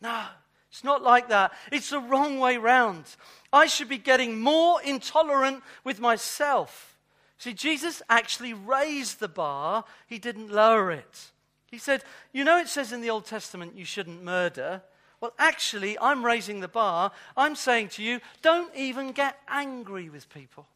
No, 0.00 0.24
it's 0.70 0.84
not 0.84 1.02
like 1.02 1.28
that. 1.28 1.52
It's 1.72 1.90
the 1.90 2.00
wrong 2.00 2.38
way 2.38 2.56
round. 2.56 3.04
I 3.52 3.66
should 3.66 3.88
be 3.88 3.98
getting 3.98 4.40
more 4.40 4.80
intolerant 4.82 5.62
with 5.84 6.00
myself. 6.00 6.96
See, 7.38 7.52
Jesus 7.52 8.02
actually 8.08 8.54
raised 8.54 9.20
the 9.20 9.28
bar, 9.28 9.84
he 10.06 10.18
didn't 10.18 10.50
lower 10.50 10.90
it. 10.90 11.30
He 11.70 11.78
said, 11.78 12.02
You 12.32 12.44
know, 12.44 12.58
it 12.58 12.68
says 12.68 12.92
in 12.92 13.00
the 13.00 13.10
Old 13.10 13.26
Testament 13.26 13.76
you 13.76 13.84
shouldn't 13.84 14.22
murder. 14.22 14.82
Well, 15.20 15.32
actually, 15.38 15.98
I'm 15.98 16.24
raising 16.24 16.60
the 16.60 16.68
bar. 16.68 17.10
I'm 17.36 17.56
saying 17.56 17.88
to 17.90 18.02
you, 18.02 18.20
don't 18.42 18.74
even 18.74 19.12
get 19.12 19.38
angry 19.48 20.08
with 20.08 20.28
people. 20.28 20.66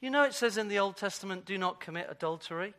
You 0.00 0.10
know, 0.10 0.22
it 0.22 0.34
says 0.34 0.56
in 0.56 0.68
the 0.68 0.78
Old 0.78 0.96
Testament, 0.96 1.44
do 1.44 1.58
not 1.58 1.80
commit 1.80 2.06
adultery. 2.08 2.74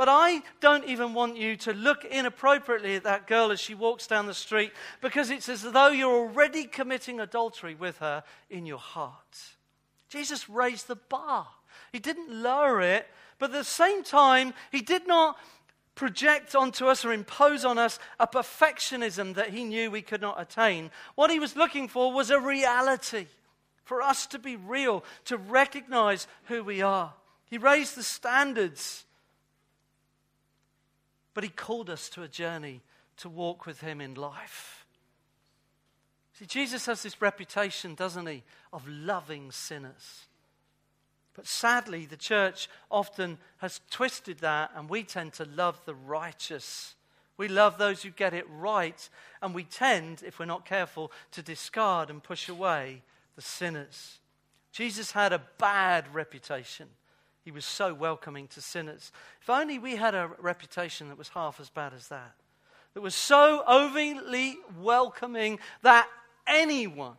But 0.00 0.08
I 0.08 0.40
don't 0.60 0.86
even 0.86 1.12
want 1.12 1.36
you 1.36 1.56
to 1.56 1.74
look 1.74 2.06
inappropriately 2.06 2.96
at 2.96 3.02
that 3.02 3.26
girl 3.26 3.50
as 3.50 3.60
she 3.60 3.74
walks 3.74 4.06
down 4.06 4.24
the 4.24 4.32
street 4.32 4.72
because 5.02 5.28
it's 5.28 5.50
as 5.50 5.60
though 5.60 5.88
you're 5.88 6.10
already 6.10 6.64
committing 6.64 7.20
adultery 7.20 7.74
with 7.74 7.98
her 7.98 8.24
in 8.48 8.64
your 8.64 8.78
heart. 8.78 9.38
Jesus 10.08 10.48
raised 10.48 10.88
the 10.88 10.96
bar, 10.96 11.48
He 11.92 11.98
didn't 11.98 12.32
lower 12.32 12.80
it, 12.80 13.08
but 13.38 13.50
at 13.50 13.58
the 13.58 13.62
same 13.62 14.02
time, 14.02 14.54
He 14.72 14.80
did 14.80 15.06
not 15.06 15.36
project 15.94 16.54
onto 16.54 16.86
us 16.86 17.04
or 17.04 17.12
impose 17.12 17.66
on 17.66 17.76
us 17.76 17.98
a 18.18 18.26
perfectionism 18.26 19.34
that 19.34 19.50
He 19.50 19.64
knew 19.64 19.90
we 19.90 20.00
could 20.00 20.22
not 20.22 20.40
attain. 20.40 20.90
What 21.14 21.30
He 21.30 21.38
was 21.38 21.56
looking 21.56 21.88
for 21.88 22.10
was 22.10 22.30
a 22.30 22.40
reality 22.40 23.26
for 23.84 24.00
us 24.00 24.26
to 24.28 24.38
be 24.38 24.56
real, 24.56 25.04
to 25.26 25.36
recognize 25.36 26.26
who 26.44 26.64
we 26.64 26.80
are. 26.80 27.12
He 27.44 27.58
raised 27.58 27.96
the 27.96 28.02
standards 28.02 29.04
but 31.40 31.44
He 31.46 31.54
called 31.56 31.88
us 31.88 32.10
to 32.10 32.22
a 32.22 32.28
journey 32.28 32.82
to 33.16 33.30
walk 33.30 33.64
with 33.64 33.80
Him 33.80 34.02
in 34.02 34.12
life. 34.12 34.84
See, 36.34 36.44
Jesus 36.44 36.84
has 36.84 37.02
this 37.02 37.22
reputation, 37.22 37.94
doesn't 37.94 38.26
He, 38.26 38.42
of 38.74 38.86
loving 38.86 39.50
sinners. 39.50 40.26
But 41.32 41.46
sadly, 41.46 42.04
the 42.04 42.18
church 42.18 42.68
often 42.90 43.38
has 43.56 43.80
twisted 43.90 44.40
that, 44.40 44.72
and 44.76 44.90
we 44.90 45.02
tend 45.02 45.32
to 45.32 45.46
love 45.46 45.80
the 45.86 45.94
righteous. 45.94 46.94
We 47.38 47.48
love 47.48 47.78
those 47.78 48.02
who 48.02 48.10
get 48.10 48.34
it 48.34 48.44
right, 48.50 49.08
and 49.40 49.54
we 49.54 49.64
tend, 49.64 50.22
if 50.22 50.38
we're 50.38 50.44
not 50.44 50.66
careful, 50.66 51.10
to 51.32 51.40
discard 51.40 52.10
and 52.10 52.22
push 52.22 52.50
away 52.50 53.00
the 53.34 53.40
sinners. 53.40 54.18
Jesus 54.72 55.12
had 55.12 55.32
a 55.32 55.40
bad 55.56 56.04
reputation. 56.12 56.88
He 57.44 57.50
was 57.50 57.64
so 57.64 57.94
welcoming 57.94 58.48
to 58.48 58.60
sinners. 58.60 59.12
If 59.40 59.48
only 59.48 59.78
we 59.78 59.96
had 59.96 60.14
a 60.14 60.30
reputation 60.38 61.08
that 61.08 61.18
was 61.18 61.30
half 61.30 61.58
as 61.60 61.70
bad 61.70 61.94
as 61.94 62.08
that, 62.08 62.34
that 62.94 63.00
was 63.00 63.14
so 63.14 63.64
overly 63.66 64.58
welcoming 64.78 65.58
that 65.82 66.08
anyone 66.46 67.16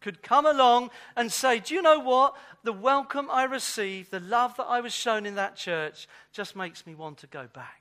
could 0.00 0.22
come 0.22 0.46
along 0.46 0.90
and 1.16 1.32
say, 1.32 1.58
Do 1.58 1.74
you 1.74 1.82
know 1.82 1.98
what? 1.98 2.36
The 2.62 2.72
welcome 2.72 3.28
I 3.30 3.44
received, 3.44 4.10
the 4.10 4.20
love 4.20 4.56
that 4.56 4.64
I 4.64 4.80
was 4.80 4.92
shown 4.92 5.26
in 5.26 5.34
that 5.34 5.56
church, 5.56 6.08
just 6.32 6.56
makes 6.56 6.86
me 6.86 6.94
want 6.94 7.18
to 7.18 7.26
go 7.26 7.46
back. 7.52 7.80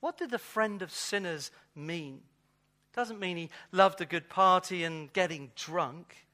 What 0.00 0.18
did 0.18 0.30
the 0.30 0.38
friend 0.38 0.82
of 0.82 0.90
sinners 0.90 1.50
mean? 1.74 2.20
Doesn't 2.94 3.20
mean 3.20 3.36
he 3.36 3.50
loved 3.72 4.00
a 4.00 4.06
good 4.06 4.28
party 4.28 4.84
and 4.84 5.12
getting 5.12 5.50
drunk. 5.54 6.25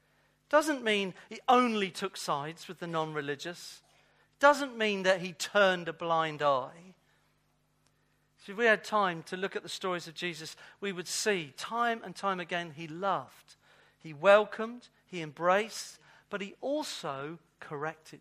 Doesn't 0.53 0.83
mean 0.83 1.15
he 1.29 1.39
only 1.49 1.89
took 1.89 2.15
sides 2.15 2.67
with 2.67 2.77
the 2.77 2.85
non 2.85 3.11
religious 3.11 3.81
doesn't 4.39 4.77
mean 4.77 5.01
that 5.01 5.21
he 5.21 5.31
turned 5.31 5.87
a 5.87 5.93
blind 5.93 6.43
eye. 6.43 6.93
So 8.45 8.51
if 8.51 8.57
we 8.59 8.65
had 8.65 8.83
time 8.83 9.23
to 9.23 9.37
look 9.37 9.55
at 9.55 9.63
the 9.63 9.69
stories 9.69 10.07
of 10.07 10.13
Jesus, 10.13 10.55
we 10.79 10.91
would 10.91 11.07
see 11.07 11.53
time 11.57 12.01
and 12.03 12.13
time 12.13 12.39
again 12.39 12.73
he 12.75 12.87
loved, 12.87 13.55
he 13.97 14.13
welcomed, 14.13 14.89
he 15.07 15.21
embraced, 15.21 15.97
but 16.29 16.41
he 16.41 16.53
also 16.61 17.39
corrected. 17.59 18.19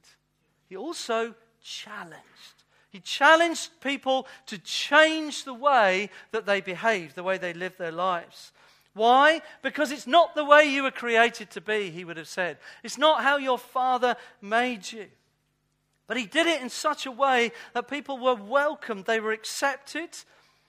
He 0.71 0.77
also 0.77 1.35
challenged. 1.63 2.65
He 2.89 3.01
challenged 3.01 3.79
people 3.83 4.27
to 4.47 4.57
change 4.57 5.45
the 5.45 5.53
way 5.53 6.09
that 6.31 6.47
they 6.47 6.63
behaved, 6.63 7.15
the 7.15 7.23
way 7.23 7.37
they 7.37 7.53
lived 7.53 7.79
their 7.79 7.93
lives. 7.93 8.53
Why? 8.95 9.41
Because 9.63 9.91
it's 9.91 10.07
not 10.07 10.35
the 10.35 10.45
way 10.45 10.65
you 10.65 10.83
were 10.83 10.91
created 10.91 11.51
to 11.51 11.61
be, 11.61 11.91
he 11.91 12.05
would 12.05 12.19
have 12.19 12.29
said. 12.29 12.59
It's 12.83 12.99
not 12.99 13.23
how 13.23 13.39
your 13.39 13.59
father 13.59 14.17
made 14.41 14.91
you. 14.93 15.07
But 16.07 16.19
he 16.19 16.27
did 16.27 16.47
it 16.47 16.61
in 16.61 16.69
such 16.69 17.07
a 17.07 17.11
way 17.11 17.53
that 17.73 17.89
people 17.89 18.19
were 18.19 18.35
welcomed, 18.35 19.07
they 19.07 19.21
were 19.21 19.33
accepted. 19.33 20.11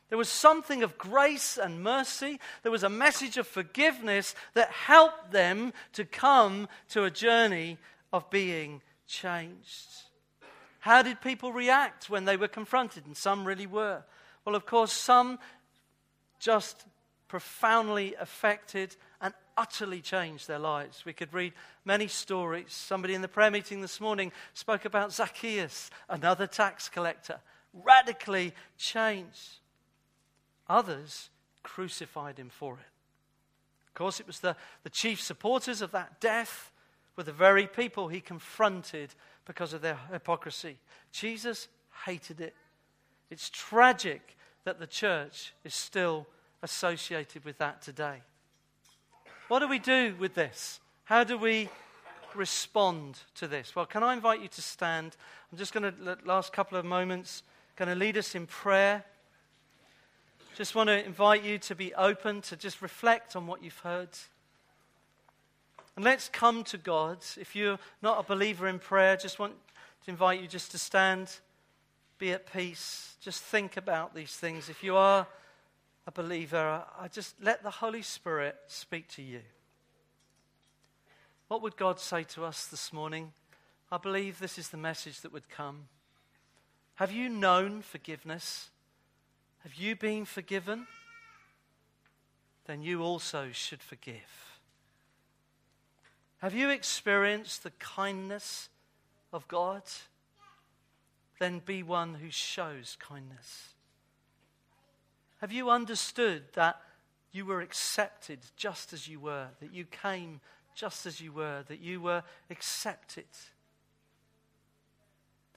There 0.09 0.17
was 0.17 0.29
something 0.29 0.83
of 0.83 0.97
grace 0.97 1.57
and 1.57 1.81
mercy. 1.81 2.39
There 2.61 2.71
was 2.71 2.83
a 2.83 2.89
message 2.89 3.37
of 3.37 3.47
forgiveness 3.47 4.35
that 4.53 4.69
helped 4.69 5.31
them 5.31 5.73
to 5.93 6.05
come 6.05 6.67
to 6.89 7.05
a 7.05 7.09
journey 7.09 7.79
of 8.11 8.29
being 8.29 8.83
changed. 9.07 9.87
How 10.79 11.01
did 11.01 11.19
people 11.19 11.51
react 11.51 12.11
when 12.11 12.25
they 12.25 12.37
were 12.37 12.47
confronted? 12.47 13.07
And 13.07 13.17
some 13.17 13.43
really 13.43 13.65
were. 13.65 14.03
Well, 14.45 14.53
of 14.53 14.67
course, 14.67 14.91
some 14.91 15.39
just 16.39 16.85
profoundly 17.33 18.13
affected 18.19 18.95
and 19.19 19.33
utterly 19.57 20.01
changed 20.01 20.47
their 20.47 20.59
lives. 20.59 21.03
We 21.03 21.13
could 21.13 21.33
read 21.33 21.53
many 21.83 22.05
stories. 22.05 22.67
Somebody 22.71 23.15
in 23.15 23.23
the 23.23 23.27
prayer 23.27 23.49
meeting 23.49 23.81
this 23.81 23.99
morning 23.99 24.31
spoke 24.53 24.85
about 24.85 25.11
Zacchaeus, 25.11 25.89
another 26.07 26.45
tax 26.45 26.89
collector, 26.89 27.39
radically 27.73 28.53
changed. 28.77 29.53
Others 30.69 31.31
crucified 31.63 32.37
him 32.37 32.51
for 32.51 32.75
it. 32.75 32.91
Of 33.87 33.95
course, 33.95 34.19
it 34.19 34.27
was 34.27 34.39
the, 34.39 34.55
the 34.83 34.91
chief 34.91 35.19
supporters 35.19 35.81
of 35.81 35.89
that 35.89 36.21
death 36.21 36.71
were 37.15 37.23
the 37.23 37.31
very 37.31 37.65
people 37.65 38.09
he 38.09 38.21
confronted 38.21 39.15
because 39.45 39.73
of 39.73 39.81
their 39.81 39.97
hypocrisy. 40.11 40.77
Jesus 41.11 41.67
hated 42.05 42.41
it. 42.41 42.53
It's 43.31 43.49
tragic 43.49 44.37
that 44.65 44.79
the 44.79 44.85
church 44.85 45.55
is 45.63 45.73
still 45.73 46.27
associated 46.63 47.45
with 47.45 47.59
that 47.59 47.81
today. 47.81 48.23
What 49.49 49.59
do 49.59 49.67
we 49.67 49.77
do 49.77 50.15
with 50.17 50.33
this? 50.33 50.79
How 51.03 51.23
do 51.23 51.37
we 51.37 51.69
respond 52.33 53.19
to 53.35 53.47
this? 53.47 53.75
Well, 53.75 53.85
can 53.85 54.01
I 54.01 54.13
invite 54.13 54.41
you 54.41 54.47
to 54.47 54.61
stand? 54.61 55.15
I'm 55.51 55.57
just 55.57 55.73
going 55.73 55.93
to, 55.93 56.17
last 56.25 56.53
couple 56.53 56.77
of 56.77 56.85
moments, 56.85 57.43
going 57.75 57.89
to 57.89 57.95
lead 57.95 58.17
us 58.17 58.33
in 58.33 58.47
prayer. 58.47 59.03
Just 60.55 60.73
want 60.73 60.87
to 60.87 61.05
invite 61.05 61.43
you 61.43 61.59
to 61.59 61.75
be 61.75 61.93
open, 61.93 62.41
to 62.43 62.55
just 62.55 62.81
reflect 62.81 63.35
on 63.35 63.45
what 63.45 63.63
you've 63.63 63.77
heard. 63.79 64.09
And 65.95 66.05
let's 66.05 66.29
come 66.29 66.63
to 66.65 66.77
God. 66.77 67.17
If 67.37 67.55
you're 67.55 67.77
not 68.01 68.19
a 68.19 68.23
believer 68.23 68.67
in 68.67 68.79
prayer, 68.79 69.15
just 69.15 69.37
want 69.37 69.53
to 70.05 70.11
invite 70.11 70.41
you 70.41 70.47
just 70.47 70.71
to 70.71 70.77
stand, 70.77 71.29
be 72.17 72.31
at 72.31 72.51
peace, 72.51 73.15
just 73.21 73.43
think 73.43 73.77
about 73.77 74.15
these 74.15 74.35
things. 74.35 74.69
If 74.69 74.83
you 74.83 74.95
are 74.95 75.27
a 76.05 76.11
believer, 76.11 76.83
I 76.99 77.07
just 77.07 77.35
let 77.41 77.63
the 77.63 77.69
Holy 77.69 78.01
Spirit 78.01 78.55
speak 78.67 79.07
to 79.09 79.21
you. 79.21 79.41
What 81.47 81.61
would 81.61 81.77
God 81.77 81.99
say 81.99 82.23
to 82.23 82.43
us 82.45 82.65
this 82.65 82.91
morning? 82.91 83.31
I 83.91 83.97
believe 83.97 84.39
this 84.39 84.57
is 84.57 84.69
the 84.69 84.77
message 84.77 85.21
that 85.21 85.31
would 85.31 85.49
come. 85.49 85.87
Have 86.95 87.11
you 87.11 87.29
known 87.29 87.81
forgiveness? 87.81 88.69
Have 89.59 89.75
you 89.75 89.95
been 89.95 90.25
forgiven? 90.25 90.87
Then 92.65 92.81
you 92.81 93.01
also 93.01 93.49
should 93.51 93.81
forgive. 93.81 94.59
Have 96.39 96.53
you 96.53 96.69
experienced 96.69 97.63
the 97.63 97.71
kindness 97.71 98.69
of 99.31 99.47
God? 99.47 99.83
Then 101.39 101.59
be 101.59 101.83
one 101.83 102.15
who 102.15 102.29
shows 102.29 102.97
kindness. 102.99 103.72
Have 105.43 105.51
you 105.51 105.69
understood 105.69 106.43
that 106.53 106.79
you 107.33 107.45
were 107.45 107.59
accepted 107.59 108.39
just 108.55 108.93
as 108.93 109.09
you 109.09 109.19
were, 109.19 109.47
that 109.59 109.73
you 109.73 109.83
came 109.83 110.39
just 110.73 111.05
as 111.05 111.19
you 111.19 111.33
were, 111.33 111.65
that 111.67 111.81
you 111.81 111.99
were 111.99 112.23
accepted? 112.49 113.25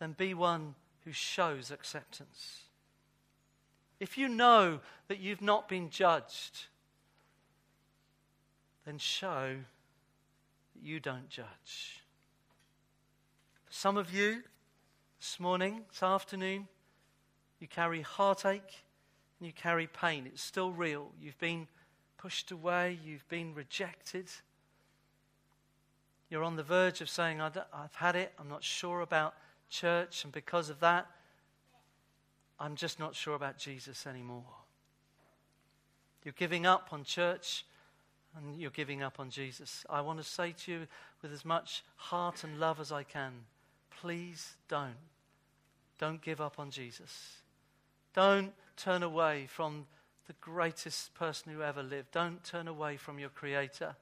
Then 0.01 0.11
be 0.19 0.35
one 0.35 0.75
who 1.05 1.13
shows 1.13 1.71
acceptance. 1.71 2.63
If 4.01 4.19
you 4.19 4.29
know 4.29 4.81
that 5.07 5.21
you've 5.21 5.41
not 5.41 5.69
been 5.69 5.89
judged, 5.89 6.65
then 8.85 8.99
show 8.99 9.55
that 10.75 10.83
you 10.83 10.99
don't 10.99 11.29
judge. 11.29 12.03
some 13.71 13.97
of 13.97 14.13
you, 14.13 14.43
this 15.21 15.39
morning, 15.39 15.85
this 15.93 16.03
afternoon, 16.03 16.67
you 17.61 17.69
carry 17.69 18.01
heartache 18.01 18.83
and 19.39 19.47
you 19.47 19.53
carry 19.53 19.87
pain. 19.87 20.27
It's 20.27 20.43
still 20.43 20.71
real. 20.71 21.11
You've 21.21 21.39
been 21.39 21.69
pushed 22.19 22.51
away, 22.51 22.99
you've 23.05 23.29
been 23.29 23.55
rejected. 23.55 24.31
You're 26.31 26.43
on 26.43 26.57
the 26.57 26.63
verge 26.63 27.01
of 27.01 27.09
saying, 27.09 27.41
I've 27.41 27.95
had 27.95 28.17
it, 28.17 28.33
I'm 28.39 28.49
not 28.49 28.65
sure 28.65 29.01
about 29.01 29.35
church, 29.69 30.25
and 30.25 30.33
because 30.33 30.71
of 30.71 30.81
that, 30.81 31.07
I'm 32.59 32.75
just 32.75 32.99
not 32.99 33.15
sure 33.15 33.35
about 33.35 33.59
Jesus 33.59 34.07
anymore. 34.07 34.45
You're 36.25 36.35
giving 36.37 36.67
up 36.67 36.89
on 36.91 37.05
church 37.05 37.65
and 38.37 38.59
you're 38.59 38.71
giving 38.71 39.03
up 39.03 39.21
on 39.21 39.31
Jesus. 39.31 39.85
I 39.89 40.01
want 40.01 40.19
to 40.19 40.25
say 40.25 40.55
to 40.65 40.73
you 40.73 40.87
with 41.23 41.33
as 41.33 41.45
much 41.45 41.85
heart 41.97 42.43
and 42.43 42.59
love 42.59 42.81
as 42.81 42.91
I 42.91 43.03
can 43.03 43.33
please 44.01 44.55
don't. 44.69 44.97
Don't 45.99 46.21
give 46.21 46.41
up 46.41 46.59
on 46.59 46.71
Jesus. 46.71 47.43
Don't 48.17 48.55
turn 48.79 49.03
away 49.03 49.47
from 49.47 49.87
the 50.27 50.33
greatest 50.41 51.15
person 51.15 51.53
who 51.53 51.63
ever 51.63 51.83
lived. 51.83 52.11
Don't 52.13 52.43
turn 52.43 52.67
away 52.67 52.97
from 52.97 53.19
your 53.19 53.29
Creator. 53.29 53.95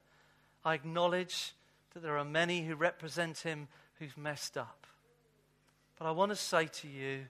I 0.65 0.75
acknowledge 0.75 1.53
that 1.93 2.03
there 2.03 2.17
are 2.17 2.25
many 2.25 2.65
who 2.65 2.77
represent 2.77 3.39
Him 3.39 3.67
who've 3.99 4.17
messed 4.17 4.57
up. 4.57 4.87
But 5.99 6.07
I 6.07 6.13
want 6.13 6.31
to 6.31 6.37
say 6.37 6.67
to 6.67 6.89
you 6.89 7.27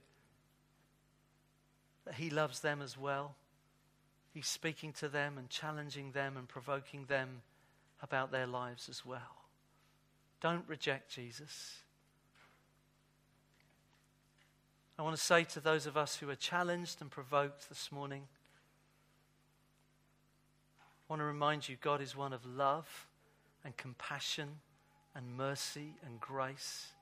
that 2.04 2.14
He 2.14 2.28
loves 2.28 2.60
them 2.60 2.82
as 2.82 2.98
well. 2.98 3.34
He's 4.34 4.46
speaking 4.46 4.92
to 4.94 5.08
them 5.08 5.38
and 5.38 5.48
challenging 5.48 6.12
them 6.12 6.36
and 6.36 6.46
provoking 6.46 7.06
them 7.06 7.40
about 8.02 8.30
their 8.30 8.46
lives 8.46 8.90
as 8.90 9.06
well. 9.06 9.46
Don't 10.42 10.68
reject 10.68 11.10
Jesus. 11.10 11.83
I 14.96 15.02
want 15.02 15.16
to 15.16 15.22
say 15.22 15.42
to 15.42 15.60
those 15.60 15.86
of 15.86 15.96
us 15.96 16.16
who 16.16 16.30
are 16.30 16.36
challenged 16.36 17.00
and 17.00 17.10
provoked 17.10 17.68
this 17.68 17.90
morning, 17.90 18.22
I 20.78 21.12
want 21.12 21.18
to 21.20 21.26
remind 21.26 21.68
you 21.68 21.76
God 21.80 22.00
is 22.00 22.16
one 22.16 22.32
of 22.32 22.46
love 22.46 23.08
and 23.64 23.76
compassion 23.76 24.48
and 25.16 25.36
mercy 25.36 25.94
and 26.06 26.20
grace. 26.20 26.92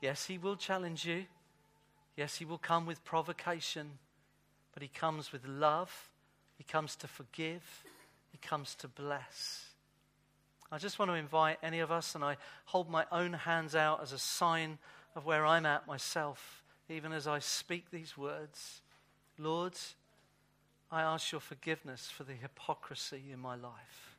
Yes, 0.00 0.24
He 0.24 0.38
will 0.38 0.56
challenge 0.56 1.04
you. 1.04 1.24
Yes, 2.16 2.36
He 2.36 2.46
will 2.46 2.58
come 2.58 2.86
with 2.86 3.04
provocation, 3.04 3.98
but 4.72 4.82
He 4.82 4.88
comes 4.88 5.30
with 5.30 5.46
love. 5.46 6.08
He 6.56 6.64
comes 6.64 6.96
to 6.96 7.06
forgive. 7.06 7.84
He 8.32 8.38
comes 8.38 8.74
to 8.76 8.88
bless. 8.88 9.66
I 10.72 10.78
just 10.78 10.98
want 10.98 11.10
to 11.10 11.16
invite 11.16 11.58
any 11.62 11.80
of 11.80 11.92
us, 11.92 12.14
and 12.14 12.24
I 12.24 12.38
hold 12.64 12.88
my 12.88 13.04
own 13.12 13.34
hands 13.34 13.74
out 13.74 14.00
as 14.02 14.12
a 14.12 14.18
sign 14.18 14.78
of 15.14 15.26
where 15.26 15.44
I'm 15.44 15.66
at 15.66 15.86
myself 15.86 16.59
even 16.90 17.12
as 17.12 17.26
I 17.26 17.38
speak 17.38 17.90
these 17.90 18.18
words, 18.18 18.82
Lord, 19.38 19.74
I 20.90 21.02
ask 21.02 21.30
your 21.30 21.40
forgiveness 21.40 22.10
for 22.10 22.24
the 22.24 22.34
hypocrisy 22.34 23.22
in 23.32 23.38
my 23.38 23.54
life. 23.54 24.16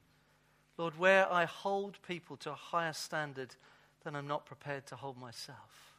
Lord, 0.77 0.97
where 0.97 1.31
I 1.31 1.45
hold 1.45 1.99
people 2.07 2.37
to 2.37 2.51
a 2.51 2.55
higher 2.55 2.93
standard 2.93 3.55
than 4.03 4.15
I'm 4.15 4.27
not 4.27 4.45
prepared 4.45 4.87
to 4.87 4.95
hold 4.95 5.17
myself. 5.17 5.97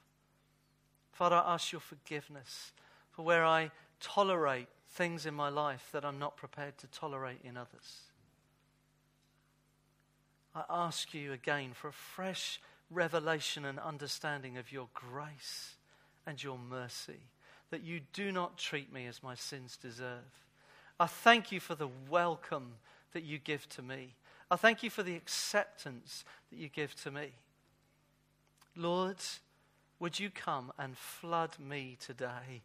Father, 1.12 1.37
I 1.37 1.55
ask 1.55 1.73
your 1.73 1.81
forgiveness 1.81 2.73
for 3.11 3.23
where 3.23 3.45
I 3.45 3.70
tolerate 4.01 4.68
things 4.89 5.27
in 5.27 5.35
my 5.35 5.51
life 5.51 5.91
that 5.93 6.05
I'm 6.05 6.18
not 6.18 6.37
prepared 6.37 6.79
to 6.79 6.87
tolerate 6.87 7.41
in 7.45 7.57
others. 7.57 8.01
I 10.55 10.64
ask 10.68 11.14
you 11.14 11.33
again 11.33 11.73
for 11.75 11.89
a 11.89 11.93
fresh 11.93 12.61
revelation 12.91 13.64
and 13.64 13.79
understanding 13.79 14.57
of 14.57 14.73
your 14.73 14.89
grace 14.95 15.77
and 16.27 16.43
your 16.43 16.59
mercy, 16.59 17.20
that 17.70 17.83
you 17.83 18.01
do 18.12 18.33
not 18.33 18.59
treat 18.59 18.93
me 18.93 19.07
as 19.07 19.23
my 19.23 19.35
sins 19.35 19.77
deserve. 19.77 20.47
I 21.01 21.07
thank 21.07 21.51
you 21.51 21.61
for 21.61 21.75
the 21.75 21.89
welcome 22.09 22.75
that 23.12 23.25
you 23.25 23.39
give 23.39 23.68
to 23.70 23.83
me. 23.83 24.14
I 24.51 24.57
thank 24.57 24.83
you 24.83 24.91
for 24.91 25.03
the 25.03 25.16
acceptance 25.16 26.25
that 26.51 26.59
you 26.59 26.68
give 26.68 26.95
to 27.03 27.11
me. 27.11 27.33
Lord, 28.77 29.16
would 29.99 30.18
you 30.18 30.31
come 30.31 30.73
and 30.79 30.97
flood 30.97 31.59
me 31.59 31.97
today 32.01 32.62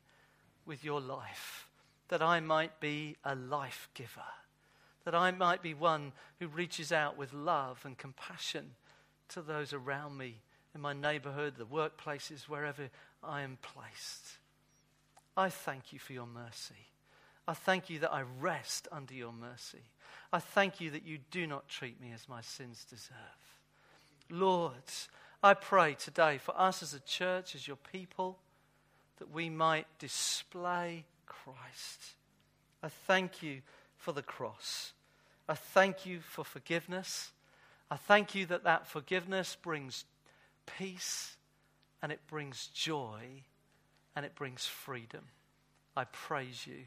with 0.66 0.84
your 0.84 1.00
life, 1.00 1.70
that 2.10 2.22
I 2.22 2.40
might 2.40 2.80
be 2.80 3.16
a 3.24 3.36
life 3.36 3.90
giver, 3.94 4.22
that 5.06 5.16
I 5.16 5.32
might 5.32 5.62
be 5.62 5.74
one 5.74 6.12
who 6.40 6.48
reaches 6.48 6.92
out 6.92 7.18
with 7.18 7.34
love 7.34 7.82
and 7.86 7.98
compassion 7.98 8.72
to 9.30 9.42
those 9.42 9.74
around 9.74 10.18
me 10.18 10.42
in 10.76 10.82
my 10.82 10.94
neighborhood, 10.94 11.56
the 11.58 11.66
workplaces, 11.66 12.44
wherever 12.44 12.90
I 13.24 13.42
am 13.42 13.58
placed. 13.62 14.38
I 15.36 15.50
thank 15.50 15.94
you 15.94 16.00
for 16.00 16.14
your 16.14 16.28
mercy. 16.28 16.88
I 17.48 17.54
thank 17.54 17.90
you 17.90 18.00
that 18.00 18.14
I 18.14 18.24
rest 18.40 18.88
under 18.92 19.14
your 19.14 19.32
mercy. 19.32 19.84
I 20.34 20.40
thank 20.40 20.82
you 20.82 20.92
that 20.92 21.06
you 21.06 21.20
do 21.32 21.48
not 21.48 21.70
treat 21.70 22.02
me 22.02 22.12
as 22.14 22.28
my 22.28 22.42
sins 22.42 22.86
deserve. 22.90 23.16
Lord, 24.30 24.74
I 25.42 25.54
pray 25.54 25.94
today 25.94 26.40
for 26.40 26.60
us 26.60 26.84
as 26.84 26.94
a 26.94 27.00
church, 27.00 27.56
as 27.56 27.68
your 27.68 27.78
people, 27.78 28.40
that 29.20 29.32
we 29.32 29.50
might 29.50 29.88
display 30.00 31.06
Christ. 31.26 32.16
I 32.84 32.90
thank 32.90 33.42
you 33.42 33.62
for 33.96 34.12
the 34.12 34.22
cross. 34.22 34.92
I 35.48 35.54
thank 35.54 36.06
you 36.06 36.20
for 36.20 36.44
forgiveness. 36.44 37.32
I 37.90 37.96
thank 37.96 38.36
you 38.36 38.46
that 38.48 38.66
that 38.66 38.88
forgiveness 38.88 39.56
brings 39.62 40.04
peace 40.66 41.37
and 42.02 42.12
it 42.12 42.20
brings 42.28 42.68
joy 42.68 43.44
and 44.16 44.26
it 44.26 44.36
brings 44.36 44.66
freedom. 44.66 45.24
I 45.96 46.06
praise 46.06 46.66
you 46.68 46.84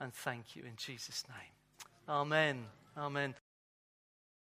and 0.00 0.12
thank 0.12 0.54
you 0.54 0.62
in 0.62 0.76
Jesus' 0.76 1.24
name. 1.28 1.52
Amen. 2.08 2.64
Amen. 2.96 3.34